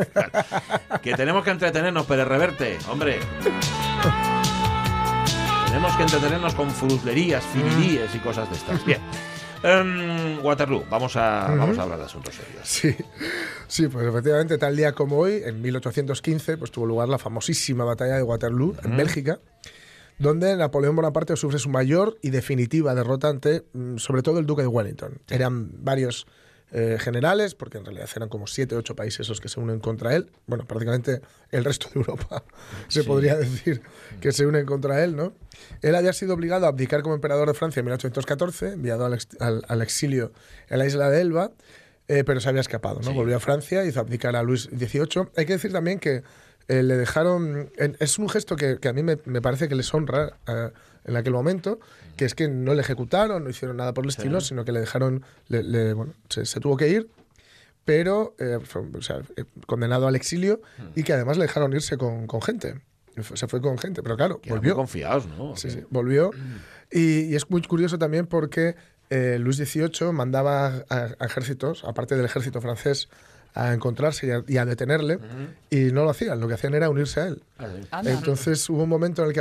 que 1.03 1.15
tenemos 1.15 1.43
que 1.43 1.51
entretenernos, 1.53 2.05
Pérez 2.05 2.29
Reverte, 2.29 2.77
hombre. 2.91 3.19
Tenemos 5.69 5.97
que 5.97 6.03
entretenernos 6.03 6.55
con 6.55 6.71
fruslerías, 6.71 7.45
filiríes 7.47 8.15
y 8.15 8.19
cosas 8.19 8.49
de 8.51 8.57
estas. 8.57 8.85
Bien. 8.85 9.01
Em, 9.63 10.45
Waterloo, 10.45 10.85
vamos 10.91 11.17
a, 11.17 11.55
vamos 11.57 11.79
a 11.79 11.83
hablar 11.83 11.99
de 11.99 12.05
asuntos 12.05 12.35
serios. 12.35 12.69
Sí, 12.69 12.95
sí, 13.67 13.89
pues 13.89 14.07
efectivamente, 14.07 14.59
tal 14.59 14.77
día 14.77 14.93
como 14.93 15.19
hoy, 15.19 15.43
en 15.45 15.61
1815, 15.61 16.57
pues 16.57 16.71
tuvo 16.71 16.87
lugar 16.87 17.09
la 17.09 17.19
famosísima 17.19 17.85
batalla 17.85 18.17
de 18.17 18.23
Waterloo, 18.23 18.75
en 18.85 18.97
Bélgica, 18.97 19.41
donde 20.19 20.57
Napoleón 20.57 20.97
Bonaparte 20.97 21.37
sufre 21.37 21.59
su 21.59 21.69
mayor 21.69 22.19
y 22.23 22.31
definitiva 22.31 22.95
derrota 22.95 23.29
ante, 23.29 23.65
mm, 23.73 23.97
sobre 23.99 24.23
todo, 24.23 24.39
el 24.39 24.47
duque 24.47 24.63
de 24.63 24.69
Wellington. 24.69 25.19
Eran 25.29 25.71
varios 25.85 26.27
eh, 26.73 26.97
generales, 27.01 27.55
porque 27.55 27.79
en 27.79 27.85
realidad 27.85 28.09
eran 28.17 28.29
como 28.29 28.47
siete 28.47 28.75
o 28.75 28.79
ocho 28.79 28.97
países 28.97 29.29
los 29.29 29.41
que 29.41 29.49
se 29.49 29.61
unen 29.61 29.79
contra 29.81 30.15
él. 30.17 30.31
Bueno, 30.47 30.67
prácticamente 30.67 31.21
el 31.51 31.65
resto 31.65 31.89
de 31.95 32.01
Europa 32.01 32.43
se 32.89 33.05
podría 33.05 33.37
decir 33.37 33.83
que 34.21 34.33
se 34.33 34.47
unen 34.47 34.67
contra 34.67 35.03
él, 35.05 35.15
¿no? 35.17 35.33
Él 35.83 35.95
había 35.95 36.13
sido 36.13 36.35
obligado 36.35 36.67
a 36.67 36.69
abdicar 36.71 37.03
como 37.03 37.15
emperador 37.15 37.49
de 37.49 37.55
Francia 37.55 37.81
en 37.81 37.87
1814, 37.87 38.73
enviado 38.73 39.05
al, 39.07 39.15
ex- 39.15 39.29
al- 39.41 39.65
al 39.69 39.81
exilio 39.83 40.33
en 40.69 40.79
la 40.81 40.87
isla 40.87 41.09
de 41.09 41.21
Elba, 41.21 41.53
eh, 42.09 42.25
pero 42.25 42.41
se 42.41 42.49
había 42.49 42.61
escapado, 42.61 43.01
¿no? 43.03 43.13
Volvió 43.15 43.37
a 43.37 43.41
Francia, 43.41 43.85
hizo 43.85 44.01
abdicar 44.01 44.37
a 44.37 44.43
Luis 44.43 44.69
XVIII. 44.77 45.29
Hay 45.37 45.47
que 45.47 45.55
decir 45.55 45.73
también 45.73 45.99
que 45.99 46.23
eh, 46.69 46.83
le 46.83 46.97
dejaron... 46.97 47.71
en- 47.79 47.97
es 48.01 48.19
un 48.19 48.29
gesto 48.29 48.57
que, 48.57 48.79
que 48.79 48.89
a 48.89 48.93
mí 48.93 49.03
me, 49.03 49.19
me 49.25 49.41
parece 49.41 49.69
que 49.69 49.75
les 49.77 49.93
honra 49.95 50.37
en 51.07 51.17
aquel 51.17 51.33
momento, 51.33 51.79
que 52.17 52.25
es 52.27 52.35
que 52.35 52.49
no 52.49 52.75
le 52.75 52.83
ejecutaron, 52.83 53.45
no 53.45 53.51
hicieron 53.51 53.77
nada 53.79 53.95
por 53.95 54.05
el 54.05 54.11
estilo, 54.11 54.41
sino 54.41 54.65
que 54.65 54.73
le 54.73 54.81
dejaron... 54.81 55.25
le- 55.49 55.63
le- 55.63 55.93
bueno, 55.95 56.13
se, 56.29 56.45
se 56.45 56.61
tuvo 56.61 56.77
que 56.77 56.89
ir, 56.89 57.09
pero 57.85 58.35
eh, 58.39 58.59
fue, 58.65 58.83
o 58.93 59.03
sea, 59.03 59.21
eh, 59.37 59.45
condenado 59.67 60.09
al 60.09 60.17
exilio 60.17 60.61
y 60.97 61.03
que 61.05 61.13
además 61.13 61.37
le 61.39 61.45
dejaron 61.45 61.73
irse 61.73 61.97
con, 61.97 62.27
con 62.27 62.43
gente. 62.43 62.81
Se 63.35 63.47
fue 63.49 63.63
con 63.63 63.79
gente, 63.79 64.03
pero 64.03 64.17
claro, 64.17 64.41
muy 64.45 64.51
volvió. 64.59 64.75
confiados, 64.75 65.27
¿no? 65.27 65.57
Sí, 65.57 65.71
sí, 65.71 65.81
volvió. 65.89 66.31
Y, 66.91 67.21
y 67.31 67.35
es 67.35 67.49
muy 67.49 67.63
curioso 67.63 67.99
también 67.99 68.27
porque 68.27 68.75
eh, 69.09 69.39
Luis 69.41 69.57
XVIII 69.57 70.13
mandaba 70.13 70.85
a, 70.91 71.09
a 71.19 71.25
ejércitos, 71.25 71.85
aparte 71.85 72.15
del 72.17 72.27
ejército 72.27 72.61
francés, 72.61 73.09
a 73.55 73.73
encontrarse 73.73 74.27
y 74.27 74.31
a, 74.33 74.45
y 74.47 74.59
a 74.59 74.67
detenerle, 74.67 75.19
y 75.71 75.93
no 75.93 76.05
lo 76.05 76.11
hacían. 76.11 76.39
Lo 76.41 76.47
que 76.49 76.55
hacían 76.55 76.75
era 76.75 76.91
unirse 76.91 77.21
a 77.21 77.29
él. 77.29 77.43
Anda. 77.91 78.13
Entonces 78.13 78.69
hubo 78.69 78.83
un 78.83 78.89
momento 78.91 79.23
en 79.23 79.29
el 79.29 79.35
que 79.35 79.41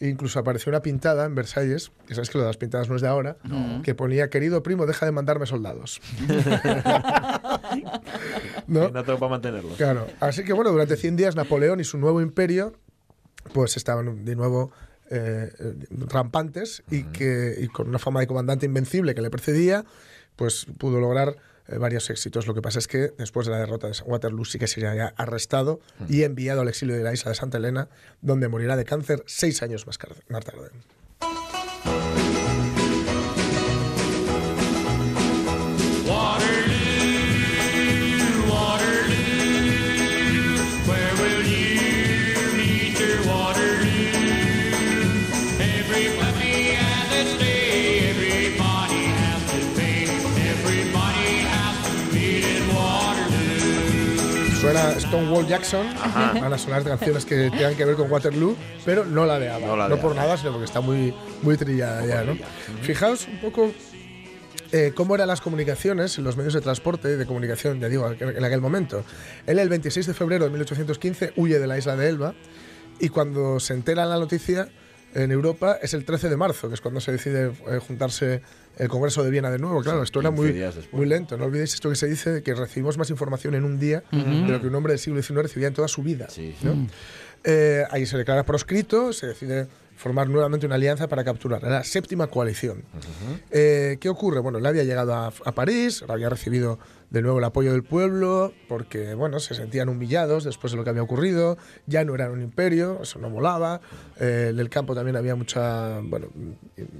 incluso 0.00 0.38
apareció 0.38 0.70
una 0.70 0.82
pintada 0.82 1.24
en 1.24 1.34
Versalles, 1.34 1.90
que 2.06 2.14
sabes 2.14 2.30
que 2.30 2.38
lo 2.38 2.44
de 2.44 2.48
las 2.48 2.56
pintadas 2.56 2.88
no 2.88 2.96
es 2.96 3.02
de 3.02 3.08
ahora, 3.08 3.36
que 3.82 3.94
ponía, 3.94 4.28
querido 4.30 4.62
primo, 4.62 4.86
deja 4.86 5.06
de 5.06 5.12
mandarme 5.12 5.46
soldados. 5.46 6.00
¿No? 8.66 8.88
No 8.88 9.04
tengo 9.04 9.18
para 9.18 9.30
mantenerlos. 9.30 9.76
Claro. 9.76 10.06
Así 10.20 10.44
que 10.44 10.52
bueno, 10.52 10.70
durante 10.70 10.96
100 10.96 11.16
días 11.16 11.36
Napoleón 11.36 11.80
y 11.80 11.84
su 11.84 11.98
nuevo 11.98 12.20
imperio 12.20 12.74
pues 13.52 13.76
estaban 13.76 14.24
de 14.24 14.36
nuevo 14.36 14.72
eh, 15.10 15.52
eh, 15.58 15.74
rampantes 16.08 16.82
y 16.90 17.04
que 17.04 17.54
y 17.60 17.68
con 17.68 17.88
una 17.88 17.98
fama 17.98 18.20
de 18.20 18.26
comandante 18.26 18.66
invencible 18.66 19.14
que 19.14 19.22
le 19.22 19.30
precedía, 19.30 19.84
pues 20.34 20.66
pudo 20.78 21.00
lograr 21.00 21.36
eh, 21.68 21.78
varios 21.78 22.08
éxitos. 22.10 22.46
Lo 22.46 22.54
que 22.54 22.62
pasa 22.62 22.78
es 22.78 22.88
que 22.88 23.12
después 23.18 23.46
de 23.46 23.52
la 23.52 23.58
derrota 23.58 23.88
de 23.88 23.94
Waterloo 24.04 24.44
sí 24.44 24.58
que 24.58 24.66
sería 24.66 24.94
ya 24.94 25.14
arrestado 25.16 25.80
y 26.08 26.22
enviado 26.22 26.60
al 26.60 26.68
exilio 26.68 26.96
de 26.96 27.02
la 27.02 27.12
isla 27.12 27.30
de 27.30 27.34
Santa 27.34 27.58
Elena, 27.58 27.88
donde 28.20 28.48
morirá 28.48 28.76
de 28.76 28.84
cáncer 28.84 29.22
seis 29.26 29.62
años 29.62 29.86
más 29.86 29.98
tarde. 29.98 30.70
Suena 54.76 55.00
Stonewall 55.00 55.46
Jackson, 55.46 55.86
van 56.14 56.52
a 56.52 56.58
sonar 56.58 56.82
canciones 56.84 57.24
que 57.24 57.50
tengan 57.50 57.74
que 57.76 57.84
ver 57.86 57.96
con 57.96 58.10
Waterloo, 58.10 58.54
pero 58.84 59.06
no 59.06 59.24
la 59.24 59.38
de 59.38 59.48
ABBA. 59.48 59.66
No 59.66 59.66
No, 59.68 59.76
la 59.76 59.88
de 59.88 59.96
por 59.96 60.12
ABBA. 60.12 60.22
nada, 60.22 60.36
sino 60.36 60.50
porque 60.50 60.66
está 60.66 60.82
muy, 60.82 61.14
muy 61.42 61.56
trillada 61.56 62.04
ya, 62.04 62.24
¿no? 62.24 62.36
Fijaos 62.82 63.26
un 63.26 63.40
poco 63.40 63.72
eh, 64.72 64.92
cómo 64.94 65.14
eran 65.14 65.28
las 65.28 65.40
comunicaciones, 65.40 66.18
los 66.18 66.36
medios 66.36 66.52
de 66.52 66.60
transporte 66.60 67.10
y 67.10 67.16
de 67.16 67.24
comunicación, 67.24 67.80
ya 67.80 67.88
digo, 67.88 68.10
en 68.20 68.44
aquel 68.44 68.60
momento. 68.60 69.02
Él 69.46 69.58
el 69.58 69.70
26 69.70 70.08
de 70.08 70.12
febrero 70.12 70.44
de 70.44 70.50
1815 70.50 71.32
huye 71.36 71.58
de 71.58 71.66
la 71.66 71.78
isla 71.78 71.96
de 71.96 72.10
Elba 72.10 72.34
y 73.00 73.08
cuando 73.08 73.58
se 73.60 73.72
entera 73.72 74.04
la 74.04 74.18
noticia 74.18 74.68
en 75.14 75.30
Europa 75.30 75.78
es 75.80 75.94
el 75.94 76.04
13 76.04 76.28
de 76.28 76.36
marzo, 76.36 76.68
que 76.68 76.74
es 76.74 76.82
cuando 76.82 77.00
se 77.00 77.12
decide 77.12 77.46
eh, 77.46 77.78
juntarse 77.78 78.42
el 78.76 78.88
Congreso 78.88 79.22
de 79.24 79.30
Viena 79.30 79.50
de 79.50 79.58
nuevo. 79.58 79.82
Claro, 79.82 80.02
esto 80.02 80.20
era 80.20 80.30
15 80.30 80.42
muy, 80.42 80.88
muy 80.92 81.06
lento. 81.06 81.36
No 81.36 81.44
olvidéis 81.44 81.74
esto 81.74 81.88
que 81.88 81.96
se 81.96 82.06
dice, 82.06 82.30
de 82.30 82.42
que 82.42 82.54
recibimos 82.54 82.98
más 82.98 83.10
información 83.10 83.54
en 83.54 83.64
un 83.64 83.78
día 83.78 84.02
de 84.10 84.48
lo 84.48 84.60
que 84.60 84.66
un 84.66 84.74
hombre 84.74 84.92
del 84.92 85.00
siglo 85.00 85.22
XIX 85.22 85.42
recibía 85.42 85.68
en 85.68 85.74
toda 85.74 85.88
su 85.88 86.02
vida. 86.02 86.28
Sí, 86.28 86.54
¿no? 86.62 86.86
Eh, 87.44 87.84
ahí 87.90 88.06
se 88.06 88.16
declara 88.18 88.44
proscrito, 88.44 89.12
se 89.12 89.28
decide 89.28 89.68
formar 89.96 90.28
nuevamente 90.28 90.66
una 90.66 90.74
alianza 90.74 91.08
para 91.08 91.24
capturar 91.24 91.62
la 91.62 91.82
séptima 91.84 92.26
coalición. 92.26 92.82
Eh, 93.50 93.96
¿Qué 94.00 94.08
ocurre? 94.08 94.40
Bueno, 94.40 94.58
él 94.58 94.66
había 94.66 94.84
llegado 94.84 95.14
a, 95.14 95.28
a 95.28 95.52
París, 95.52 96.04
había 96.08 96.28
recibido 96.28 96.78
de 97.10 97.22
nuevo 97.22 97.38
el 97.38 97.44
apoyo 97.44 97.72
del 97.72 97.82
pueblo, 97.82 98.52
porque 98.68 99.14
bueno, 99.14 99.38
se 99.38 99.54
sentían 99.54 99.88
humillados 99.88 100.44
después 100.44 100.72
de 100.72 100.76
lo 100.76 100.84
que 100.84 100.90
había 100.90 101.02
ocurrido, 101.02 101.56
ya 101.86 102.04
no 102.04 102.14
eran 102.14 102.32
un 102.32 102.42
imperio, 102.42 103.00
eso 103.02 103.18
no 103.20 103.30
molaba, 103.30 103.80
eh, 104.20 104.48
en 104.50 104.58
el 104.58 104.68
campo 104.68 104.94
también 104.94 105.16
había 105.16 105.34
mucha, 105.34 106.00
bueno, 106.02 106.28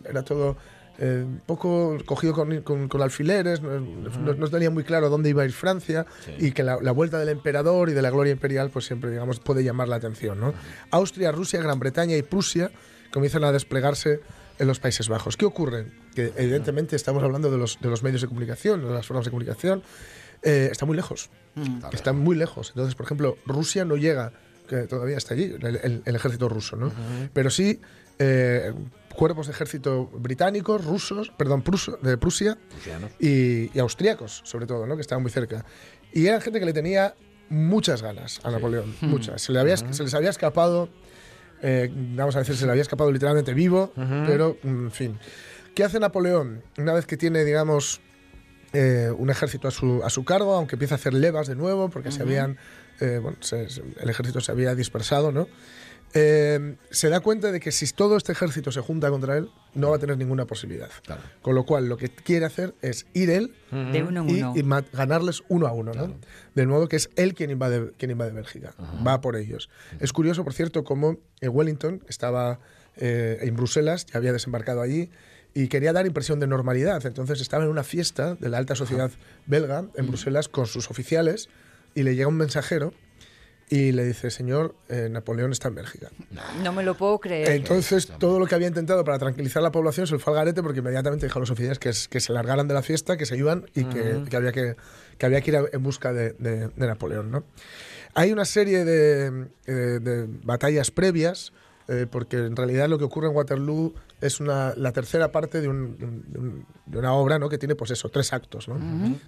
era 0.08 0.22
todo 0.22 0.56
eh, 0.98 1.22
un 1.26 1.40
poco 1.44 1.96
cogido 2.06 2.32
con, 2.32 2.62
con- 2.62 2.88
con 2.88 3.02
alfileres, 3.02 3.60
no, 3.62 3.80
no- 3.80 4.34
no 4.34 4.48
tenía 4.48 4.70
muy 4.70 4.82
claro 4.84 5.08
dónde 5.10 5.28
iba 5.30 5.42
a 5.42 5.44
ir 5.44 5.52
Francia 5.52 6.06
y 6.38 6.52
que 6.52 6.62
la, 6.62 6.78
la 6.80 6.92
vuelta 6.92 7.18
del 7.18 7.28
emperador 7.28 7.88
y 7.90 7.92
de 7.92 8.02
la 8.02 8.10
gloria 8.10 8.32
imperial 8.32 8.70
pues 8.70 8.86
siempre 8.86 9.10
digamos 9.10 9.40
puede 9.40 9.62
llamar 9.64 9.88
la 9.88 9.96
atención. 9.96 10.40
¿no? 10.40 10.54
Austria, 10.90 11.32
Rusia, 11.32 11.60
Gran 11.60 11.78
Bretaña 11.78 12.16
y 12.16 12.22
Prusia 12.22 12.70
comienzan 13.12 13.44
a 13.44 13.52
desplegarse 13.52 14.20
en 14.58 14.66
los 14.66 14.80
Países 14.80 15.08
Bajos. 15.08 15.36
¿Qué 15.36 15.44
ocurre? 15.44 15.86
Que 16.14 16.32
evidentemente 16.36 16.96
estamos 16.96 17.22
hablando 17.22 17.50
de 17.50 17.58
los, 17.58 17.78
de 17.80 17.90
los 17.90 18.02
medios 18.02 18.22
de 18.22 18.28
comunicación, 18.28 18.82
de 18.82 18.90
las 18.94 19.06
formas 19.06 19.24
de 19.26 19.30
comunicación, 19.30 19.82
eh, 20.42 20.68
está 20.72 20.86
muy 20.86 20.96
lejos. 20.96 21.28
Está 21.92 22.12
muy 22.14 22.36
lejos. 22.36 22.70
Entonces, 22.70 22.94
por 22.94 23.04
ejemplo, 23.04 23.36
Rusia 23.46 23.84
no 23.84 23.96
llega, 23.96 24.32
que 24.68 24.78
todavía 24.86 25.18
está 25.18 25.34
allí, 25.34 25.54
el, 25.60 25.76
el- 25.76 26.02
el 26.04 26.16
ejército 26.16 26.48
ruso, 26.48 26.76
¿no? 26.76 26.90
Pero 27.34 27.50
sí 27.50 27.80
eh, 28.18 28.72
cuerpos 29.16 29.46
de 29.46 29.52
ejército 29.52 30.06
británicos, 30.12 30.84
rusos, 30.84 31.32
perdón, 31.36 31.62
pruso- 31.64 31.98
de 32.00 32.16
Prusia 32.18 32.58
y, 33.18 33.70
y 33.74 33.78
austríacos, 33.80 34.42
sobre 34.44 34.66
todo, 34.66 34.86
¿no? 34.86 34.94
que 34.94 35.00
estaban 35.00 35.22
muy 35.22 35.30
cerca. 35.32 35.64
Y 36.12 36.26
eran 36.26 36.40
gente 36.40 36.60
que 36.60 36.66
le 36.66 36.72
tenía 36.72 37.14
muchas 37.48 38.02
ganas 38.02 38.40
a 38.44 38.50
Napoleón, 38.50 38.94
muchas. 39.02 39.42
Se, 39.42 39.52
le 39.52 39.58
había, 39.60 39.76
se 39.76 40.02
les 40.04 40.14
había 40.14 40.30
escapado, 40.30 40.88
eh, 41.62 41.90
vamos 42.14 42.36
a 42.36 42.40
decir, 42.40 42.56
se 42.56 42.64
le 42.66 42.70
había 42.72 42.82
escapado 42.82 43.10
literalmente 43.10 43.54
vivo, 43.54 43.92
pero, 44.26 44.56
en 44.62 44.90
fin. 44.90 45.18
¿Qué 45.74 45.84
hace 45.84 45.98
Napoleón 46.00 46.62
una 46.78 46.92
vez 46.92 47.06
que 47.06 47.16
tiene, 47.16 47.44
digamos, 47.44 48.00
eh, 48.72 49.10
un 49.16 49.30
ejército 49.30 49.68
a 49.68 49.70
su, 49.70 50.02
a 50.04 50.10
su 50.10 50.24
cargo, 50.24 50.54
aunque 50.54 50.74
empieza 50.76 50.94
a 50.94 50.98
hacer 50.98 51.14
levas 51.14 51.46
de 51.48 51.54
nuevo, 51.54 51.88
porque 51.90 52.10
se 52.10 52.22
habían, 52.22 52.58
eh, 53.00 53.18
bueno, 53.22 53.36
se- 53.40 53.68
se- 53.70 53.82
el 54.00 54.10
ejército 54.10 54.40
se 54.40 54.52
había 54.52 54.74
dispersado, 54.74 55.32
¿no? 55.32 55.48
Eh, 56.14 56.76
se 56.90 57.10
da 57.10 57.20
cuenta 57.20 57.52
de 57.52 57.60
que 57.60 57.72
si 57.72 57.86
todo 57.92 58.16
este 58.16 58.32
ejército 58.32 58.72
se 58.72 58.80
junta 58.80 59.10
contra 59.10 59.36
él, 59.36 59.50
no 59.74 59.90
va 59.90 59.96
a 59.96 59.98
tener 59.98 60.16
ninguna 60.16 60.46
posibilidad. 60.46 60.88
Claro. 61.04 61.20
Con 61.42 61.54
lo 61.54 61.64
cual, 61.66 61.88
lo 61.88 61.98
que 61.98 62.08
quiere 62.08 62.46
hacer 62.46 62.74
es 62.80 63.06
ir 63.12 63.28
él 63.28 63.54
De 63.70 64.02
uno 64.02 64.22
en 64.22 64.30
y, 64.30 64.40
uno. 64.42 64.52
y 64.56 64.62
ma- 64.62 64.84
ganarles 64.92 65.42
uno 65.48 65.66
a 65.66 65.72
uno, 65.72 65.92
¿no? 65.92 66.14
De 66.54 66.66
modo 66.66 66.88
que 66.88 66.96
es 66.96 67.10
él 67.16 67.34
quien 67.34 67.50
invade, 67.50 67.92
quien 67.98 68.10
invade 68.10 68.32
Bélgica. 68.32 68.74
Va 69.06 69.20
por 69.20 69.36
ellos. 69.36 69.68
Es 70.00 70.12
curioso, 70.14 70.42
por 70.42 70.54
cierto, 70.54 70.84
cómo 70.84 71.18
eh, 71.42 71.48
Wellington 71.48 72.02
estaba 72.08 72.60
eh, 72.96 73.38
en 73.42 73.54
Bruselas, 73.56 74.06
ya 74.06 74.16
había 74.16 74.32
desembarcado 74.32 74.80
allí 74.80 75.10
y 75.52 75.68
quería 75.68 75.92
dar 75.92 76.06
impresión 76.06 76.40
de 76.40 76.46
normalidad. 76.46 77.04
Entonces 77.04 77.42
estaba 77.42 77.64
en 77.64 77.70
una 77.70 77.82
fiesta 77.84 78.36
de 78.36 78.48
la 78.48 78.56
alta 78.56 78.74
sociedad 78.74 79.10
belga 79.46 79.84
en 79.96 80.06
Bruselas 80.06 80.48
con 80.48 80.64
sus 80.66 80.90
oficiales 80.90 81.50
y 81.94 82.04
le 82.04 82.14
llega 82.14 82.28
un 82.28 82.36
mensajero 82.36 82.94
y 83.68 83.90
le 83.92 84.04
dice, 84.04 84.30
señor, 84.30 84.76
eh, 84.88 85.08
Napoleón 85.10 85.50
está 85.50 85.68
en 85.68 85.74
Bélgica. 85.74 86.08
No 86.62 86.72
me 86.72 86.84
lo 86.84 86.96
puedo 86.96 87.18
creer. 87.18 87.48
Entonces, 87.50 88.06
todo 88.18 88.38
lo 88.38 88.46
que 88.46 88.54
había 88.54 88.68
intentado 88.68 89.02
para 89.02 89.18
tranquilizar 89.18 89.60
a 89.60 89.64
la 89.64 89.72
población 89.72 90.06
se 90.06 90.14
le 90.14 90.18
fue 90.20 90.32
al 90.32 90.38
garete 90.38 90.62
porque 90.62 90.78
inmediatamente 90.78 91.26
dijo 91.26 91.38
a 91.38 91.40
los 91.40 91.50
oficiales 91.50 91.78
que, 91.80 91.88
es- 91.88 92.06
que 92.06 92.20
se 92.20 92.32
largaran 92.32 92.68
de 92.68 92.74
la 92.74 92.82
fiesta, 92.82 93.16
que 93.16 93.26
se 93.26 93.36
iban 93.36 93.66
y 93.74 93.84
que, 93.84 94.22
que 94.30 94.36
había, 94.36 94.52
que, 94.52 94.76
que 95.18 95.26
había 95.26 95.40
que 95.40 95.50
ir 95.50 95.56
a- 95.56 95.64
en 95.72 95.82
busca 95.82 96.12
de, 96.12 96.32
de- 96.38 96.68
de 96.68 96.86
Napoleón. 96.86 97.30
¿no? 97.32 97.44
Hay 98.14 98.32
una 98.32 98.44
serie 98.44 98.84
de, 98.84 99.48
eh, 99.66 99.72
de 100.00 100.26
batallas 100.44 100.90
previas, 100.92 101.52
eh, 101.88 102.06
porque 102.10 102.36
en 102.36 102.54
realidad 102.56 102.88
lo 102.88 102.98
que 102.98 103.04
ocurre 103.04 103.28
en 103.28 103.34
Waterloo 103.36 103.94
es 104.20 104.40
una, 104.40 104.72
la 104.76 104.92
tercera 104.92 105.30
parte 105.30 105.60
de, 105.60 105.68
un- 105.68 105.96
de 105.98 106.04
un- 106.38 106.66
de 106.86 106.98
una 106.98 107.12
obra 107.12 107.38
¿no? 107.38 107.48
que 107.48 107.58
tiene, 107.58 107.74
pues 107.74 107.90
eso, 107.90 108.08
tres 108.08 108.32
actos. 108.32 108.66
¿no? 108.68 108.76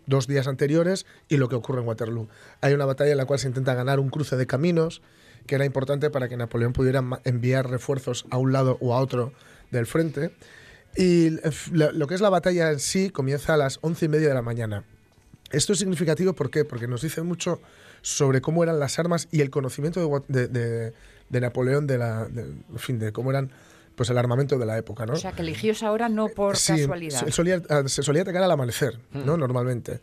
Dos 0.07 0.27
días 0.27 0.47
anteriores 0.47 1.05
y 1.29 1.37
lo 1.37 1.49
que 1.49 1.57
ocurre 1.57 1.81
en 1.83 1.87
Waterloo. 1.89 2.29
Hay 2.61 2.73
una 2.73 2.85
batalla 2.87 3.13
en 3.13 3.19
la 3.19 3.27
cual 3.27 3.39
se 3.39 3.49
intenta 3.49 3.75
ganar 3.75 4.01
un 4.01 4.09
cruce 4.11 4.37
de 4.37 4.47
caminos, 4.47 5.03
que 5.47 5.55
era 5.57 5.65
importante 5.65 6.11
para 6.11 6.29
que 6.29 6.37
Napoleón 6.37 6.73
pudiera 6.73 7.03
enviar 7.25 7.69
refuerzos 7.71 8.27
a 8.31 8.39
un 8.39 8.53
lado 8.53 8.79
o 8.81 8.95
a 8.95 9.01
otro 9.01 9.33
del 9.71 9.87
frente. 9.87 10.35
Y 10.97 11.27
eh, 11.27 11.41
lo 11.73 12.07
que 12.07 12.15
es 12.15 12.21
la 12.21 12.31
batalla 12.31 12.71
en 12.73 12.79
sí 12.81 13.11
comienza 13.11 13.55
a 13.55 13.57
las 13.57 13.79
once 13.83 14.07
y 14.07 14.09
media 14.09 14.29
de 14.29 14.35
la 14.35 14.43
mañana. 14.43 14.85
Esto 15.51 15.73
es 15.73 15.79
significativo 15.79 16.33
¿por 16.35 16.51
qué? 16.51 16.65
porque 16.65 16.87
nos 16.89 17.03
dice 17.03 17.23
mucho 17.23 17.61
sobre 18.03 18.41
cómo 18.41 18.63
eran 18.63 18.79
las 18.81 18.99
armas 18.99 19.29
y 19.31 19.41
el 19.43 19.51
conocimiento 19.51 20.23
de, 20.29 20.47
de- 20.47 20.49
de- 20.49 20.93
de 21.31 21.41
Napoleón 21.41 21.87
de 21.87 21.99
la, 21.99 22.25
de- 22.27 22.43
en 22.43 22.79
fin, 22.79 22.99
de 22.99 23.13
cómo 23.13 23.31
eran 23.31 23.51
pues 23.99 24.09
el 24.11 24.17
armamento 24.17 24.57
de 24.57 24.65
la 24.65 24.79
época, 24.79 25.05
¿no? 25.05 25.15
O 25.15 25.17
sea, 25.17 25.33
que 25.33 25.43
eligió 25.43 25.73
esa 25.73 25.91
hora 25.91 26.09
no 26.09 26.29
por 26.29 26.57
Sí, 26.57 26.73
casualidad. 26.75 27.25
Se 27.25 27.33
solía, 27.33 27.61
ah, 27.69 27.83
se 27.87 28.03
solía 28.05 28.23
atacar 28.23 28.45
al 28.45 28.51
amanecer, 28.51 28.97
¿no? 29.13 29.37
Normalmente. 29.37 29.99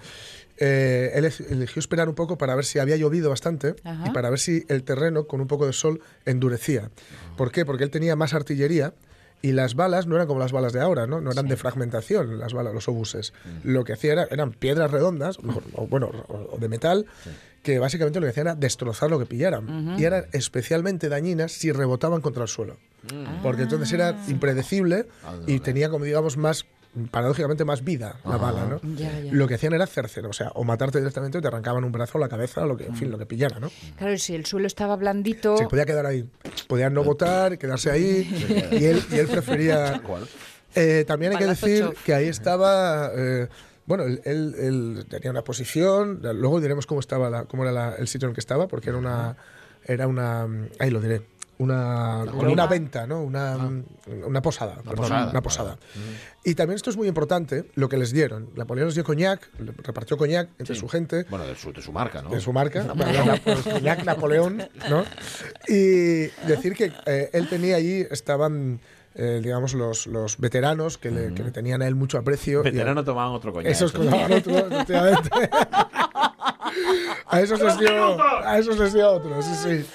Eh, 0.58 1.12
él 1.16 1.26
eligió 1.50 1.80
esperar 1.80 2.10
un 2.10 2.16
poco 2.16 2.38
para 2.38 2.56
ver 2.56 2.66
si 2.66 2.78
había 2.78 2.98
llovido 2.98 3.30
bastante 3.30 3.76
Ajá. 3.86 4.08
y 4.08 4.12
para 4.12 4.30
ver 4.30 4.40
si 4.40 4.66
el 4.68 4.84
terreno 4.84 5.28
con 5.28 5.40
un 5.42 5.48
poco 5.48 5.66
de 5.66 5.72
sol 5.74 6.02
endurecía. 6.26 6.92
¿Por 7.38 7.52
qué? 7.52 7.66
Porque 7.66 7.86
él 7.86 7.90
tenía 7.90 8.18
más 8.18 8.34
artillería 8.34 8.94
y 9.42 9.54
las 9.54 9.76
balas 9.76 10.08
no 10.08 10.16
eran 10.16 10.28
como 10.28 10.42
las 10.42 10.52
balas 10.52 10.74
de 10.74 10.82
ahora, 10.82 11.08
¿no? 11.08 11.22
No 11.22 11.32
eran 11.32 11.48
de 11.48 11.56
fragmentación 11.56 12.38
las 12.38 12.54
balas, 12.54 12.74
los 12.74 12.88
obuses. 12.90 13.32
Lo 13.64 13.86
que 13.86 13.94
hacía 13.94 14.12
era, 14.12 14.24
eran 14.30 14.52
piedras 14.52 14.92
redondas, 14.92 15.38
o 15.74 15.88
bueno, 15.88 16.08
o 16.28 16.50
o 16.56 16.58
de 16.58 16.68
metal, 16.68 17.06
que 17.64 17.80
básicamente 17.80 18.20
lo 18.20 18.26
que 18.26 18.32
hacían 18.32 18.48
era 18.48 18.56
destrozar 18.56 19.10
lo 19.10 19.20
que 19.20 19.26
pillaran. 19.26 19.96
Y 19.98 20.04
eran 20.04 20.26
especialmente 20.34 21.08
dañinas 21.08 21.54
si 21.54 21.72
rebotaban 21.72 22.20
contra 22.22 22.44
el 22.44 22.50
suelo. 22.50 22.78
Porque 23.44 23.64
entonces 23.64 23.92
era 23.94 24.16
impredecible 24.28 25.08
y 25.48 25.60
tenía, 25.60 25.90
como 25.90 26.06
digamos, 26.06 26.38
más 26.38 26.66
paradójicamente 27.12 27.66
más 27.66 27.84
vida 27.84 28.20
la 28.24 28.38
bala, 28.38 28.66
¿no? 28.68 28.80
Ya, 28.96 29.20
ya. 29.20 29.34
Lo 29.34 29.50
que 29.50 29.56
hacían 29.56 29.74
era 29.74 29.86
cercer, 29.86 30.26
o 30.28 30.32
sea, 30.32 30.50
o 30.56 30.64
matarte 30.64 30.98
directamente 31.00 31.38
o 31.38 31.42
te 31.42 31.48
arrancaban 31.50 31.84
un 31.84 31.92
brazo 31.92 32.18
o 32.18 32.22
la 32.22 32.30
cabeza, 32.30 32.62
o 32.64 32.66
lo 32.68 32.78
que, 32.78 32.86
en 32.86 32.96
fin, 32.96 33.12
lo 33.12 33.18
que 33.18 33.26
pillara, 33.26 33.60
¿no? 33.60 33.70
Claro, 33.98 34.14
y 34.14 34.18
si 34.18 34.34
el 34.34 34.46
suelo 34.46 34.66
estaba 34.68 34.96
blandito. 34.96 35.58
Se 35.58 35.66
podía 35.68 35.86
quedar 35.86 36.06
ahí. 36.06 36.26
Podían 36.70 36.94
no 36.94 37.04
votar, 37.04 37.58
quedarse 37.58 37.92
ahí. 37.92 38.70
y, 38.72 38.86
él, 38.86 39.04
y 39.12 39.16
él 39.18 39.28
prefería. 39.28 40.02
Eh, 40.74 41.04
también 41.08 41.34
hay 41.34 41.38
que 41.38 41.46
decir 41.48 41.90
que 42.06 42.14
ahí 42.14 42.28
estaba. 42.30 43.12
eh, 43.16 43.48
bueno, 43.86 44.04
él, 44.06 44.22
él- 44.24 44.56
él 44.58 45.06
tenía 45.10 45.32
una 45.32 45.44
posición. 45.44 46.22
Luego 46.24 46.60
diremos 46.62 46.86
cómo 46.88 47.00
estaba 47.02 47.30
la- 47.30 47.44
cómo 47.46 47.64
era 47.64 47.72
la- 47.74 47.96
el 47.96 48.08
sitio 48.08 48.26
en 48.28 48.32
el 48.32 48.36
que 48.36 48.42
estaba, 48.42 48.68
porque 48.70 48.90
era 48.90 48.98
una. 48.98 49.36
Era 49.86 50.08
una. 50.08 50.48
Ahí 50.80 50.90
lo 50.90 51.00
diré. 51.02 51.22
Una, 51.58 52.24
una 52.26 52.68
venta, 52.68 53.08
¿no? 53.08 53.22
Una, 53.24 53.58
una 54.26 54.42
posada. 54.42 54.76
perdón, 54.76 54.96
posada, 54.98 55.32
una 55.32 55.42
posada. 55.42 55.78
Y 56.44 56.54
también 56.54 56.76
esto 56.76 56.90
es 56.90 56.98
muy 56.98 57.08
importante, 57.08 57.72
lo 57.76 57.88
que 57.88 57.96
les 57.98 58.12
dieron. 58.12 58.50
Napoleón 58.56 58.88
les 58.88 58.96
dio 58.96 59.04
coñac, 59.06 59.50
repartió 59.84 60.18
coñac 60.18 60.50
entre 60.60 60.76
su 60.76 60.88
gente 60.90 61.26
Bueno, 61.30 61.46
de 61.46 61.56
su, 61.56 61.72
de 61.72 61.82
su 61.82 61.94
marca, 61.94 62.22
¿no? 62.22 62.30
de 62.30 62.42
su 62.42 62.52
marca, 62.52 62.84
la- 62.84 63.40
Cognac 63.64 64.04
Napoleón, 64.04 64.68
¿no? 64.90 65.06
Y 65.70 66.28
decir 66.46 66.74
que 66.76 66.92
eh, 67.06 67.30
él 67.32 67.48
tenía 67.48 67.78
allí, 67.78 68.06
estaban, 68.12 68.82
eh, 69.16 69.40
digamos, 69.42 69.74
los, 69.76 70.08
los 70.08 70.38
veteranos 70.38 70.98
que 70.98 71.10
le, 71.10 71.34
que 71.34 71.42
le 71.44 71.52
tenían 71.52 71.82
a 71.82 71.88
él 71.88 71.96
mucho 71.96 72.18
aprecio. 72.18 72.64
y 72.66 72.80
a- 72.80 73.04
tomaban 73.04 73.32
otro 73.34 73.54
coñac. 73.54 73.72
esos 73.72 73.94
tomaban 73.94 74.34
otro, 74.34 74.58
efectivamente. 74.58 75.30
A 77.28 77.42
esos 77.42 77.60
les 77.62 77.78
dio, 77.80 78.22
a 78.22 78.58
esos 78.60 78.78
les 78.78 78.94
dio 78.94 79.10
otro, 79.10 79.42
sí, 79.42 79.52
sí. 79.56 79.86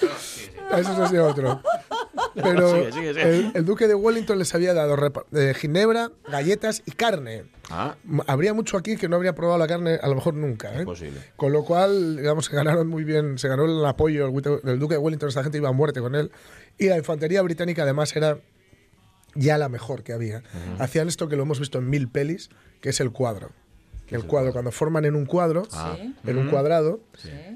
Les 0.75 1.11
dio 1.11 1.27
otro. 1.27 1.61
Pero 2.35 2.69
Sigue, 2.69 2.91
sigue, 2.91 3.13
sigue. 3.13 3.21
El, 3.39 3.51
el 3.55 3.65
duque 3.65 3.87
de 3.87 3.95
Wellington 3.95 4.39
les 4.39 4.53
había 4.55 4.73
dado 4.73 4.95
eh, 5.33 5.53
ginebra, 5.55 6.11
galletas 6.29 6.81
y 6.85 6.91
carne. 6.91 7.43
Ah, 7.69 7.95
Habría 8.27 8.53
mucho 8.53 8.77
aquí 8.77 8.95
que 8.97 9.09
no 9.09 9.15
habría 9.17 9.33
probado 9.35 9.57
la 9.59 9.67
carne, 9.67 9.99
a 10.01 10.07
lo 10.07 10.15
mejor 10.15 10.33
nunca. 10.33 10.73
¿eh? 10.79 10.85
posible. 10.85 11.19
Con 11.35 11.51
lo 11.51 11.63
cual, 11.63 12.17
digamos, 12.17 12.45
se 12.45 12.55
ganaron 12.55 12.87
muy 12.87 13.03
bien, 13.03 13.37
se 13.37 13.47
ganó 13.47 13.65
el 13.65 13.85
apoyo 13.85 14.29
del 14.63 14.79
duque 14.79 14.95
de 14.95 14.99
Wellington, 14.99 15.29
esta 15.29 15.43
gente 15.43 15.57
iba 15.57 15.69
a 15.69 15.73
muerte 15.73 15.99
con 16.01 16.15
él. 16.15 16.31
Y 16.77 16.87
la 16.87 16.97
infantería 16.97 17.41
británica, 17.41 17.83
además, 17.83 18.15
era 18.15 18.39
ya 19.35 19.57
la 19.57 19.69
mejor 19.69 20.03
que 20.03 20.13
había. 20.13 20.43
Hacían 20.79 21.07
esto 21.07 21.27
que 21.27 21.35
lo 21.35 21.43
hemos 21.43 21.59
visto 21.59 21.77
en 21.79 21.89
mil 21.89 22.09
pelis, 22.09 22.49
que 22.81 22.89
es 22.89 22.99
el 22.99 23.11
cuadro. 23.11 23.51
El 24.11 24.25
cuadro, 24.25 24.51
cuando 24.53 24.71
forman 24.71 25.05
en 25.05 25.15
un 25.15 25.25
cuadro, 25.25 25.67
Ah. 25.71 25.97
En 26.25 26.37
un 26.37 26.49
cuadrado, 26.49 26.99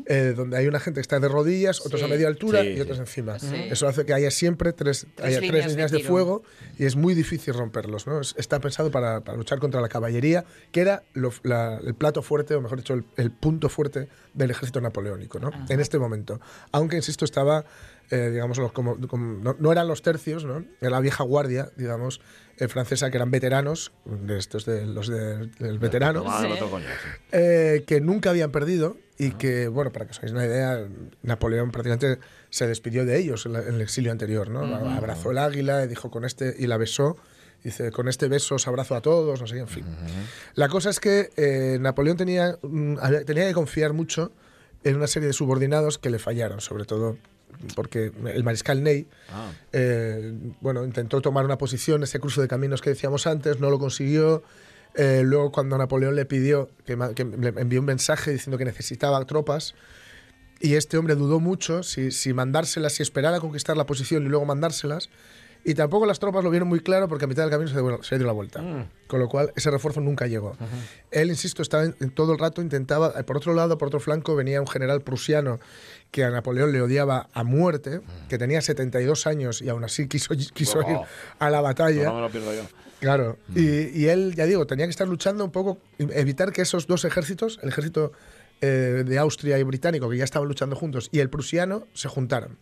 eh, 0.07 0.33
donde 0.35 0.57
hay 0.57 0.67
una 0.67 0.79
gente 0.79 0.99
que 0.99 1.01
está 1.01 1.19
de 1.19 1.27
rodillas, 1.27 1.81
otros 1.85 1.99
Sí. 1.99 2.05
a 2.05 2.09
media 2.09 2.27
altura 2.27 2.61
Sí, 2.61 2.67
y 2.69 2.75
sí. 2.75 2.81
otros 2.81 2.99
encima. 2.99 3.39
Sí. 3.39 3.53
Eso 3.69 3.87
hace 3.87 4.05
que 4.05 4.13
haya 4.13 4.31
siempre 4.31 4.71
tres, 4.73 5.05
haya 5.21 5.39
tres 5.39 5.41
líneas 5.41 5.65
de 5.65 5.69
líneas 5.71 5.91
de, 5.91 5.99
fuego 5.99 6.43
y 6.79 6.85
es 6.85 6.95
muy 6.95 7.13
difícil 7.13 7.53
romperlos. 7.53 8.07
¿no? 8.07 8.21
Es- 8.21 8.35
Está 8.37 8.59
pensado 8.59 8.89
para, 8.91 9.21
para 9.21 9.37
luchar 9.37 9.59
contra 9.59 9.81
la 9.81 9.89
caballería, 9.89 10.45
que 10.71 10.81
era 10.81 11.03
lo- 11.13 11.33
la- 11.43 11.77
el 11.83 11.93
plato 11.95 12.21
fuerte, 12.21 12.55
o 12.55 12.61
mejor 12.61 12.77
dicho, 12.77 12.93
el, 12.93 13.03
el 13.17 13.31
punto 13.31 13.67
fuerte 13.69 14.07
del 14.33 14.51
ejército 14.51 14.79
napoleónico 14.81 15.39
¿no? 15.39 15.51
en 15.69 15.79
este 15.79 15.99
momento. 15.99 16.39
Aunque, 16.71 16.95
insisto, 16.95 17.25
estaba 17.25 17.65
eh, 18.11 18.29
digamos, 18.31 18.57
los, 18.57 18.71
como, 18.71 18.97
como- 19.07 19.39
no, 19.43 19.55
no 19.59 19.71
eran 19.71 19.87
los 19.87 20.01
tercios, 20.01 20.45
¿no? 20.45 20.63
Era 20.81 20.89
la 20.91 20.99
vieja 20.99 21.23
guardia, 21.23 21.69
digamos, 21.75 22.21
eh, 22.57 22.67
francesa, 22.67 23.09
que 23.11 23.17
eran 23.17 23.31
veteranos, 23.31 23.91
de 24.05 24.37
estos 24.37 24.65
de 24.65 24.85
los 24.85 25.07
de- 25.07 25.47
del 25.59 25.79
veterano, 25.79 26.23
coño, 26.69 26.85
sí. 26.87 27.07
eh, 27.31 27.83
que 27.87 28.01
nunca 28.01 28.29
habían 28.29 28.51
perdido 28.51 28.97
y 29.17 29.31
que, 29.31 29.67
bueno, 29.67 29.91
para 29.91 30.05
que 30.05 30.11
os 30.11 30.17
hagáis 30.19 30.33
una 30.33 30.45
idea, 30.45 30.87
Napoleón 31.23 31.71
prácticamente 31.71 32.19
se 32.49 32.67
despidió 32.67 33.05
de 33.05 33.17
ellos 33.17 33.45
en, 33.45 33.53
la- 33.53 33.61
en 33.61 33.75
el 33.75 33.81
exilio 33.81 34.11
anterior, 34.11 34.49
¿no? 34.49 34.59
Abrazó 34.97 35.31
el 35.31 35.37
águila 35.37 35.83
y 35.83 35.87
dijo 35.87 36.11
con 36.11 36.25
este, 36.25 36.55
y 36.57 36.67
la 36.67 36.77
besó. 36.77 37.17
Dice, 37.63 37.89
con 37.91 38.07
este 38.07 38.27
beso 38.27 38.55
os 38.55 38.67
abrazo 38.67 38.93
a 38.95 39.01
todos, 39.01 39.41
no 39.41 39.47
sé 39.47 39.57
en 39.57 39.67
fin. 39.67 39.85
La 40.53 40.69
cosa 40.69 40.91
es 40.91 40.99
que 40.99 41.31
eh, 41.35 41.79
Napoleón 41.81 42.15
tenía, 42.15 42.59
tenía 43.25 43.47
que 43.47 43.53
confiar 43.53 43.91
mucho 43.93 44.31
en 44.83 44.97
una 44.97 45.07
serie 45.07 45.25
de 45.27 45.33
subordinados 45.33 45.97
que 45.97 46.11
le 46.11 46.19
fallaron, 46.19 46.61
sobre 46.61 46.85
todo 46.85 47.17
porque 47.75 48.11
el 48.33 48.43
mariscal 48.43 48.83
Ney, 48.83 49.07
Ah. 49.31 49.51
eh, 49.71 50.33
bueno, 50.61 50.83
intentó 50.85 51.21
tomar 51.21 51.45
una 51.45 51.57
posición, 51.57 52.03
ese 52.03 52.19
cruce 52.19 52.41
de 52.41 52.47
caminos 52.47 52.81
que 52.81 52.89
decíamos 52.89 53.27
antes, 53.27 53.59
no 53.59 53.69
lo 53.69 53.79
consiguió. 53.79 54.43
Eh, 54.95 55.23
luego, 55.25 55.51
cuando 55.51 55.77
Napoleón 55.77 56.15
le 56.15 56.25
pidió, 56.25 56.69
que, 56.85 56.95
le 56.95 57.49
envió 57.59 57.79
un 57.79 57.85
mensaje 57.85 58.31
diciendo 58.31 58.57
que 58.57 58.65
necesitaba 58.65 59.23
tropas, 59.25 59.75
y 60.61 60.75
este 60.75 60.97
hombre 60.97 61.15
dudó 61.15 61.39
mucho 61.39 61.83
si, 61.83 62.11
si 62.11 62.33
mandárselas, 62.33 62.93
si 62.93 63.03
esperar 63.03 63.33
a 63.33 63.39
conquistar 63.39 63.75
la 63.75 63.85
posición 63.85 64.25
y 64.25 64.29
luego 64.29 64.45
mandárselas. 64.45 65.09
Y 65.67 65.73
tampoco 65.73 66.05
las 66.05 66.19
tropas 66.19 66.43
lo 66.43 66.51
vieron 66.51 66.67
muy 66.69 66.79
claro 66.79 67.07
porque 67.07 67.25
a 67.25 67.27
mitad 67.27 67.41
del 67.41 67.49
camino 67.49 67.67
se 67.69 67.75
dio, 67.81 68.03
se 68.03 68.17
dio 68.17 68.27
la 68.27 68.33
vuelta. 68.33 68.61
Con 69.07 69.19
lo 69.19 69.27
cual, 69.27 69.51
ese 69.55 69.71
refuerzo 69.71 69.99
nunca 69.99 70.27
llegó. 70.27 70.55
Él, 71.09 71.29
insisto, 71.29 71.63
estaba 71.63 71.85
en, 71.85 72.11
todo 72.11 72.33
el 72.33 72.39
rato, 72.39 72.61
intentaba. 72.61 73.13
eh, 73.17 73.23
Por 73.23 73.37
otro 73.37 73.53
lado, 73.55 73.77
por 73.79 73.87
otro 73.87 73.99
flanco, 73.99 74.35
venía 74.35 74.61
un 74.61 74.67
general 74.67 75.01
prusiano 75.01 75.59
que 76.11 76.23
a 76.23 76.29
Napoleón 76.29 76.71
le 76.71 76.81
odiaba 76.81 77.29
a 77.33 77.43
muerte, 77.43 78.01
que 78.29 78.37
tenía 78.37 78.61
72 78.61 79.25
años 79.27 79.61
y 79.61 79.69
aún 79.69 79.83
así 79.83 80.07
quiso, 80.07 80.35
quiso 80.53 80.81
Wow. 80.81 80.91
ir 80.91 80.97
a 81.39 81.49
la 81.49 81.61
batalla. 81.61 82.03
No 82.05 82.13
me 82.15 82.21
lo 82.21 82.29
pierdo 82.29 82.53
yo. 82.53 82.61
Claro, 82.99 83.37
y, 83.53 83.87
y 83.99 84.07
él, 84.07 84.33
ya 84.35 84.45
digo, 84.45 84.65
tenía 84.67 84.85
que 84.85 84.91
estar 84.91 85.07
luchando 85.07 85.43
un 85.43 85.51
poco, 85.51 85.79
evitar 85.97 86.51
que 86.51 86.61
esos 86.61 86.87
dos 86.87 87.05
ejércitos, 87.05 87.59
el 87.61 87.69
ejército 87.69 88.13
eh, 88.61 89.03
de 89.05 89.17
Austria 89.17 89.59
y 89.59 89.63
británico, 89.63 90.09
que 90.09 90.17
ya 90.17 90.23
estaban 90.23 90.47
luchando 90.47 90.75
juntos, 90.75 91.09
y 91.11 91.19
el 91.19 91.29
prusiano, 91.29 91.87
se 91.93 92.07
juntaran. 92.07 92.57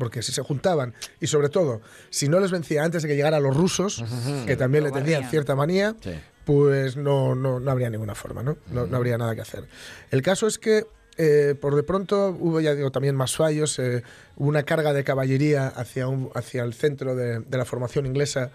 Porque 0.00 0.22
si 0.22 0.32
se 0.32 0.42
juntaban, 0.42 0.94
y 1.20 1.28
sobre 1.28 1.48
todo, 1.50 1.80
si 2.10 2.28
no 2.28 2.40
les 2.40 2.50
vencía 2.50 2.82
antes 2.82 3.02
de 3.02 3.08
que 3.08 3.14
llegaran 3.14 3.40
los 3.42 3.54
rusos, 3.56 4.02
que 4.46 4.56
también 4.56 4.82
le 4.82 4.90
tenían 4.90 5.28
cierta 5.30 5.54
manía, 5.54 5.94
Sí. 6.02 6.12
pues 6.44 6.96
no, 6.96 7.34
no, 7.36 7.60
no 7.60 7.70
habría 7.70 7.90
ninguna 7.90 8.14
forma, 8.16 8.42
¿no? 8.42 8.56
No, 8.72 8.86
no 8.86 8.96
habría 8.96 9.18
nada 9.18 9.34
que 9.36 9.42
hacer. 9.42 9.64
El 10.10 10.22
caso 10.22 10.46
es 10.46 10.58
que, 10.58 10.86
eh, 11.18 11.54
por 11.60 11.76
de 11.76 11.82
pronto, 11.82 12.34
hubo, 12.40 12.60
ya 12.60 12.74
digo, 12.74 12.90
también 12.90 13.14
más 13.14 13.36
fallos. 13.36 13.78
eh, 13.78 14.02
hubo 14.36 14.48
una 14.48 14.62
carga 14.62 14.92
de 14.94 15.04
caballería 15.04 15.68
hacia, 15.68 16.08
un, 16.08 16.30
hacia 16.34 16.62
el 16.64 16.72
centro 16.72 17.14
de, 17.14 17.40
de 17.40 17.58
la 17.58 17.64
formación 17.66 18.06
inglesa. 18.06 18.50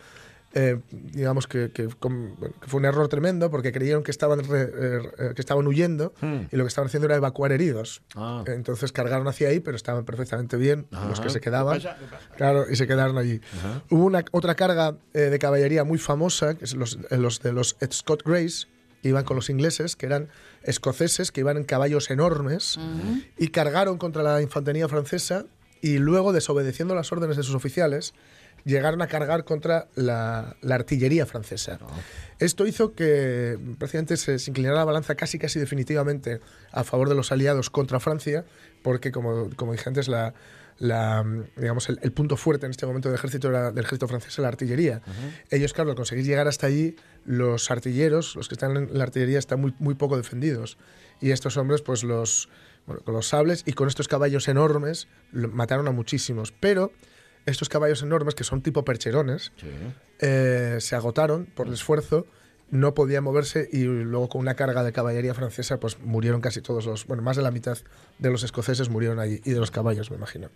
Eh, 0.55 0.79
digamos 0.91 1.47
que, 1.47 1.69
fue 2.67 2.79
un 2.79 2.85
error 2.85 3.07
tremendo 3.09 3.51
porque 3.51 3.71
creyeron 3.71 4.03
que 4.03 4.11
estaban, 4.11 4.39
re- 4.43 4.71
eh, 4.73 4.99
eh, 5.19 5.31
que 5.35 5.41
estaban 5.41 5.67
huyendo 5.67 6.13
y 6.51 6.55
lo 6.55 6.63
que 6.63 6.69
estaban 6.69 6.87
haciendo 6.87 7.05
era 7.05 7.15
evacuar 7.17 7.51
heridos. 7.51 8.01
Ah. 8.15 8.43
Entonces 8.47 8.91
cargaron 8.91 9.27
hacia 9.27 9.49
ahí, 9.49 9.59
pero 9.59 9.75
estaban 9.77 10.05
perfectamente 10.05 10.57
bien 10.57 10.87
los 11.09 11.19
que 11.19 11.29
se 11.29 11.41
quedaban. 11.41 11.79
¿Qué 11.79 11.85
pasa? 11.85 11.99
¿Qué 11.99 12.05
pasa? 12.07 12.35
Claro, 12.35 12.65
y 12.71 12.75
se 12.75 12.87
quedaron 12.87 13.17
allí. 13.17 13.41
Hubo 13.89 14.05
una, 14.05 14.23
otra 14.31 14.55
carga 14.55 14.95
eh, 15.13 15.19
de 15.19 15.37
caballería 15.39 15.83
muy 15.83 15.97
famosa, 15.99 16.55
que 16.55 16.65
es 16.65 16.73
los, 16.73 16.97
eh, 17.11 17.17
los 17.17 17.41
de 17.41 17.51
los 17.51 17.75
Scott 17.91 18.23
Grays, 18.25 18.67
que 19.01 19.09
iban 19.09 19.23
con 19.25 19.35
los 19.35 19.49
ingleses, 19.51 19.95
que 19.95 20.05
eran 20.07 20.29
escoceses, 20.63 21.31
que 21.31 21.41
iban 21.41 21.57
en 21.57 21.63
caballos 21.65 22.09
enormes, 22.09 22.79
y 23.37 23.49
cargaron 23.49 23.97
contra 23.99 24.23
la 24.23 24.41
infantería 24.41 24.87
francesa, 24.87 25.45
y 25.81 25.99
luego, 25.99 26.33
desobedeciendo 26.33 26.95
las 26.95 27.11
órdenes 27.11 27.37
de 27.37 27.43
sus 27.43 27.53
oficiales, 27.53 28.15
llegaron 28.65 29.01
a 29.01 29.07
cargar 29.07 29.45
contra 29.45 29.87
la, 29.95 30.57
la 30.61 30.75
artillería 30.75 31.25
francesa. 31.25 31.79
Esto 32.39 32.65
hizo 32.67 32.93
que 32.93 33.57
prácticamente 33.77 34.17
se, 34.17 34.39
se 34.39 34.51
inclinara 34.51 34.75
la 34.75 34.85
balanza 34.85 35.15
casi 35.15 35.39
casi 35.39 35.59
definitivamente 35.59 36.41
a 36.71 36.83
favor 36.83 37.07
de 37.07 37.15
los 37.15 37.31
aliados 37.31 37.69
contra 37.69 37.99
Francia, 37.99 38.43
porque 38.83 39.11
como, 39.11 39.49
como 39.55 39.71
dije 39.71 39.87
antes, 39.87 40.07
la, 40.07 40.33
la, 40.79 41.23
digamos, 41.55 41.87
el, 41.89 41.99
el 42.01 42.11
punto 42.11 42.35
fuerte 42.37 42.65
en 42.65 42.71
este 42.71 42.85
momento 42.85 43.07
del 43.09 43.15
ejército, 43.17 43.49
del 43.49 43.77
ejército 43.77 44.07
francés 44.07 44.33
era 44.37 44.43
la 44.43 44.47
artillería. 44.49 45.01
Ellos, 45.51 45.71
claro, 45.73 45.91
al 45.91 45.95
conseguir 45.95 46.25
llegar 46.25 46.47
hasta 46.47 46.67
allí, 46.67 46.95
los 47.23 47.69
artilleros, 47.71 48.35
los 48.35 48.47
que 48.49 48.55
están 48.55 48.75
en 48.75 48.97
la 48.97 49.03
artillería, 49.03 49.39
están 49.39 49.61
muy, 49.61 49.73
muy 49.79 49.93
poco 49.95 50.17
defendidos. 50.17 50.77
Y 51.21 51.31
estos 51.31 51.55
hombres, 51.57 51.81
pues 51.81 52.03
los, 52.03 52.49
bueno, 52.87 53.01
con 53.03 53.13
los 53.13 53.27
sables 53.29 53.63
y 53.65 53.73
con 53.73 53.87
estos 53.87 54.07
caballos 54.07 54.47
enormes, 54.49 55.07
lo- 55.31 55.47
mataron 55.49 55.87
a 55.87 55.91
muchísimos. 55.91 56.51
Pero 56.51 56.91
estos 57.45 57.69
caballos 57.69 58.01
enormes, 58.01 58.35
que 58.35 58.43
son 58.43 58.61
tipo 58.61 58.83
percherones, 58.85 59.51
Sí. 59.57 59.67
eh, 60.19 60.77
se 60.79 60.95
agotaron 60.95 61.45
por 61.45 61.67
el 61.67 61.73
esfuerzo, 61.73 62.25
no 62.71 62.93
podían 62.95 63.23
moverse 63.23 63.69
y 63.71 63.83
luego 63.83 64.27
con 64.27 64.41
una 64.41 64.55
carga 64.55 64.83
de 64.83 64.91
caballería 64.91 65.33
francesa 65.35 65.79
pues 65.79 65.99
murieron 65.99 66.41
casi 66.41 66.61
todos 66.61 66.85
los, 66.87 67.05
bueno, 67.05 67.21
más 67.21 67.37
de 67.37 67.43
la 67.43 67.51
mitad 67.51 67.77
de 68.17 68.29
los 68.31 68.43
escoceses 68.43 68.89
murieron 68.89 69.19
allí 69.19 69.39
y 69.45 69.51
de 69.51 69.59
los 69.59 69.69
caballos, 69.69 70.09
me 70.09 70.17
imagino. 70.17 70.49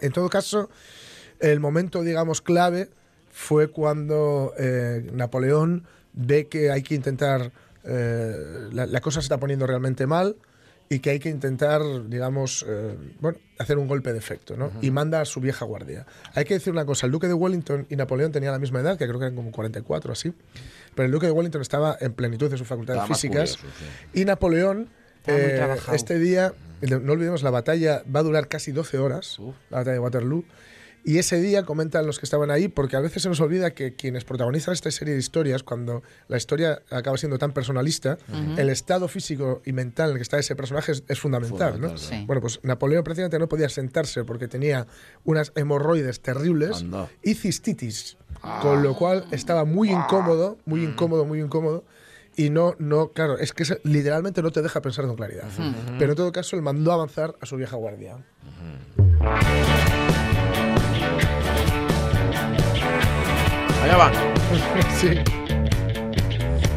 En 0.00 0.12
todo 0.12 0.30
caso, 0.30 0.70
el 1.40 1.60
momento, 1.60 2.02
digamos, 2.02 2.40
clave 2.40 2.88
fue 3.30 3.68
cuando 3.68 4.54
eh, 4.58 5.06
Napoleón 5.12 5.84
ve 6.14 6.46
que 6.46 6.70
hay 6.70 6.82
que 6.82 6.94
intentar, 6.94 7.52
eh, 7.84 8.68
la, 8.72 8.86
la 8.86 9.00
cosa 9.02 9.20
se 9.20 9.26
está 9.26 9.38
poniendo 9.38 9.66
realmente 9.66 10.06
mal 10.06 10.36
y 10.88 10.98
que 10.98 11.10
hay 11.10 11.18
que 11.18 11.30
intentar, 11.30 11.82
digamos, 12.08 12.64
eh, 12.68 12.96
bueno, 13.20 13.38
hacer 13.58 13.78
un 13.78 13.88
golpe 13.88 14.12
de 14.12 14.18
efecto, 14.18 14.56
¿no? 14.56 14.70
Y 14.82 14.90
manda 14.90 15.20
a 15.20 15.24
su 15.24 15.40
vieja 15.40 15.64
guardia. 15.64 16.06
Hay 16.34 16.44
que 16.44 16.54
decir 16.54 16.72
una 16.72 16.84
cosa, 16.84 17.06
el 17.06 17.12
duque 17.12 17.26
de 17.26 17.34
Wellington 17.34 17.86
y 17.88 17.96
Napoleón 17.96 18.32
tenían 18.32 18.52
la 18.52 18.58
misma 18.58 18.80
edad, 18.80 18.98
que 18.98 19.06
creo 19.06 19.18
que 19.18 19.26
eran 19.26 19.36
como 19.36 19.50
44 19.50 20.12
así, 20.12 20.34
pero 20.94 21.06
el 21.06 21.12
duque 21.12 21.26
de 21.26 21.32
Wellington 21.32 21.62
estaba 21.62 21.96
en 22.00 22.12
plenitud 22.12 22.50
de 22.50 22.58
sus 22.58 22.66
facultades 22.66 23.02
Estaba 23.02 23.14
físicas 23.14 23.56
curioso, 23.56 23.76
y 24.12 24.24
Napoleón, 24.24 24.88
eh, 25.26 25.76
este 25.92 26.18
día, 26.18 26.52
no 26.82 27.12
olvidemos, 27.12 27.42
la 27.42 27.50
batalla 27.50 28.02
va 28.14 28.20
a 28.20 28.22
durar 28.22 28.48
casi 28.48 28.72
12 28.72 28.98
horas, 28.98 29.38
la 29.70 29.78
batalla 29.78 29.94
de 29.94 30.00
Waterloo, 30.00 30.44
y 31.04 31.18
ese 31.18 31.38
día 31.40 31.64
comentan 31.64 32.06
los 32.06 32.18
que 32.18 32.24
estaban 32.24 32.50
ahí, 32.50 32.68
porque 32.68 32.96
a 32.96 33.00
veces 33.00 33.22
se 33.22 33.28
nos 33.28 33.38
olvida 33.40 33.74
que 33.74 33.94
quienes 33.94 34.24
protagonizan 34.24 34.72
esta 34.72 34.90
serie 34.90 35.12
de 35.12 35.20
historias, 35.20 35.62
cuando 35.62 36.02
la 36.28 36.38
historia 36.38 36.80
acaba 36.90 37.18
siendo 37.18 37.36
tan 37.38 37.52
personalista, 37.52 38.16
el 38.56 38.70
estado 38.70 39.06
físico 39.06 39.60
y 39.66 39.72
mental 39.72 40.10
en 40.10 40.12
el 40.12 40.18
que 40.18 40.22
está 40.22 40.38
ese 40.38 40.56
personaje 40.56 40.92
es, 40.92 41.04
es 41.06 41.20
fundamental. 41.20 41.78
¿no? 41.78 41.88
Fundamental, 41.88 42.18
sí. 42.18 42.24
Bueno, 42.26 42.40
pues 42.40 42.58
Napoleón 42.62 43.04
prácticamente 43.04 43.38
no 43.38 43.48
podía 43.48 43.68
sentarse 43.68 44.24
porque 44.24 44.48
tenía 44.48 44.86
unas 45.24 45.52
hemorroides 45.54 46.20
terribles 46.20 46.80
Anda. 46.80 47.08
y 47.22 47.34
cistitis, 47.34 48.16
con 48.62 48.82
lo 48.82 48.96
cual 48.96 49.26
estaba 49.30 49.66
muy 49.66 49.90
incómodo, 49.90 50.58
muy 50.64 50.84
incómodo, 50.84 51.26
muy 51.26 51.40
incómodo. 51.40 51.84
Y 52.36 52.50
no, 52.50 52.74
no, 52.78 53.10
claro, 53.10 53.38
es 53.38 53.52
que 53.52 53.64
literalmente 53.84 54.42
no 54.42 54.50
te 54.50 54.62
deja 54.62 54.80
pensar 54.80 55.06
con 55.06 55.16
claridad. 55.16 55.48
Pero 55.98 56.12
en 56.12 56.16
todo 56.16 56.32
caso, 56.32 56.56
él 56.56 56.62
mandó 56.62 56.92
avanzar 56.92 57.36
a 57.40 57.46
su 57.46 57.56
vieja 57.56 57.76
guardia. 57.76 58.16
Allá 63.84 63.96
va. 63.98 64.10
sí. 64.98 65.10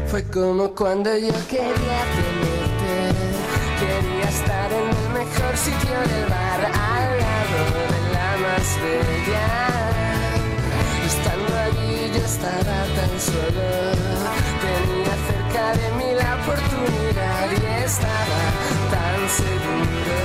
Fue 0.08 0.22
como 0.24 0.74
cuando 0.74 1.16
yo 1.16 1.32
quería 1.48 2.00
tenerte, 2.16 2.96
quería 3.80 4.28
estar 4.28 4.70
en 4.70 4.88
el 4.90 5.08
mejor 5.20 5.56
sitio 5.56 5.96
del 6.10 6.26
bar, 6.28 6.60
al 6.66 7.10
lado 7.24 7.60
de 7.92 8.00
la 8.12 8.30
más 8.44 8.68
bella. 8.82 9.46
Estando 11.06 11.52
allí 11.66 12.10
yo 12.12 12.22
estaba 12.26 12.76
tan 12.98 13.14
solo, 13.18 13.68
tenía 14.60 15.14
cerca 15.28 15.64
de 15.80 15.88
mí 15.96 16.08
la 16.12 16.30
oportunidad 16.42 17.46
y 17.52 17.84
estaba 17.84 18.42
tan 18.92 19.20
seguro 19.40 20.16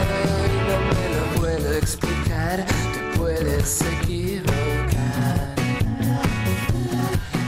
y 0.52 0.58
no 0.68 0.78
me 0.92 1.06
lo 1.16 1.24
puedo 1.40 1.78
explicar, 1.78 2.66
te 2.66 3.18
puedes 3.18 3.82
equivocar. 3.82 4.33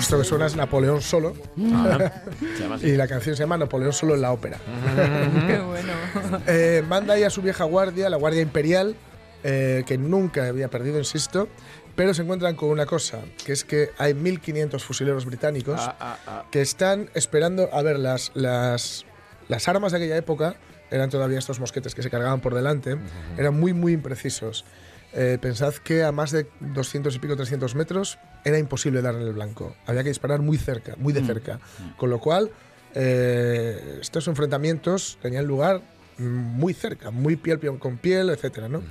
Esto 0.06 0.20
que 0.20 0.24
suena 0.24 0.46
es 0.46 0.56
Napoleón 0.56 1.02
solo. 1.02 1.34
Así. 2.72 2.90
y 2.90 2.92
la 2.96 3.08
canción 3.08 3.36
se 3.36 3.42
llama 3.42 3.58
Napoleón 3.58 3.92
solo 3.92 4.14
en 4.14 4.22
la 4.22 4.32
ópera. 4.34 4.60
Qué 5.48 5.58
bueno. 5.58 5.94
Eh, 6.48 6.84
manda 6.88 7.16
ahí 7.16 7.24
a 7.24 7.32
su 7.32 7.42
vieja 7.42 7.64
guardia, 7.64 8.08
la 8.08 8.18
Guardia 8.18 8.44
Imperial, 8.44 8.96
eh, 9.44 9.84
que 9.88 9.98
nunca 9.98 10.48
había 10.48 10.70
perdido, 10.70 11.00
insisto, 11.00 11.48
pero 11.96 12.14
se 12.14 12.22
encuentran 12.22 12.56
con 12.56 12.70
una 12.70 12.86
cosa, 12.86 13.22
que 13.44 13.52
es 13.54 13.64
que 13.64 13.90
hay 13.98 14.14
1.500 14.14 14.80
fusileros 14.80 15.26
británicos 15.26 15.80
Ah, 15.82 15.96
ah, 16.00 16.18
ah. 16.28 16.46
que 16.52 16.62
están 16.62 17.10
esperando, 17.16 17.68
a 17.74 17.82
ver, 17.82 17.98
las, 17.98 18.32
las, 18.36 19.06
las 19.48 19.68
armas 19.68 19.92
de 19.92 19.98
aquella 19.98 20.18
época 20.18 20.56
eran 20.92 21.10
todavía 21.10 21.40
estos 21.40 21.60
mosquetes 21.60 21.96
que 21.96 22.04
se 22.04 22.12
cargaban 22.12 22.42
por 22.42 22.54
delante, 22.54 22.98
eran 23.38 23.60
muy, 23.60 23.74
muy 23.74 23.94
imprecisos. 23.94 24.66
Eh, 25.14 25.40
pensad 25.42 25.74
que 25.74 26.04
a 26.04 26.12
más 26.12 26.30
de 26.32 26.48
200 26.60 27.16
y 27.16 27.20
pico, 27.20 27.36
300 27.36 27.74
metros, 27.74 28.20
era 28.46 28.58
imposible 28.60 29.02
darle 29.02 29.24
el 29.24 29.34
blanco. 29.34 29.76
Había 29.86 30.04
que 30.04 30.10
disparar 30.10 30.42
muy 30.42 30.58
cerca, 30.58 30.96
muy 30.98 31.12
de 31.12 31.26
cerca. 31.26 31.60
Con 31.98 32.10
lo 32.10 32.20
cual, 32.20 32.52
eh, 32.94 33.98
estos 34.02 34.28
enfrentamientos 34.28 35.18
tenían 35.22 35.46
lugar 35.46 35.82
mm, 36.18 36.24
muy 36.24 36.74
cerca, 36.74 37.12
muy 37.12 37.36
piel 37.36 37.60
piel 37.60 37.78
con 37.80 37.98
piel, 37.98 38.30
etcétera, 38.30 38.70
¿no? 38.70 38.82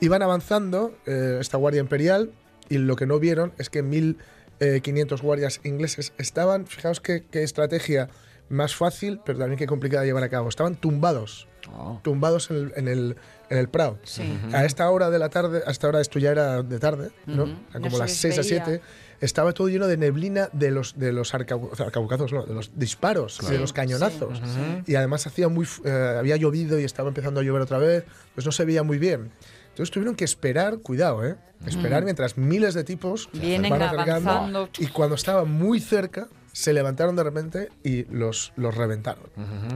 Iban 0.00 0.22
avanzando 0.22 0.94
eh, 1.06 1.38
esta 1.40 1.56
guardia 1.56 1.80
imperial 1.80 2.30
y 2.68 2.78
lo 2.78 2.94
que 2.94 3.06
no 3.06 3.18
vieron 3.18 3.52
es 3.58 3.70
que 3.70 3.82
1.500 3.82 5.20
guardias 5.22 5.60
ingleses 5.64 6.12
estaban, 6.18 6.66
fijaos 6.66 7.00
qué, 7.00 7.24
qué 7.30 7.42
estrategia 7.42 8.08
más 8.50 8.76
fácil, 8.76 9.20
pero 9.24 9.38
también 9.38 9.58
qué 9.58 9.66
complicada 9.66 10.02
de 10.02 10.08
llevar 10.08 10.24
a 10.24 10.28
cabo. 10.28 10.48
Estaban 10.48 10.76
tumbados, 10.76 11.48
Oh. 11.72 11.98
tumbados 12.04 12.50
en 12.50 12.56
el, 12.56 12.72
en 12.76 12.88
el, 12.88 13.16
en 13.50 13.58
el 13.58 13.68
Prado. 13.68 13.98
Sí. 14.04 14.22
A 14.52 14.64
esta 14.64 14.88
hora 14.90 15.10
de 15.10 15.18
la 15.18 15.28
tarde, 15.28 15.62
a 15.66 15.70
esta 15.70 15.88
hora 15.88 16.00
esto 16.00 16.18
ya 16.18 16.30
era 16.30 16.62
de 16.62 16.78
tarde, 16.78 17.10
como 17.26 17.98
las 17.98 18.10
les 18.10 18.16
6 18.16 18.38
a 18.38 18.42
veía. 18.42 18.64
7. 18.64 18.80
Estaba 19.20 19.52
todo 19.52 19.68
lleno 19.68 19.86
de 19.86 19.96
neblina 19.96 20.48
de 20.52 20.70
los 20.70 20.98
de 20.98 21.12
los 21.12 21.32
arcabucazos, 21.34 22.32
no, 22.32 22.44
de 22.44 22.54
los 22.54 22.72
disparos, 22.78 23.38
de 23.48 23.58
los 23.58 23.72
cañonazos. 23.72 24.38
sí, 24.38 24.92
Y 24.92 24.94
además 24.96 25.26
hacía 25.26 25.48
muy 25.48 25.66
eh, 25.84 26.16
había 26.18 26.36
llovido 26.36 26.78
y 26.78 26.84
estaba 26.84 27.08
empezando 27.08 27.40
a 27.40 27.42
llover 27.42 27.62
otra 27.62 27.78
vez, 27.78 28.04
pues 28.34 28.44
no 28.44 28.52
se 28.52 28.64
veía 28.64 28.82
muy 28.82 28.98
bien. 28.98 29.30
Entonces 29.70 29.90
tuvieron 29.92 30.14
que 30.14 30.24
esperar, 30.24 30.78
cuidado, 30.78 31.24
¿eh? 31.26 31.36
Esperar 31.66 32.04
mientras 32.04 32.36
miles 32.36 32.74
de 32.74 32.84
tipos 32.84 33.28
Vienen 33.32 33.70
van 33.70 33.82
avanzando. 33.82 34.68
y 34.78 34.86
cuando 34.88 35.14
estaba 35.16 35.44
muy 35.44 35.80
cerca 35.80 36.28
se 36.54 36.72
levantaron 36.72 37.16
de 37.16 37.24
repente 37.24 37.68
y 37.82 38.04
los, 38.14 38.52
los 38.56 38.74
reventaron. 38.76 39.24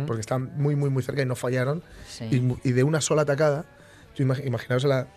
Porque 0.06 0.20
estaban 0.20 0.52
muy, 0.56 0.76
muy, 0.76 0.90
muy 0.90 1.02
cerca 1.02 1.22
y 1.22 1.26
no 1.26 1.34
fallaron. 1.34 1.82
Sí. 2.08 2.24
Y, 2.62 2.68
y 2.68 2.72
de 2.72 2.84
una 2.84 3.00
sola 3.00 3.22
atacada, 3.22 3.64
imaginaos 4.16 4.84
la, 4.84 5.08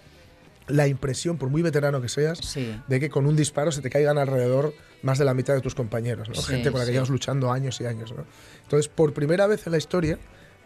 la 0.67 0.87
impresión, 0.87 1.37
por 1.37 1.49
muy 1.49 1.61
veterano 1.61 2.01
que 2.01 2.09
seas, 2.09 2.39
Sí. 2.39 2.75
de 2.87 2.99
que 2.99 3.09
con 3.09 3.25
un 3.27 3.35
disparo 3.35 3.71
se 3.71 3.81
te 3.81 3.89
caigan 3.89 4.17
alrededor 4.17 4.73
más 5.03 5.17
de 5.19 5.25
la 5.25 5.33
mitad 5.33 5.53
de 5.53 5.61
tus 5.61 5.75
compañeros, 5.75 6.29
¿no? 6.29 6.35
Sí, 6.35 6.43
gente 6.43 6.71
con 6.71 6.79
la 6.79 6.85
que 6.85 6.93
llevas 6.93 7.09
luchando 7.09 7.51
años 7.51 7.79
y 7.81 7.85
años. 7.85 8.11
¿no? 8.11 8.25
Entonces, 8.63 8.87
por 8.87 9.13
primera 9.13 9.47
vez 9.47 9.65
en 9.67 9.71
la 9.71 9.77
historia, 9.77 10.17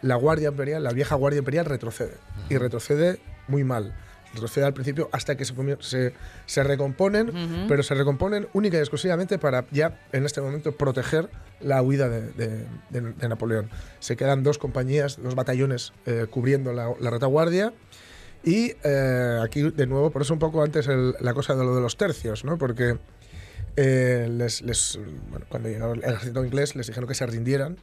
la 0.02 0.16
Guardia 0.16 0.50
Imperial, 0.50 0.84
la 0.84 0.92
vieja 0.92 1.16
Guardia 1.16 1.40
Imperial, 1.40 1.66
retrocede. 1.66 2.16
Y 2.50 2.58
retrocede 2.58 3.20
muy 3.48 3.64
mal. 3.64 3.96
Retrocede 4.36 4.66
al 4.66 4.74
principio 4.74 5.10
hasta 5.12 5.36
que 5.36 5.46
se, 5.46 5.54
se, 5.80 6.14
se 6.46 6.64
recomponen, 6.64 7.30
Ujú. 7.30 7.68
pero 7.68 7.82
se 7.84 7.96
recomponen 7.96 8.48
única 8.54 8.78
y 8.78 8.82
exclusivamente 8.82 9.40
para 9.40 9.66
ya 9.72 10.00
en 10.12 10.26
este 10.26 10.42
momento 10.42 10.74
proteger 10.74 11.30
la 11.62 11.82
huida 11.82 12.10
de, 12.10 12.22
de- 12.34 12.66
de- 12.90 13.14
de 13.14 13.30
Napoleón. 13.30 13.70
Se 14.00 14.16
quedan 14.16 14.44
dos 14.44 14.58
compañías, 14.58 15.18
dos 15.22 15.36
batallones 15.36 15.94
eh, 16.06 16.28
cubriendo 16.30 16.74
la, 16.74 16.94
la 17.00 17.10
retaguardia. 17.10 17.74
Y 18.44 18.74
eh, 18.84 19.40
aquí, 19.42 19.62
de 19.72 19.88
nuevo, 19.88 20.12
por 20.12 20.22
eso 20.22 20.34
un 20.34 20.40
poco 20.40 20.62
antes 20.62 20.88
el- 20.88 21.16
la 21.20 21.34
cosa 21.34 21.56
de 21.56 21.64
lo 21.64 21.74
de 21.74 21.82
los 21.82 21.98
tercios, 21.98 22.44
¿no? 22.46 22.58
Porque 22.58 22.98
eh, 23.78 24.28
les, 24.30 24.62
les- 24.62 25.00
bueno, 25.30 25.46
cuando 25.50 25.70
llegó 25.70 25.94
el 25.94 26.04
ejército 26.04 26.46
inglés 26.46 26.76
les 26.76 26.88
dijeron 26.88 27.08
que 27.08 27.16
se 27.16 27.26
rindieran. 27.26 27.78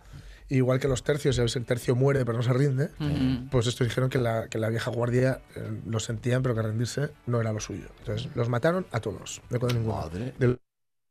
Igual 0.48 0.80
que 0.80 0.88
los 0.88 1.02
tercios, 1.02 1.38
el 1.38 1.64
tercio 1.64 1.94
muere 1.96 2.24
pero 2.24 2.36
no 2.36 2.42
se 2.42 2.52
rinde, 2.52 2.90
Ujú. 3.00 3.48
pues 3.50 3.66
estos 3.66 3.86
dijeron 3.86 4.10
que 4.10 4.18
la, 4.18 4.48
que 4.48 4.58
la 4.58 4.68
vieja 4.68 4.90
guardia 4.90 5.40
eh, 5.56 5.80
lo 5.86 5.98
sentían, 6.00 6.42
pero 6.42 6.54
que 6.54 6.62
rendirse 6.62 7.10
no 7.26 7.40
era 7.40 7.52
lo 7.52 7.60
suyo. 7.60 7.88
Entonces 8.00 8.28
los 8.34 8.48
mataron 8.48 8.86
a 8.92 9.00
todos, 9.00 9.40
no 9.50 9.58
quedó 9.58 9.70
ninguno. 9.70 9.96
Madre. 9.96 10.34
De 10.38 10.58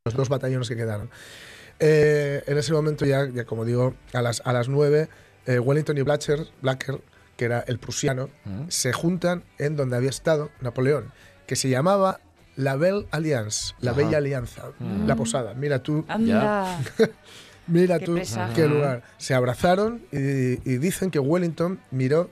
los 0.05 0.15
dos 0.15 0.29
batallones 0.29 0.67
que 0.69 0.75
quedaron. 0.75 1.09
Eh, 1.79 2.43
en 2.45 2.57
ese 2.57 2.73
momento 2.73 3.05
ya, 3.05 3.27
ya 3.29 3.45
como 3.45 3.65
digo, 3.65 3.95
a 4.13 4.21
las, 4.21 4.41
a 4.45 4.53
las 4.53 4.69
9, 4.69 5.09
eh, 5.47 5.59
Wellington 5.59 5.97
y 5.97 6.01
Blacher, 6.03 6.47
Blacker, 6.61 7.01
que 7.37 7.45
era 7.45 7.61
el 7.61 7.79
prusiano, 7.79 8.29
Mm. 8.45 8.65
se 8.69 8.93
juntan 8.93 9.43
en 9.57 9.75
donde 9.75 9.95
había 9.95 10.11
estado 10.11 10.51
Napoleón, 10.59 11.11
que 11.47 11.55
se 11.55 11.69
llamaba 11.69 12.19
la 12.55 12.75
Belle 12.75 13.07
Alliance, 13.09 13.73
la 13.79 13.91
Ajá. 13.91 14.01
Bella 14.01 14.17
Alianza, 14.19 14.63
la 15.07 15.15
posada. 15.15 15.53
Mira 15.55 15.81
tú, 15.81 16.05
Anda. 16.07 16.77
mira 17.71 17.99
Qué 17.99 18.05
tú 18.05 18.19
qué 18.55 18.67
lugar. 18.67 19.03
Se 19.17 19.33
abrazaron 19.33 20.01
y, 20.11 20.69
y 20.69 20.77
dicen 20.77 21.09
que 21.09 21.19
Wellington 21.19 21.79
miró 21.91 22.29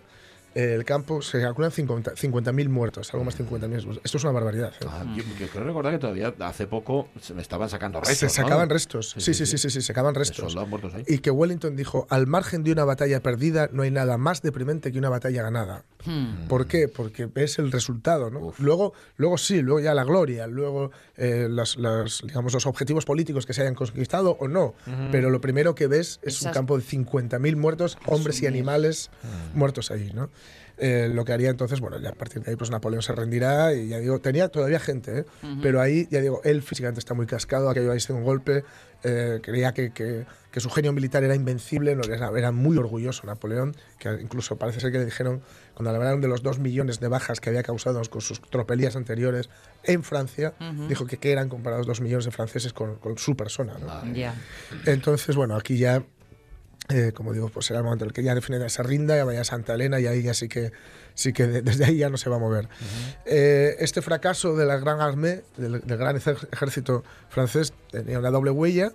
el 0.63 0.85
campo, 0.85 1.21
se 1.21 1.41
calculan 1.41 1.71
50 1.71 2.13
50.000 2.13 2.69
muertos, 2.69 3.13
algo 3.13 3.25
más 3.25 3.37
de 3.37 3.45
50.000. 3.45 4.01
Esto 4.03 4.17
es 4.17 4.23
una 4.23 4.33
barbaridad. 4.33 4.73
¿eh? 4.79 4.85
Ah, 4.87 5.05
yo, 5.15 5.23
yo 5.39 5.47
creo 5.47 5.63
recordar 5.63 5.93
que 5.93 5.99
todavía 5.99 6.33
hace 6.39 6.67
poco 6.67 7.09
se 7.21 7.33
me 7.33 7.41
estaban 7.41 7.69
sacando 7.69 7.99
restos. 7.99 8.17
se 8.17 8.25
¿no? 8.25 8.47
sacaban 8.47 8.69
restos. 8.69 9.15
Sí 9.17 9.33
sí 9.33 9.45
sí, 9.45 9.45
sí, 9.45 9.57
sí, 9.57 9.69
se 9.69 9.81
sacaban 9.81 10.15
restos. 10.15 10.37
soldados 10.37 10.69
muertos 10.69 10.93
ahí. 10.93 11.03
Y 11.07 11.19
que 11.19 11.31
Wellington 11.31 11.75
dijo, 11.75 12.07
al 12.09 12.27
margen 12.27 12.63
de 12.63 12.71
una 12.71 12.85
batalla 12.85 13.21
perdida, 13.21 13.69
no 13.71 13.83
hay 13.83 13.91
nada 13.91 14.17
más 14.17 14.41
deprimente 14.41 14.91
que 14.91 14.99
una 14.99 15.09
batalla 15.09 15.43
ganada. 15.43 15.85
Hmm. 16.05 16.47
¿Por 16.47 16.67
qué? 16.67 16.87
Porque 16.87 17.25
ves 17.25 17.59
el 17.59 17.71
resultado, 17.71 18.29
¿no? 18.29 18.53
Luego, 18.57 18.93
luego 19.17 19.37
sí, 19.37 19.61
luego 19.61 19.79
ya 19.79 19.93
la 19.93 20.03
gloria, 20.03 20.47
luego 20.47 20.91
eh, 21.17 21.47
los, 21.49 21.77
los, 21.77 22.21
digamos, 22.25 22.53
los 22.53 22.65
objetivos 22.65 23.05
políticos 23.05 23.45
que 23.45 23.53
se 23.53 23.61
hayan 23.61 23.75
conquistado 23.75 24.37
o 24.39 24.47
no. 24.47 24.73
Pero 25.11 25.29
lo 25.29 25.41
primero 25.41 25.75
que 25.75 25.87
ves 25.87 26.19
es 26.23 26.41
un 26.41 26.51
campo 26.51 26.77
de 26.77 26.83
50.000 26.83 27.55
muertos, 27.55 27.97
hombres 28.05 28.41
y 28.41 28.47
animales 28.47 29.09
muertos 29.53 29.91
allí, 29.91 30.11
¿no? 30.13 30.29
Eh, 30.81 31.09
lo 31.13 31.25
que 31.25 31.33
haría 31.33 31.49
entonces, 31.49 31.81
bueno, 31.81 31.99
ya 31.99 32.09
a 32.09 32.13
partir 32.13 32.41
de 32.41 32.51
ahí 32.51 32.55
pues 32.55 32.71
Napoleón 32.71 33.01
se 33.01 33.13
rendirá 33.13 33.73
y 33.73 33.89
ya 33.89 33.99
digo, 33.99 34.19
tenía 34.19 34.47
todavía 34.47 34.79
gente, 34.79 35.19
¿eh? 35.19 35.25
pero 35.61 35.81
ahí, 35.81 36.07
ya 36.09 36.21
digo, 36.21 36.39
él 36.45 36.61
físicamente 36.61 36.99
está 36.99 37.13
muy 37.13 37.25
cascado, 37.25 37.69
aquello 37.69 37.91
ahí 37.91 37.99
se 37.99 38.13
un 38.13 38.23
golpe, 38.23 38.63
eh, 39.03 39.39
creía 39.43 39.73
que, 39.73 39.91
que- 39.91 40.25
que 40.51 40.59
su 40.61 40.69
genio 40.71 40.91
militar 40.93 41.23
era 41.23 41.35
invencible, 41.35 41.95
no, 41.95 42.01
era, 42.03 42.31
era 42.35 42.51
muy 42.51 42.75
orgulloso 42.77 43.27
Napoleón, 43.27 43.75
que 43.99 44.09
incluso 44.21 44.55
parece 44.57 44.79
ser 44.79 44.91
que 44.91 44.97
le 44.99 45.05
dijeron, 45.05 45.41
cuando 45.75 45.91
le 45.91 45.97
hablaron 45.97 46.21
de 46.21 46.27
los 46.27 46.41
dos 46.43 46.57
millones 46.59 46.99
de 46.99 47.07
bajas 47.07 47.39
que 47.39 47.49
había 47.49 47.61
causado 47.61 48.01
con 48.09 48.21
sus 48.21 48.41
tropelías 48.41 48.95
anteriores 48.95 49.49
en 49.83 50.01
Francia, 50.01 50.53
dijo 50.87 51.05
que 51.05 51.17
qué 51.17 51.31
eran 51.33 51.49
comparados 51.49 51.85
dos 51.85 52.01
millones 52.01 52.25
de 52.25 52.31
franceses 52.31 52.73
con, 52.73 52.95
con 52.95 53.17
su 53.19 53.35
persona. 53.35 53.73
Entonces, 54.85 55.35
bueno, 55.35 55.55
aquí 55.55 55.77
ya, 55.77 56.03
eh, 56.89 57.11
como 57.13 57.33
digo, 57.33 57.49
pues 57.49 57.67
será 57.67 57.79
el 57.79 57.83
momento 57.85 58.03
en 58.05 58.09
el 58.09 58.13
que 58.13 58.23
ya 58.23 58.33
definitivamente 58.35 58.73
se 58.73 58.83
rinda, 58.83 59.15
ya 59.15 59.23
vaya 59.25 59.41
a 59.41 59.43
Santa 59.45 59.75
Elena 59.75 59.99
y 59.99 60.07
ahí 60.07 60.23
ya 60.23 60.33
sí 60.33 60.47
que, 60.49 60.71
sí 61.13 61.33
que 61.33 61.45
de- 61.47 61.61
desde 61.61 61.85
ahí 61.85 61.97
ya 61.97 62.09
no 62.09 62.17
se 62.17 62.29
va 62.29 62.37
a 62.37 62.39
mover. 62.39 62.67
Eh, 63.25 63.75
este 63.79 64.01
fracaso 64.01 64.55
de 64.55 64.65
la 64.65 64.77
Gran 64.77 64.99
Armée, 65.01 65.43
del, 65.57 65.81
del 65.81 65.97
gran 65.97 66.15
ejército 66.17 67.03
francés, 67.29 67.73
tenía 67.91 68.19
una 68.19 68.31
doble 68.31 68.51
huella. 68.51 68.91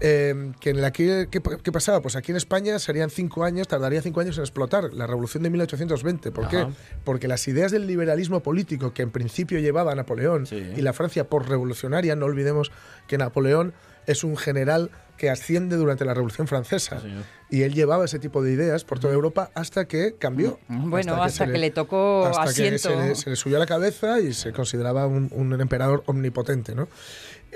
eh, 0.00 0.52
que 0.60 0.70
en 0.70 0.80
la 0.82 0.92
que, 0.92 1.28
¿qué, 1.30 1.40
qué 1.40 1.70
pasaba? 1.72 2.02
Pues 2.02 2.16
aquí 2.16 2.32
en 2.32 2.36
España 2.36 2.80
serían 2.80 3.10
cinco 3.10 3.44
años, 3.44 3.68
tardaría 3.68 4.02
cinco 4.02 4.20
años 4.20 4.36
en 4.38 4.42
explotar 4.42 4.92
la 4.92 5.06
revolución 5.06 5.44
de 5.44 5.50
1820. 5.50 6.32
¿Por 6.32 6.48
qué? 6.48 6.56
Ajá. 6.58 6.70
Porque 7.04 7.28
las 7.28 7.46
ideas 7.46 7.70
del 7.70 7.86
liberalismo 7.86 8.40
político 8.42 8.92
que 8.92 9.02
en 9.02 9.12
principio 9.12 9.60
llevaba 9.60 9.94
Napoleón 9.94 10.46
Sí. 10.46 10.56
y 10.76 10.82
la 10.82 10.92
Francia 10.94 11.28
por 11.28 11.48
revolucionaria, 11.48 12.16
no 12.16 12.26
olvidemos 12.26 12.72
que 13.06 13.18
Napoleón 13.18 13.72
es 14.06 14.24
un 14.24 14.36
general 14.36 14.90
que 15.16 15.30
asciende 15.30 15.76
durante 15.76 16.04
la 16.04 16.12
Revolución 16.14 16.46
Francesa. 16.48 17.00
Sí, 17.00 17.08
y 17.50 17.62
él 17.62 17.72
llevaba 17.74 18.04
ese 18.06 18.18
tipo 18.18 18.42
de 18.42 18.50
ideas 18.52 18.82
por 18.84 18.98
toda 18.98 19.12
Europa 19.14 19.50
hasta 19.54 19.86
que 19.86 20.14
cambió. 20.18 20.58
Bueno, 20.68 21.22
hasta 21.22 21.46
que 21.46 21.58
le 21.58 21.70
tocó 21.70 22.26
hasta 22.26 22.44
que 22.44 22.50
asiento. 22.50 22.78
se 22.90 22.96
le, 22.96 23.14
se 23.14 23.30
le 23.30 23.36
subió 23.36 23.56
a 23.58 23.60
la 23.60 23.66
cabeza 23.66 24.18
y 24.20 24.32
se 24.32 24.52
consideraba 24.52 25.06
un, 25.06 25.28
un 25.32 25.60
emperador 25.60 26.02
omnipotente. 26.06 26.74
¿no? 26.74 26.88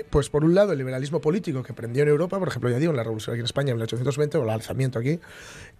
Pues 0.09 0.29
por 0.29 0.45
un 0.45 0.55
lado 0.55 0.71
el 0.71 0.77
liberalismo 0.77 1.19
político 1.19 1.61
que 1.63 1.73
prendió 1.73 2.03
en 2.03 2.09
Europa, 2.09 2.39
por 2.39 2.47
ejemplo, 2.47 2.69
ya 2.69 2.77
digo, 2.79 2.91
en 2.91 2.95
la 2.97 3.03
revolución 3.03 3.33
aquí 3.33 3.39
en 3.41 3.45
España 3.45 3.71
en 3.71 3.75
1820 3.77 4.37
o 4.37 4.43
el 4.43 4.49
alzamiento 4.51 4.99
aquí, 4.99 5.19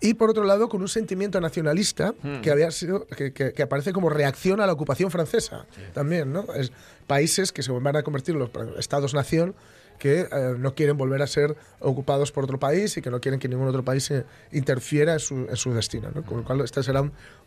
y 0.02 0.16
por 0.16 0.30
otro 0.32 0.44
lado 0.44 0.68
con 0.68 0.82
un 0.82 0.90
sentimiento 0.90 1.40
nacionalista 1.40 2.14
que 2.42 2.52
había 2.52 2.70
sido 2.72 3.08
que, 3.08 3.32
que- 3.32 3.54
que 3.54 3.64
aparece 3.64 3.94
como 3.94 4.10
reacción 4.10 4.60
a 4.60 4.68
la 4.68 4.74
ocupación 4.74 5.12
francesa 5.12 5.66
también, 5.94 6.34
¿no? 6.34 6.46
Es 6.54 6.74
países 7.08 7.54
que 7.54 7.64
se 7.64 7.72
van 7.72 7.96
a 7.96 8.04
convertir 8.04 8.36
en 8.36 8.40
los 8.40 8.50
estados-nación 8.78 9.56
que 10.00 10.22
eh, 10.22 10.56
no 10.58 10.74
quieren 10.74 10.98
volver 10.98 11.22
a 11.22 11.28
ser 11.28 11.56
ocupados 11.80 12.32
por 12.32 12.46
otro 12.46 12.58
país 12.58 12.98
y 12.98 13.02
que 13.02 13.12
no 13.12 13.20
quieren 13.20 13.40
que 13.40 13.48
ningún 13.48 13.68
otro 13.68 13.84
país 13.84 14.10
eh, 14.10 14.26
interfiera 14.52 15.14
en 15.14 15.20
su, 15.20 15.36
en 15.36 15.56
su 15.56 15.74
destino. 15.74 16.10
¿no? 16.16 16.24
Con 16.24 16.38
lo 16.38 16.44
cual, 16.44 16.62
este 16.62 16.82
será 16.82 17.02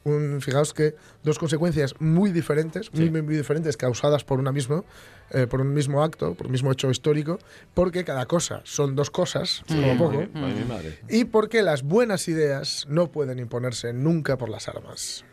un, 0.04 0.40
fijaos 0.40 0.72
que 0.74 0.94
dos 1.24 1.38
consecuencias 1.38 1.94
muy 1.98 2.30
diferentes, 2.30 2.92
muy, 2.92 3.10
muy, 3.10 3.22
muy 3.22 3.36
diferentes, 3.36 3.76
causadas 3.76 4.22
por 4.22 4.38
una 4.38 4.52
misma, 4.52 4.84
eh, 5.30 5.46
por 5.46 5.60
un 5.60 5.72
mismo 5.72 6.02
acto, 6.02 6.34
por 6.34 6.46
un 6.46 6.52
mismo 6.52 6.70
hecho 6.70 6.90
histórico, 6.90 7.38
porque 7.74 8.04
cada 8.04 8.26
cosa 8.26 8.60
son 8.64 8.94
dos 8.94 9.10
cosas, 9.10 9.64
como 9.66 9.96
poco, 9.96 10.24
madre. 10.34 10.98
y 11.08 11.24
porque 11.24 11.62
las 11.62 11.82
buenas 11.82 12.28
ideas 12.28 12.86
no 12.88 13.10
pueden 13.10 13.38
imponerse 13.38 13.92
nunca 13.92 14.36
por 14.36 14.50
las 14.50 14.68
armas. 14.68 15.24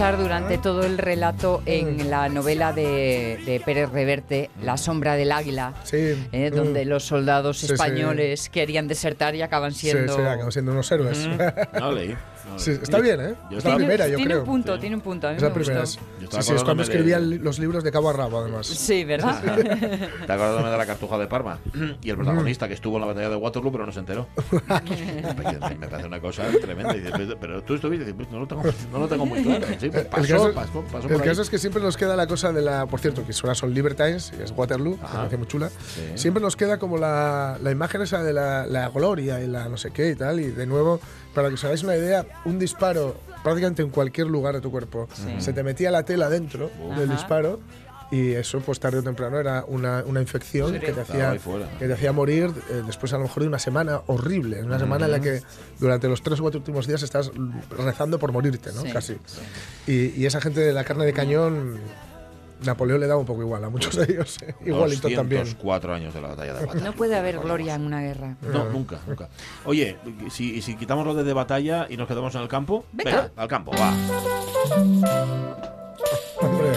Durante 0.00 0.56
todo 0.56 0.84
el 0.86 0.96
relato 0.96 1.62
en 1.66 2.08
la 2.08 2.30
novela 2.30 2.72
de, 2.72 3.38
de 3.44 3.60
Pérez 3.60 3.90
Reverte, 3.90 4.48
La 4.62 4.78
sombra 4.78 5.14
del 5.14 5.30
águila, 5.30 5.74
Sí. 5.84 6.16
eh, 6.32 6.50
donde 6.50 6.86
Mm. 6.86 6.88
los 6.88 7.04
soldados 7.04 7.58
Sí, 7.58 7.66
sí. 7.66 7.74
españoles 7.74 8.48
querían 8.48 8.88
desertar 8.88 9.34
y 9.34 9.42
acaban 9.42 9.72
siendo... 9.74 10.16
sí, 10.16 10.22
acaban 10.22 10.50
siendo 10.52 10.72
unos 10.72 10.90
héroes. 10.90 11.28
No 11.78 11.92
leí. 11.92 12.08
no 12.08 12.16
Sí, 12.56 12.72
está 12.72 12.98
bien, 13.00 13.20
¿eh? 13.20 13.34
Yo 13.50 13.58
Es 13.58 13.64
la 13.64 13.76
primera, 13.76 14.06
yo 14.08 14.16
tiene 14.16 14.30
creo. 14.32 14.40
un 14.40 14.46
punto, 14.46 14.74
Sí. 14.74 14.80
tiene 14.80 14.96
un 14.96 15.02
punto. 15.02 15.26
A 15.28 15.30
mí 15.30 15.36
Es 15.36 15.42
me 15.42 15.48
la 15.48 15.54
primera. 15.54 15.80
gustó. 15.80 16.00
Sí, 16.20 16.42
sí, 16.42 16.52
es 16.54 16.64
cuando 16.64 16.82
de- 16.84 16.90
escribía 16.90 17.18
li- 17.18 17.38
los 17.38 17.58
libros 17.58 17.82
de 17.84 17.92
cabo 17.92 18.10
a 18.10 18.12
rabo, 18.12 18.38
además. 18.40 18.66
Sí, 18.66 19.04
¿verdad? 19.04 19.42
Está 20.20 20.34
acordándome 20.34 20.70
de 20.70 20.76
la 20.78 20.86
cartuja 20.86 21.18
de 21.18 21.26
Parma 21.26 21.58
y 22.02 22.10
el 22.10 22.16
protagonista 22.16 22.68
que 22.68 22.74
estuvo 22.74 22.96
en 22.96 23.00
la 23.02 23.06
batalla 23.08 23.28
de 23.30 23.36
Waterloo 23.36 23.72
pero 23.72 23.86
no 23.86 23.92
se 23.92 24.00
enteró. 24.00 24.26
me 25.78 25.86
parece 25.86 26.06
una 26.06 26.20
cosa 26.20 26.44
tremenda. 26.60 26.94
Pero, 27.40 27.62
tú 27.62 27.74
estuviste, 27.74 28.04
dices, 28.04 28.16
pues 28.16 28.30
no, 28.30 28.40
lo 28.40 28.46
tengo, 28.46 28.62
no 28.92 28.98
lo 28.98 29.08
tengo 29.08 29.26
muy 29.26 29.42
claro. 29.42 29.66
Sí, 29.78 29.88
pues 29.90 30.02
El 30.04 30.06
pasó, 30.08 30.22
caso, 30.34 30.54
pasó, 30.54 30.82
pasó 30.92 31.06
el 31.06 31.12
por 31.14 31.22
ahí. 31.22 31.28
caso 31.28 31.42
es 31.42 31.50
que 31.50 31.58
siempre 31.58 31.82
nos 31.82 31.96
queda 31.96 32.16
la 32.16 32.26
cosa 32.26 32.52
de 32.52 32.62
la. 32.62 32.86
Por 32.86 33.00
cierto, 33.00 33.24
que 33.24 33.32
ahora 33.42 33.54
son 33.54 33.72
Libertines, 33.74 34.32
y 34.38 34.42
es 34.42 34.52
Waterloo, 34.56 34.96
que 34.96 35.00
me 35.02 35.06
Ajá. 35.06 35.16
parece 35.18 35.36
muy 35.36 35.46
chula. 35.46 35.68
Sí. 35.70 36.02
Siempre 36.14 36.42
nos 36.42 36.56
queda 36.56 36.78
como 36.78 36.98
la, 36.98 37.58
la 37.62 37.70
imagen 37.70 38.02
esa 38.02 38.22
de 38.22 38.32
la, 38.32 38.66
la 38.66 38.88
gloria 38.88 39.40
y 39.42 39.46
la 39.46 39.68
no 39.68 39.76
sé 39.76 39.90
qué 39.90 40.10
y 40.10 40.14
tal. 40.16 40.40
Y 40.40 40.48
de 40.50 40.66
nuevo, 40.66 41.00
para 41.34 41.48
que 41.48 41.54
os 41.54 41.64
hagáis 41.64 41.82
una 41.82 41.96
idea, 41.96 42.26
un 42.44 42.58
disparo 42.58 43.16
prácticamente 43.42 43.82
en 43.82 43.90
cualquier 43.90 44.26
lugar 44.26 44.54
de 44.54 44.60
tu 44.60 44.70
cuerpo. 44.70 45.08
Se 45.38 45.52
te 45.52 45.62
metía 45.62 45.90
la 45.90 46.04
tela 46.04 46.28
dentro 46.28 46.70
del 46.96 47.10
Ajá. 47.10 47.16
disparo. 47.16 47.60
Y 48.12 48.32
eso, 48.32 48.58
pues 48.58 48.80
tarde 48.80 48.98
o 48.98 49.02
temprano, 49.04 49.38
era 49.38 49.64
una, 49.68 50.02
una 50.04 50.20
infección 50.20 50.72
que 50.80 50.90
te, 50.92 51.00
hacía, 51.00 51.38
que 51.78 51.86
te 51.86 51.92
hacía 51.92 52.10
morir 52.10 52.50
eh, 52.68 52.82
después, 52.84 53.12
a 53.12 53.18
lo 53.18 53.22
mejor, 53.22 53.44
de 53.44 53.48
una 53.48 53.60
semana 53.60 54.00
horrible. 54.08 54.64
Una 54.64 54.80
semana 54.80 55.04
en 55.04 55.12
la 55.12 55.20
que 55.20 55.42
durante 55.78 56.08
los 56.08 56.20
tres 56.20 56.40
o 56.40 56.42
cuatro 56.42 56.58
últimos 56.58 56.88
días 56.88 57.04
estás 57.04 57.30
rezando 57.70 58.18
por 58.18 58.32
morirte, 58.32 58.72
¿no? 58.72 58.82
Sí. 58.82 58.90
Casi. 58.90 59.16
Y, 59.86 60.20
y 60.20 60.26
esa 60.26 60.40
gente 60.40 60.58
de 60.58 60.72
la 60.72 60.82
carne 60.82 61.04
de 61.04 61.12
cañón, 61.12 61.78
Napoleón 62.64 63.00
le 63.00 63.06
daba 63.06 63.20
un 63.20 63.26
poco 63.26 63.42
igual 63.42 63.64
a 63.64 63.70
muchos 63.70 63.96
de 63.96 64.12
ellos. 64.12 64.38
¿eh? 64.42 64.54
Wellington 64.70 65.14
también. 65.14 65.42
204 65.42 65.94
años 65.94 66.14
de 66.14 66.20
la 66.20 66.28
batalla 66.28 66.54
de 66.54 66.60
Waterloo. 66.64 66.84
No 66.84 66.92
puede 66.92 67.16
haber 67.16 67.38
gloria 67.38 67.74
en 67.74 67.82
una 67.82 68.00
guerra. 68.00 68.36
No, 68.42 68.64
nunca, 68.70 68.98
nunca. 69.06 69.28
Oye, 69.64 69.96
si, 70.30 70.60
quitamos 70.76 71.06
lo 71.06 71.14
de, 71.14 71.24
de 71.24 71.32
batalla 71.32 71.86
y 71.88 71.96
nos 71.96 72.06
quedamos 72.08 72.34
en 72.34 72.42
el 72.42 72.48
campo, 72.48 72.84
Venga. 72.92 73.30
al 73.36 73.48
campo, 73.48 73.72
va. 73.72 73.92
Hombre, 76.40 76.72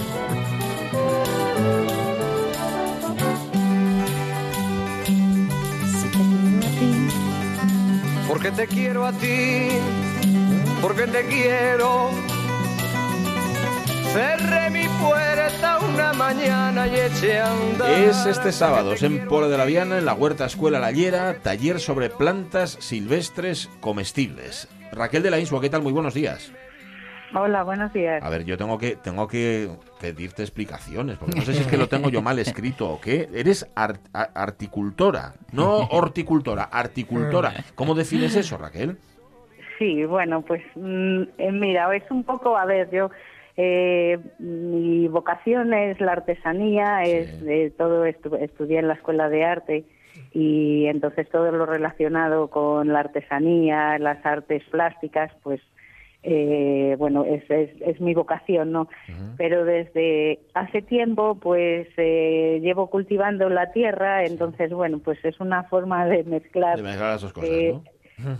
Porque 8.28 8.52
te 8.52 8.68
quiero 8.68 9.06
a 9.06 9.12
ti, 9.14 9.70
porque 10.82 11.04
te 11.08 11.26
quiero. 11.28 12.10
Cerré 14.14 14.70
mi 14.70 14.88
puerta 15.02 15.80
una 15.80 16.14
mañana 16.14 16.88
y 16.88 16.96
eché 16.96 17.40
a 17.40 17.52
andar. 17.52 17.90
Es 17.92 18.26
este 18.28 18.52
sábado, 18.52 18.94
es 18.94 19.02
en 19.04 19.28
Pola 19.28 19.48
de 19.48 19.58
la 19.58 19.66
Viana, 19.66 19.98
en 19.98 20.06
la 20.06 20.14
Huerta 20.14 20.46
Escuela 20.46 20.80
La 20.80 20.92
Llera, 20.92 21.36
taller 21.42 21.80
sobre 21.80 22.10
plantas 22.10 22.78
silvestres 22.80 23.70
comestibles. 23.80 24.68
Raquel 24.92 25.24
de 25.24 25.32
la 25.32 25.40
Insua, 25.40 25.60
¿qué 25.62 25.70
tal? 25.70 25.82
Muy 25.82 25.92
buenos 25.92 26.14
días. 26.14 26.52
Hola, 27.36 27.64
buenos 27.64 27.92
días. 27.92 28.22
A 28.22 28.30
ver, 28.30 28.46
yo 28.46 28.56
tengo 28.58 28.78
que 28.78 28.96
tengo 28.96 29.28
que 29.28 29.68
pedirte 30.00 30.44
explicaciones, 30.44 31.18
porque 31.18 31.36
no 31.36 31.42
sé 31.42 31.54
si 31.56 31.62
es 31.62 31.68
que 31.68 31.78
lo 31.78 31.90
tengo 31.90 32.10
yo 32.10 32.22
mal 32.22 32.38
escrito 32.38 32.88
o 32.88 33.02
qué. 33.02 33.28
Eres 33.34 33.68
ar- 33.76 34.00
a- 34.14 34.30
articultora, 34.36 35.34
no 35.52 35.78
horticultora, 35.90 36.66
articultora. 36.66 37.54
¿Cómo 37.74 37.96
defines 37.96 38.36
eso, 38.36 38.58
Raquel? 38.60 38.98
Sí, 39.80 40.06
bueno, 40.06 40.44
pues 40.44 40.62
mm, 40.76 41.22
eh, 41.40 41.52
mira, 41.52 41.94
es 41.96 42.04
un 42.12 42.24
poco, 42.24 42.56
a 42.56 42.66
ver, 42.66 42.92
yo, 42.92 43.10
eh, 43.56 44.18
mi 44.40 45.08
vocación 45.08 45.74
es 45.74 46.00
la 46.02 46.14
artesanía, 46.14 47.06
es 47.06 47.40
de 47.40 47.72
todo, 47.72 48.06
estu- 48.06 48.40
estudié 48.42 48.80
en 48.80 48.88
la 48.88 48.96
escuela 48.96 49.30
de 49.30 49.44
arte 49.46 49.86
y 50.32 50.88
entonces 50.88 51.30
todo 51.30 51.52
lo 51.52 51.66
relacionado 51.66 52.50
con 52.50 52.88
la 52.92 53.02
artesanía, 53.02 54.00
las 54.00 54.26
artes 54.26 54.64
plásticas, 54.72 55.32
pues 55.44 55.62
eh, 56.24 56.96
bueno, 56.98 57.26
es, 57.26 57.44
es, 57.52 57.70
es 57.82 58.00
mi 58.02 58.14
vocación, 58.14 58.72
¿no? 58.72 58.88
Pero 59.38 59.66
desde 59.66 60.40
hace 60.54 60.82
tiempo, 60.82 61.36
pues 61.40 61.88
eh, 61.98 62.60
llevo 62.62 62.90
cultivando 62.90 63.50
la 63.50 63.72
tierra, 63.72 64.24
entonces, 64.26 64.72
bueno, 64.72 65.00
pues 65.00 65.18
es 65.26 65.40
una 65.40 65.64
forma 65.64 66.06
de 66.06 66.24
mezclar 66.24 66.78
De 66.78 66.84
mezclar 66.84 67.10
las 67.10 67.24
dos 67.24 67.34
cosas, 67.34 67.50
eh, 67.52 67.72
¿no? 67.74 67.84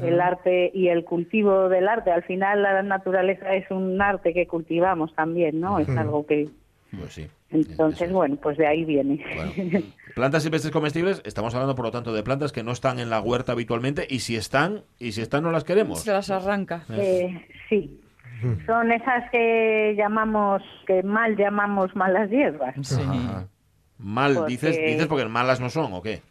El 0.02 0.20
arte 0.22 0.72
y 0.74 0.88
el 0.90 1.04
cultivo 1.04 1.70
del 1.70 1.88
arte. 1.88 2.12
Al 2.12 2.24
final, 2.24 2.62
la 2.64 2.82
naturaleza 2.84 3.54
es 3.56 3.70
un 3.72 4.02
arte 4.02 4.34
que 4.34 4.48
cultivamos 4.48 5.14
también, 5.16 5.60
¿no? 5.60 5.80
Es 5.80 5.90
algo 5.90 6.26
que. 6.26 6.50
Pues 6.98 7.14
sí. 7.14 7.28
Entonces, 7.50 8.12
bueno, 8.12 8.36
pues 8.38 8.58
de 8.58 8.68
ahí 8.68 8.84
viene. 8.86 9.24
Bueno, 9.36 9.86
plantas 10.16 10.44
silvestres 10.44 10.72
comestibles, 10.72 11.22
estamos 11.26 11.54
hablando 11.54 11.76
por 11.76 11.86
lo 11.86 11.92
tanto 11.92 12.14
de 12.14 12.24
plantas 12.24 12.52
que 12.52 12.64
no 12.64 12.72
están 12.72 13.00
en 13.00 13.10
la 13.10 13.22
huerta 13.22 13.52
habitualmente 13.52 14.06
y 14.10 14.20
si 14.20 14.36
están, 14.36 14.82
y 15.00 15.12
si 15.12 15.22
están 15.22 15.44
no 15.44 15.52
las 15.52 15.64
queremos. 15.64 16.02
Se 16.02 16.12
las 16.12 16.30
arranca. 16.32 16.84
Eh, 16.92 17.46
sí. 17.70 18.00
Son 18.66 18.92
esas 18.92 19.30
que 19.32 19.96
llamamos, 19.98 20.62
que 20.86 21.02
mal 21.04 21.36
llamamos 21.38 21.96
malas 21.96 22.30
hierbas. 22.30 22.76
Sí. 22.82 23.02
Ajá. 23.02 23.48
Mal, 24.00 24.34
Porque- 24.36 24.52
dices, 24.52 24.78
dices 24.78 25.08
porque 25.08 25.26
malas 25.26 25.62
no 25.62 25.70
son, 25.70 25.94
¿o 25.94 26.02
qué? 26.02 26.22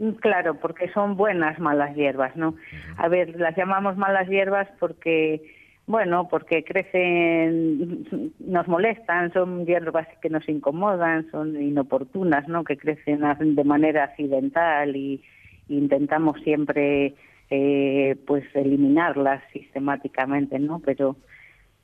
Mm, 0.00 0.12
Claro, 0.12 0.54
porque 0.54 0.90
son 0.92 1.16
buenas 1.16 1.58
malas 1.60 1.94
hierbas, 1.94 2.34
¿no? 2.34 2.56
A 2.96 3.08
ver, 3.08 3.38
las 3.38 3.56
llamamos 3.56 3.96
malas 3.96 4.28
hierbas 4.28 4.66
porque, 4.80 5.42
bueno, 5.86 6.26
porque 6.28 6.64
crecen, 6.64 8.06
nos 8.40 8.66
molestan, 8.66 9.32
son 9.32 9.66
hierbas 9.66 10.08
que 10.22 10.30
nos 10.30 10.48
incomodan, 10.48 11.30
son 11.30 11.60
inoportunas, 11.62 12.48
¿no? 12.48 12.64
Que 12.64 12.76
crecen 12.78 13.20
de 13.54 13.64
manera 13.64 14.04
accidental 14.04 14.96
y 14.96 15.22
intentamos 15.68 16.40
siempre, 16.42 17.14
eh, 17.50 18.16
pues, 18.26 18.44
eliminarlas 18.54 19.42
sistemáticamente, 19.52 20.58
¿no? 20.58 20.80
Pero 20.80 21.16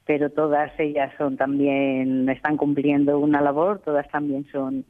pero 0.07 0.31
todas 0.31 0.71
ellas 0.79 1.13
son 1.19 1.37
también 1.37 2.29
están 2.29 2.57
cumpliendo 2.57 3.19
una 3.19 3.41
labor, 3.41 3.81
todas 3.81 4.09
también 4.09 4.47
son 4.53 4.85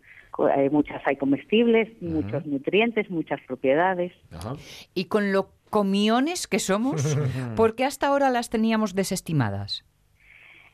eh, 0.57 0.71
muchas 0.71 1.03
hay 1.07 1.17
comestibles, 1.17 1.91
muchos 2.01 2.47
nutrientes, 2.47 3.11
muchas 3.11 3.41
propiedades. 3.47 4.13
Ajá. 4.31 4.55
Y 4.95 5.07
con 5.07 5.33
lo 5.33 5.51
comiones 5.71 6.47
que 6.47 6.59
somos, 6.59 7.17
¿por 7.57 7.75
qué 7.75 7.85
hasta 7.85 8.09
ahora 8.09 8.31
las 8.31 8.51
teníamos 8.51 8.95
desestimadas? 8.95 9.85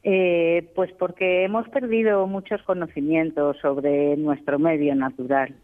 Eh, 0.05 0.69
pues 0.75 0.93
porque 0.99 1.45
hemos 1.45 1.69
perdido 1.69 2.27
muchos 2.27 2.61
conocimientos 2.63 3.57
sobre 3.63 4.17
nuestro 4.17 4.59
medio 4.59 4.95
natural. 4.97 5.55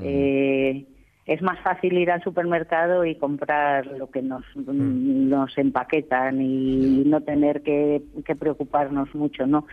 Eh, 0.00 0.86
es 1.26 1.42
más 1.42 1.58
fácil 1.60 1.98
ir 1.98 2.10
al 2.10 2.22
supermercado 2.22 3.04
y 3.04 3.16
comprar 3.16 3.86
lo 3.86 4.10
que 4.10 4.22
nos, 4.22 4.44
nos 4.54 5.58
empaquetan 5.58 6.40
y 6.40 7.02
no 7.06 7.22
tener 7.22 7.62
que, 7.62 8.02
que 8.24 8.36
preocuparnos 8.36 9.12
mucho, 9.14 9.46
¿no? 9.46 9.66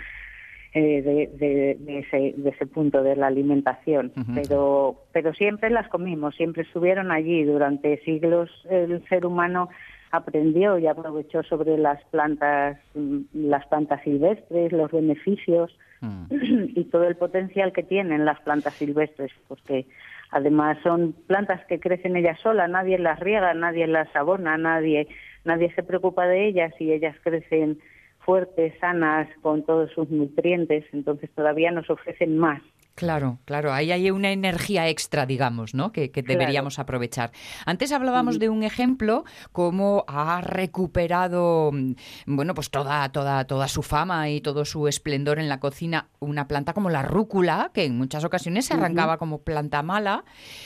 Eh, 0.74 1.02
de, 1.02 1.28
de- 1.38 1.76
de 1.82 2.00
ese, 2.00 2.34
de 2.38 2.50
ese 2.50 2.66
punto 2.66 3.04
de 3.04 3.18
la 3.18 3.28
alimentación. 3.28 4.14
Pero, 4.34 4.96
pero 5.12 5.34
siempre 5.34 5.70
las 5.70 5.90
comimos, 5.90 6.34
siempre 6.36 6.64
estuvieron 6.64 7.12
allí. 7.12 7.44
Durante 7.44 7.98
siglos 8.06 8.50
el 8.70 9.06
ser 9.10 9.26
humano 9.26 9.68
aprendió 10.12 10.78
y 10.78 10.88
aprovechó 10.88 11.44
sobre 11.44 11.78
las 11.78 12.02
plantas, 12.06 12.78
mm, 12.96 13.20
las 13.34 13.66
plantas 13.68 14.02
silvestres, 14.04 14.72
los 14.72 14.90
beneficios 14.92 15.78
y 16.32 16.86
todo 16.86 17.04
el 17.06 17.18
potencial 17.18 17.74
que 17.74 17.84
tienen 17.84 18.24
las 18.24 18.40
plantas 18.40 18.74
silvestres, 18.76 19.32
porque 19.50 19.86
además 20.32 20.78
son 20.84 21.14
plantas 21.28 21.66
que 21.66 21.82
crecen 21.82 22.16
ellas 22.16 22.40
solas, 22.40 22.70
nadie 22.70 22.98
las 22.98 23.20
riega, 23.20 23.54
nadie 23.54 23.88
las 23.88 24.08
abona, 24.16 24.58
nadie, 24.58 25.08
nadie 25.44 25.70
se 25.76 25.84
preocupa 25.84 26.26
de 26.28 26.48
ellas 26.48 26.74
y 26.80 26.94
ellas 26.94 27.16
crecen 27.24 27.78
fuertes, 28.26 28.74
sanas, 28.80 29.28
con 29.42 29.64
todos 29.66 29.92
sus 29.94 30.10
nutrientes, 30.10 30.86
entonces 30.94 31.30
todavía 31.36 31.72
nos 31.72 31.90
ofrecen 31.90 32.38
más. 32.38 32.62
Claro, 32.94 33.40
claro, 33.46 33.72
ahí 33.72 33.92
hay 33.94 34.12
una 34.12 34.32
energía 34.32 34.90
extra, 34.90 35.26
digamos, 35.26 35.74
¿no? 35.74 35.92
Que, 35.94 36.12
que 36.12 36.24
Claro. 36.24 36.40
deberíamos 36.40 36.78
aprovechar. 36.78 37.32
Antes 37.66 37.94
hablábamos 37.94 38.38
de 38.38 38.50
un 38.50 38.64
ejemplo, 38.64 39.24
cómo 39.54 40.04
ha 40.10 40.42
recuperado, 40.42 41.72
mm, 41.72 41.94
bueno, 42.28 42.54
pues 42.54 42.70
toda, 42.70 43.10
toda, 43.12 43.46
toda 43.46 43.68
su 43.70 43.82
fama 43.82 44.30
y 44.30 44.42
todo 44.42 44.66
su 44.66 44.88
esplendor 44.90 45.40
en 45.40 45.48
la 45.48 45.60
cocina, 45.62 46.10
una 46.20 46.48
planta 46.50 46.74
como 46.74 46.90
la 46.90 47.02
rúcula, 47.02 47.72
que 47.74 47.86
en 47.86 47.98
muchas 47.98 48.26
ocasiones 48.26 48.66
se 48.66 48.74
arrancaba 48.74 49.18
como 49.18 49.42
planta 49.42 49.82
mala. 49.84 50.26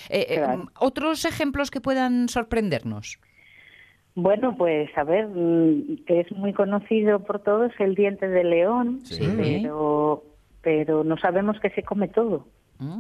Eh, 0.10 0.26
eh, 0.30 0.36
Claro. 0.38 0.72
¿Otros 0.80 1.26
ejemplos 1.26 1.70
que 1.70 1.80
puedan 1.80 2.28
sorprendernos? 2.28 3.20
Bueno, 4.16 4.56
pues 4.58 4.90
a 4.98 5.04
ver, 5.04 5.28
mm, 5.28 6.06
que 6.08 6.22
es 6.22 6.32
muy 6.32 6.54
conocido 6.54 7.20
por 7.20 7.40
todos 7.40 7.72
el 7.80 7.96
diente 7.96 8.28
de 8.28 8.44
león, 8.46 9.02
Sí. 9.04 9.28
pero, 9.38 10.24
pero 10.62 11.04
no 11.04 11.18
sabemos 11.18 11.60
que 11.60 11.70
se 11.72 11.84
come 11.84 12.08
todo. 12.08 12.46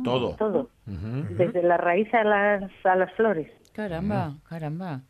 Todo. 0.03 0.35
Todo. 0.35 0.69
Desde 0.85 1.61
la 1.63 1.77
raíz 1.77 2.13
a 2.13 2.23
las, 2.23 2.71
a 2.85 2.95
las 2.95 3.11
flores. 3.13 3.49
Caramba, 3.73 4.33
caramba. 4.47 5.01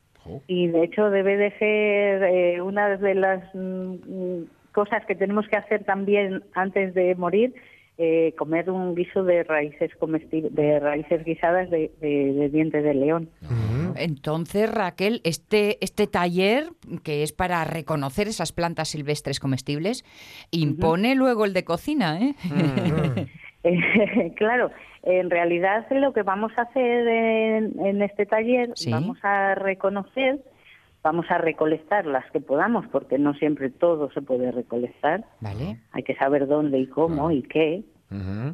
Y 0.48 0.68
de 0.68 0.84
hecho 0.84 1.12
debe 1.12 1.38
de 1.38 1.52
ser 1.60 2.24
eh, 2.24 2.62
una 2.62 2.98
de 2.98 3.14
las 3.14 3.44
mm, 3.54 4.46
cosas 4.72 5.06
que 5.06 5.16
tenemos 5.16 5.48
que 5.48 5.58
hacer 5.58 5.84
también 5.84 6.44
antes 6.56 6.96
de 6.96 7.14
morir, 7.16 7.54
eh, 7.98 8.34
comer 8.38 8.70
un 8.70 8.94
guiso 8.96 9.24
de 9.24 9.44
raíces 9.44 9.96
comestibles, 9.96 10.54
de 10.54 10.80
raíces 10.80 11.24
guisadas 11.24 11.70
de, 11.70 11.92
de- 12.02 12.34
de 12.34 12.50
dientes 12.50 12.84
de 12.84 12.94
león. 12.94 13.30
Entonces, 13.98 14.70
Raquel, 14.74 15.22
este, 15.24 15.78
este 15.84 16.06
taller, 16.08 16.66
que 17.04 17.24
es 17.24 17.32
para 17.32 17.64
reconocer 17.64 18.28
esas 18.28 18.52
plantas 18.52 18.90
silvestres 18.90 19.40
comestibles, 19.40 20.04
impone 20.52 21.16
luego 21.16 21.46
el 21.46 21.54
de 21.54 21.64
cocina, 21.64 22.20
¿eh? 22.20 22.36
Eh, 23.68 24.32
claro, 24.38 24.70
en 25.02 25.32
realidad 25.32 25.88
lo 25.90 26.14
que 26.14 26.22
vamos 26.22 26.52
a 26.56 26.62
hacer 26.64 27.08
en, 27.08 27.80
en 27.84 28.02
este 28.04 28.28
taller, 28.28 28.70
Sí. 28.76 28.92
vamos 28.92 29.18
a 29.24 29.56
reconocer, 29.56 30.38
vamos 31.06 31.28
a 31.30 31.38
recolectar 31.38 32.08
las 32.08 32.26
que 32.32 32.40
podamos, 32.40 32.88
porque 32.88 33.20
no 33.20 33.36
siempre 33.36 33.70
todo 33.70 34.10
se 34.10 34.24
puede 34.24 34.52
recolectar. 34.52 35.24
Vale. 35.40 35.78
Hay 35.92 36.02
que 36.02 36.16
saber 36.16 36.48
dónde 36.48 36.80
y 36.80 36.88
cómo 36.88 37.30
y 37.30 37.44
qué. 37.44 37.84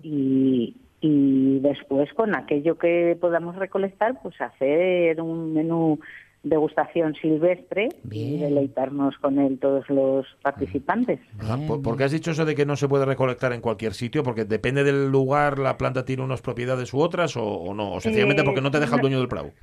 Y, 0.04 0.76
y 1.00 1.60
después 1.60 2.12
con 2.14 2.36
aquello 2.36 2.78
que 2.78 3.18
podamos 3.22 3.56
recolectar, 3.56 4.22
pues 4.22 4.36
hacer 4.42 5.22
un 5.22 5.54
menú 5.54 6.02
degustación 6.44 7.14
silvestre 7.16 7.90
y 8.10 8.40
deleitarnos 8.40 9.16
con 9.18 9.38
él 9.40 9.60
todos 9.60 9.88
los 9.90 10.26
participantes. 10.42 11.20
Ajá, 11.40 11.58
¿Por, 11.58 11.98
qué 11.98 12.04
has 12.04 12.12
dicho 12.12 12.32
eso 12.32 12.46
de 12.46 12.56
que 12.56 12.66
no 12.66 12.76
se 12.76 12.88
puede 12.88 13.06
recolectar 13.06 13.54
en 13.54 13.62
cualquier 13.62 13.94
sitio? 13.94 14.24
¿Porque 14.24 14.46
depende 14.46 14.84
del 14.84 15.10
lugar 15.10 15.60
la 15.60 15.78
planta 15.78 16.04
tiene 16.04 16.24
unas 16.24 16.42
propiedades 16.42 16.94
u 16.94 17.00
otras 17.00 17.38
o, 17.38 17.44
o 17.44 17.74
no? 17.74 17.94
O 17.94 18.02
sencillamente 18.02 18.42
Eh, 18.42 18.46
porque 18.46 18.62
no 18.62 18.72
te 18.72 18.80
deja 18.80 18.96
el 18.96 19.02
dueño 19.02 19.20
del 19.20 19.28
prado. 19.28 19.52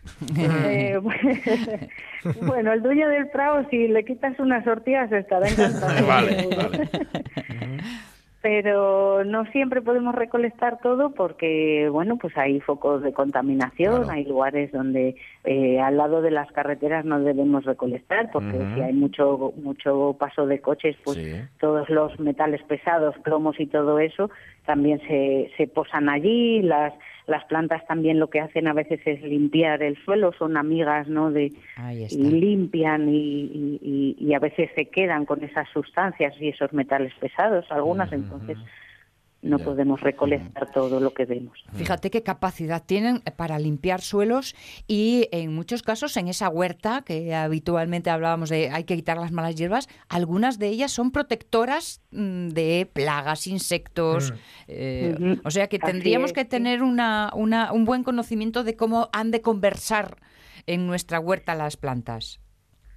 Eh, 0.69 0.99
bueno, 2.43 2.73
el 2.73 2.83
dueño 2.83 3.09
del 3.09 3.29
Prado, 3.29 3.67
si 3.71 3.89
le 3.89 4.05
quitas 4.05 4.39
unas 4.39 4.67
ortigas, 4.67 5.11
estará 5.11 5.49
encantado. 5.49 6.07
vale, 6.07 6.49
vale. 6.57 6.89
Pero 8.51 9.25
no 9.25 9.45
siempre 9.53 9.83
podemos 9.83 10.15
recolectar 10.15 10.79
todo 10.81 11.11
porque, 11.11 11.87
bueno, 11.93 12.17
pues 12.17 12.35
hay 12.39 12.61
focos 12.61 13.03
de 13.03 13.13
contaminación, 13.13 14.09
hay 14.11 14.25
lugares 14.25 14.73
donde 14.73 15.17
eh, 15.45 15.79
al 15.81 15.99
lado 15.99 16.23
de 16.23 16.31
las 16.31 16.51
carreteras 16.53 17.05
no 17.05 17.21
debemos 17.21 17.67
recolectar 17.67 18.31
porque 18.33 18.57
si 18.75 18.81
hay 18.81 18.95
mucho 18.95 19.53
mucho 19.63 20.17
paso 20.19 20.47
de 20.47 20.61
coches, 20.63 20.97
pues 21.05 21.19
Sí. 21.19 21.35
todos 21.61 21.91
los 21.91 22.19
metales 22.21 22.63
pesados, 22.63 23.15
plomos 23.19 23.61
y 23.61 23.67
todo 23.67 23.99
eso 23.99 24.31
también 24.65 24.99
se, 25.09 25.51
se 25.59 25.67
posan 25.67 26.09
allí. 26.09 26.63
Las 26.63 26.95
las 27.27 27.45
plantas 27.45 27.87
también 27.87 28.19
lo 28.19 28.31
que 28.31 28.41
hacen 28.41 28.69
a 28.69 28.73
veces 28.73 29.01
es 29.05 29.21
limpiar 29.23 29.83
el 29.83 29.99
suelo, 30.03 30.33
son 30.39 30.57
amigas, 30.57 31.09
¿no? 31.09 31.31
De 31.31 31.53
y 32.15 32.31
limpian 32.31 33.07
y, 33.11 33.15
y- 33.43 33.79
y- 33.83 34.17
y 34.19 34.33
a 34.33 34.39
veces 34.39 34.71
se 34.75 34.87
quedan 34.87 35.27
con 35.27 35.45
esas 35.45 35.69
sustancias 35.69 36.33
y 36.41 36.49
esos 36.49 36.73
metales 36.73 37.13
pesados, 37.21 37.67
algunas, 37.71 38.11
entonces 38.41 38.65
no 39.41 39.61
podemos 39.61 40.01
recolectar 40.01 40.69
todo 40.73 40.99
lo 40.99 41.15
que 41.15 41.25
vemos. 41.25 41.57
Fíjate 41.73 42.11
qué 42.11 42.25
capacidad 42.25 42.85
tienen 42.85 43.21
para 43.37 43.61
limpiar 43.61 44.01
suelos 44.01 44.57
y 44.89 45.29
en 45.31 45.55
muchos 45.55 45.85
casos 45.85 46.17
en 46.17 46.27
esa 46.27 46.49
huerta 46.49 47.03
que 47.07 47.33
habitualmente 47.37 48.11
hablábamos 48.11 48.49
de 48.51 48.71
hay 48.71 48.83
que 48.83 48.97
quitar 48.97 49.17
las 49.17 49.31
malas 49.31 49.55
hierbas, 49.55 49.89
algunas 50.09 50.59
de 50.59 50.67
ellas 50.69 50.91
son 50.91 51.13
protectoras 51.13 52.03
mm, 52.11 52.49
de 52.49 52.91
plagas, 52.93 53.47
insectos. 53.47 54.35
eh, 54.67 55.15
Ujú. 55.17 55.41
O 55.45 55.51
sea 55.53 55.69
que 55.69 55.79
tendríamos 55.79 56.31
es, 56.31 56.35
que 56.35 56.45
tener 56.45 56.83
una, 56.83 57.31
una- 57.33 57.73
un 57.73 57.85
buen 57.85 58.03
conocimiento 58.03 58.65
de 58.65 58.75
cómo 58.75 59.09
han 59.13 59.31
de 59.31 59.41
conversar 59.41 60.17
en 60.67 60.89
nuestra 60.89 61.21
huerta 61.21 61.55
las 61.55 61.77
plantas. 61.77 62.41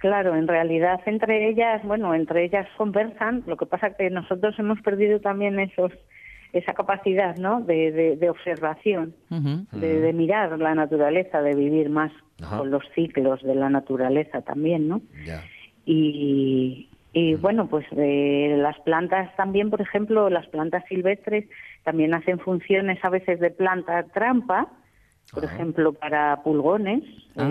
Claro, 0.02 0.34
en 0.34 0.48
realidad 0.48 1.00
entre 1.06 1.48
ellas, 1.48 1.80
bueno, 1.84 2.12
entre 2.12 2.42
ellas 2.44 2.66
conversan, 2.76 3.44
lo 3.46 3.56
que 3.56 3.66
pasa 3.66 3.94
que 3.94 4.10
nosotros 4.10 4.58
hemos 4.58 4.80
perdido 4.82 5.20
también 5.20 5.60
esos 5.60 5.92
esa 6.52 6.74
capacidad, 6.74 7.36
¿no? 7.36 7.60
De, 7.60 7.92
de- 7.92 8.16
de 8.16 8.28
observación, 8.28 9.14
de, 9.80 10.00
de 10.00 10.12
mirar 10.12 10.58
la 10.58 10.74
naturaleza, 10.74 11.40
de 11.40 11.54
vivir 11.54 11.88
más 11.88 12.10
con 12.58 12.70
los 12.72 12.82
ciclos 12.96 13.40
de 13.44 13.54
la 13.54 13.70
naturaleza 13.70 14.42
también, 14.42 14.88
¿no? 14.88 15.00
Y, 15.86 16.88
y 17.12 17.34
bueno, 17.36 17.68
pues 17.68 17.86
eh, 17.96 18.56
las 18.58 18.78
plantas 18.80 19.34
también, 19.36 19.70
por 19.70 19.80
ejemplo, 19.80 20.28
las 20.30 20.46
plantas 20.48 20.82
silvestres 20.88 21.44
también 21.84 22.12
hacen 22.12 22.38
funciones 22.40 22.98
a 23.04 23.08
veces 23.08 23.38
de 23.40 23.50
planta 23.50 24.02
trampa, 24.12 24.66
por 25.32 25.44
ejemplo, 25.44 25.92
para 25.92 26.42
pulgones, 26.42 27.02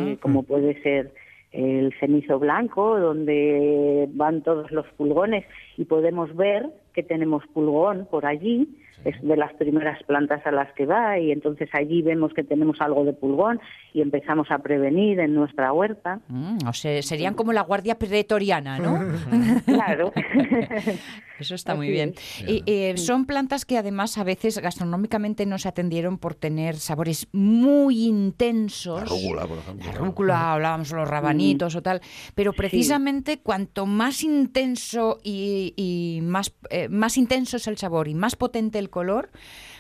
eh, 0.10 0.18
como 0.22 0.44
puede 0.44 0.82
ser 0.84 1.14
el 1.52 1.94
cenizo 2.00 2.40
blanco, 2.40 3.00
donde 3.00 4.08
van 4.14 4.42
todos 4.42 4.72
los 4.72 4.86
pulgones 4.98 5.46
y 5.78 5.86
podemos 5.86 6.36
ver 6.36 6.68
que 6.94 7.04
tenemos 7.04 7.44
pulgón 7.54 8.08
por 8.10 8.26
allí, 8.26 8.68
es 9.06 9.22
de 9.22 9.36
las 9.38 9.54
primeras 9.54 10.02
plantas 10.04 10.46
a 10.46 10.52
las 10.52 10.72
que 10.74 10.86
va 10.86 11.20
y 11.20 11.32
entonces 11.32 11.70
allí 11.74 12.02
vemos 12.02 12.34
que 12.34 12.44
tenemos 12.44 12.80
algo 12.82 13.04
de 13.04 13.14
pulgón 13.14 13.60
y 13.94 14.02
empezamos 14.02 14.50
a 14.52 14.60
prevenir 14.60 15.20
en 15.20 15.34
nuestra 15.34 15.74
huerta. 15.74 16.20
Mm, 16.28 16.68
o 16.68 16.74
sea, 16.74 17.02
serían 17.02 17.34
como 17.34 17.54
la 17.54 17.62
guardia 17.62 17.98
pretoriana, 17.98 18.80
¿no? 18.80 19.00
Claro. 19.66 20.12
Eso 21.40 21.56
está 21.56 21.74
muy 21.74 21.88
Así 21.88 21.94
bien. 21.94 22.14
es. 22.16 22.44
Y 22.48 22.64
eh, 22.68 22.98
son 22.98 23.26
plantas 23.26 23.66
que 23.66 23.78
además 23.78 24.18
a 24.20 24.24
veces 24.24 24.60
gastronómicamente 24.60 25.48
no 25.48 25.58
se 25.58 25.70
atendieron 25.70 26.20
por 26.20 26.36
tener 26.36 26.76
sabores 26.76 27.28
muy 27.32 28.06
intensos. 28.06 29.02
La 29.02 29.08
rúcula, 29.08 29.48
por 29.48 29.58
ejemplo. 29.58 29.92
La 29.92 29.98
rúcula, 29.98 30.54
hablábamos 30.54 30.92
de 30.92 30.98
los 30.98 31.10
rabanitos 31.10 31.76
o 31.76 31.82
tal, 31.82 32.02
pero 32.36 32.54
precisamente 32.54 33.40
cuanto 33.40 33.88
más 33.88 34.24
intenso 34.24 35.18
y, 35.24 35.74
y 35.76 36.22
más, 36.22 36.54
eh, 36.70 36.90
más 36.90 37.18
intenso 37.18 37.58
es 37.58 37.68
el 37.68 37.78
sabor 37.78 38.08
y 38.08 38.14
más 38.14 38.36
potente 38.36 38.78
el 38.78 38.91
color, 38.92 39.30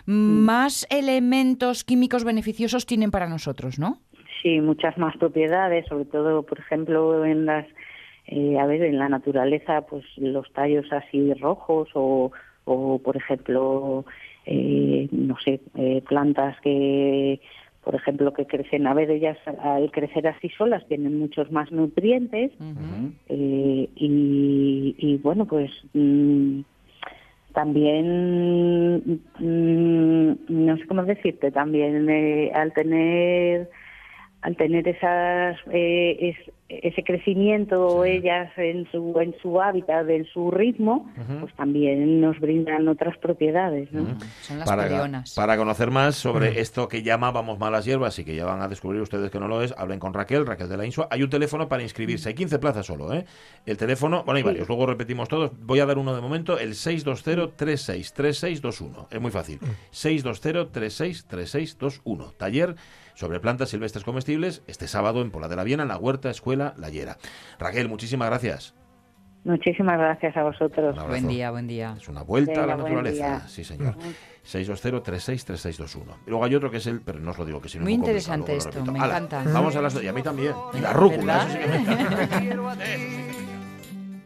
más 0.05 0.88
elementos 0.89 1.84
químicos 1.84 2.24
beneficiosos 2.24 2.86
tienen 2.86 3.12
para 3.12 3.30
nosotros, 3.30 3.78
¿no? 3.78 3.99
Sí, 4.41 4.59
muchas 4.59 4.97
más 4.97 5.16
propiedades, 5.18 5.86
sobre 5.88 6.05
todo, 6.05 6.43
por 6.43 6.57
ejemplo, 6.59 7.24
en 7.26 7.45
las, 7.45 7.68
eh, 8.26 8.57
a 8.59 8.66
ver, 8.66 8.82
en 8.84 8.97
la 8.97 9.07
naturaleza, 9.07 9.82
pues 9.82 10.03
los 10.18 10.51
tallos 10.53 10.91
así 10.91 11.34
rojos 11.36 11.89
o, 11.93 12.32
o 12.66 12.99
por 12.99 13.18
ejemplo, 13.18 14.05
eh, 14.45 15.07
no 15.12 15.38
sé, 15.43 15.62
eh, 15.76 16.01
plantas 16.07 16.59
que, 16.62 17.39
por 17.84 17.95
ejemplo, 17.95 18.34
que 18.34 18.45
crecen, 18.45 18.88
a 18.88 18.93
ver, 18.93 19.09
ellas 19.09 19.38
al 19.64 19.91
crecer 19.91 20.28
así 20.28 20.49
solas 20.49 20.86
tienen 20.88 21.20
muchos 21.20 21.51
más 21.51 21.72
nutrientes 21.72 22.51
eh, 23.30 23.89
y, 23.95 24.95
y, 24.97 25.18
bueno, 25.18 25.45
pues 25.45 25.72
mm, 25.93 26.62
también, 27.54 29.22
mm, 29.39 30.32
no 30.49 30.78
sé 30.78 30.86
cómo 30.88 31.04
decirte, 31.04 31.52
también 31.52 32.10
eh, 32.10 32.52
al 32.54 32.74
tener 32.74 33.70
al 34.41 34.56
tener 34.56 34.88
esas 34.88 35.58
eh, 35.72 36.18
es- 36.20 36.52
ese 36.84 37.03
crecimiento 37.03 38.03
ellas 38.05 38.51
en 38.57 38.89
su 38.91 39.13
en 39.19 39.36
su 39.41 39.59
hábitat, 39.61 40.07
en 40.09 40.26
su 40.26 40.51
ritmo, 40.51 41.09
pues 41.39 41.53
también 41.55 42.22
nos 42.22 42.39
brindan 42.39 42.88
otras 42.88 43.17
propiedades, 43.17 43.91
¿no? 43.91 44.05
Son 44.41 44.59
las 44.59 44.67
Para, 44.67 44.84
perionas. 44.84 45.34
para 45.36 45.57
conocer 45.57 45.91
más 45.91 46.15
sobre 46.15 46.59
esto 46.59 46.88
que 46.88 47.03
llamábamos 47.03 47.59
malas 47.59 47.86
hierbas 47.86 48.17
y 48.19 48.26
que 48.26 48.36
ya 48.36 48.45
van 48.45 48.61
a 48.61 48.67
descubrir 48.67 49.01
ustedes 49.01 49.30
que 49.32 49.39
no 49.39 49.47
lo 49.47 49.61
es, 49.61 49.74
hablen 49.78 49.99
con 49.99 50.13
Raquel, 50.13 50.45
Raquel 50.45 50.69
de 50.69 50.78
la 50.78 50.86
Insua. 50.86 51.07
Hay 51.11 51.24
un 51.24 51.30
teléfono 51.30 51.67
para 51.67 51.84
inscribirse, 51.84 52.30
hay 52.30 52.36
15 52.36 52.59
plazas 52.59 52.86
solo, 52.86 53.13
¿eh? 53.13 53.26
El 53.65 53.78
teléfono, 53.78 54.24
bueno, 54.24 54.38
hay 54.38 54.43
Sí. 54.43 54.47
varios, 54.47 54.67
luego 54.67 54.86
repetimos 54.86 55.28
todos. 55.30 55.51
Voy 55.59 55.80
a 55.80 55.86
dar 55.86 55.97
uno 55.97 56.15
de 56.15 56.22
momento, 56.22 56.57
el 56.57 56.74
620-363621. 56.76 59.07
Es 59.11 59.22
muy 59.22 59.32
fácil. 59.32 59.59
620-363621. 59.91 62.34
Taller 62.38 62.76
sobre 63.14 63.39
plantas 63.39 63.70
silvestres 63.70 64.03
comestibles 64.03 64.64
este 64.68 64.88
sábado 64.88 65.22
en 65.22 65.32
Pola 65.32 65.47
de 65.47 65.55
la 65.55 65.64
Viena, 65.64 65.84
en 65.84 65.89
la 65.89 65.97
Huerta 65.97 66.30
Escuela 66.30 66.74
La 66.78 66.89
Llera. 66.89 67.18
Raquel, 67.59 67.89
muchísimas 67.89 68.28
gracias. 68.30 68.76
Muchísimas 69.43 69.97
gracias 69.97 70.38
a 70.38 70.43
vosotros. 70.43 70.95
Buen 71.07 71.28
día, 71.28 71.49
buen 71.49 71.66
día. 71.68 71.95
Es 71.97 72.07
una 72.07 72.22
vuelta 72.22 72.64
a 72.64 72.68
la 72.68 72.76
Venga, 72.76 72.84
naturaleza. 72.89 73.26
día. 73.28 73.39
Sí, 73.47 73.64
señor. 73.64 73.95
620-363621. 74.45 76.03
Y 76.28 76.30
luego 76.30 76.45
hay 76.45 76.53
otro 76.55 76.70
que 76.70 76.78
es 76.78 76.86
el, 76.88 77.01
pero 77.01 77.20
no 77.20 77.32
os 77.32 77.38
lo 77.39 77.45
digo 77.45 77.59
que 77.62 77.68
si 77.70 77.78
no 77.80 77.84
Muy 77.86 77.93
interesante 77.93 78.55
esto, 78.55 78.86
me 78.86 78.99
Ala, 78.99 79.18
encanta. 79.18 79.43
Vamos 79.51 79.76
a 79.76 79.82
las 79.82 79.93
dos, 79.95 80.03
y 80.03 80.07
a 80.07 80.14
mí 80.14 80.22
también. 80.22 80.53
Y 80.74 80.80
la 80.80 80.93
rúcula, 80.93 81.45
¿Verdad? 81.45 81.59
eso 81.59 81.91
sí 81.91 81.97
que 81.97 82.16
me 82.16 82.24
encanta. 82.24 83.41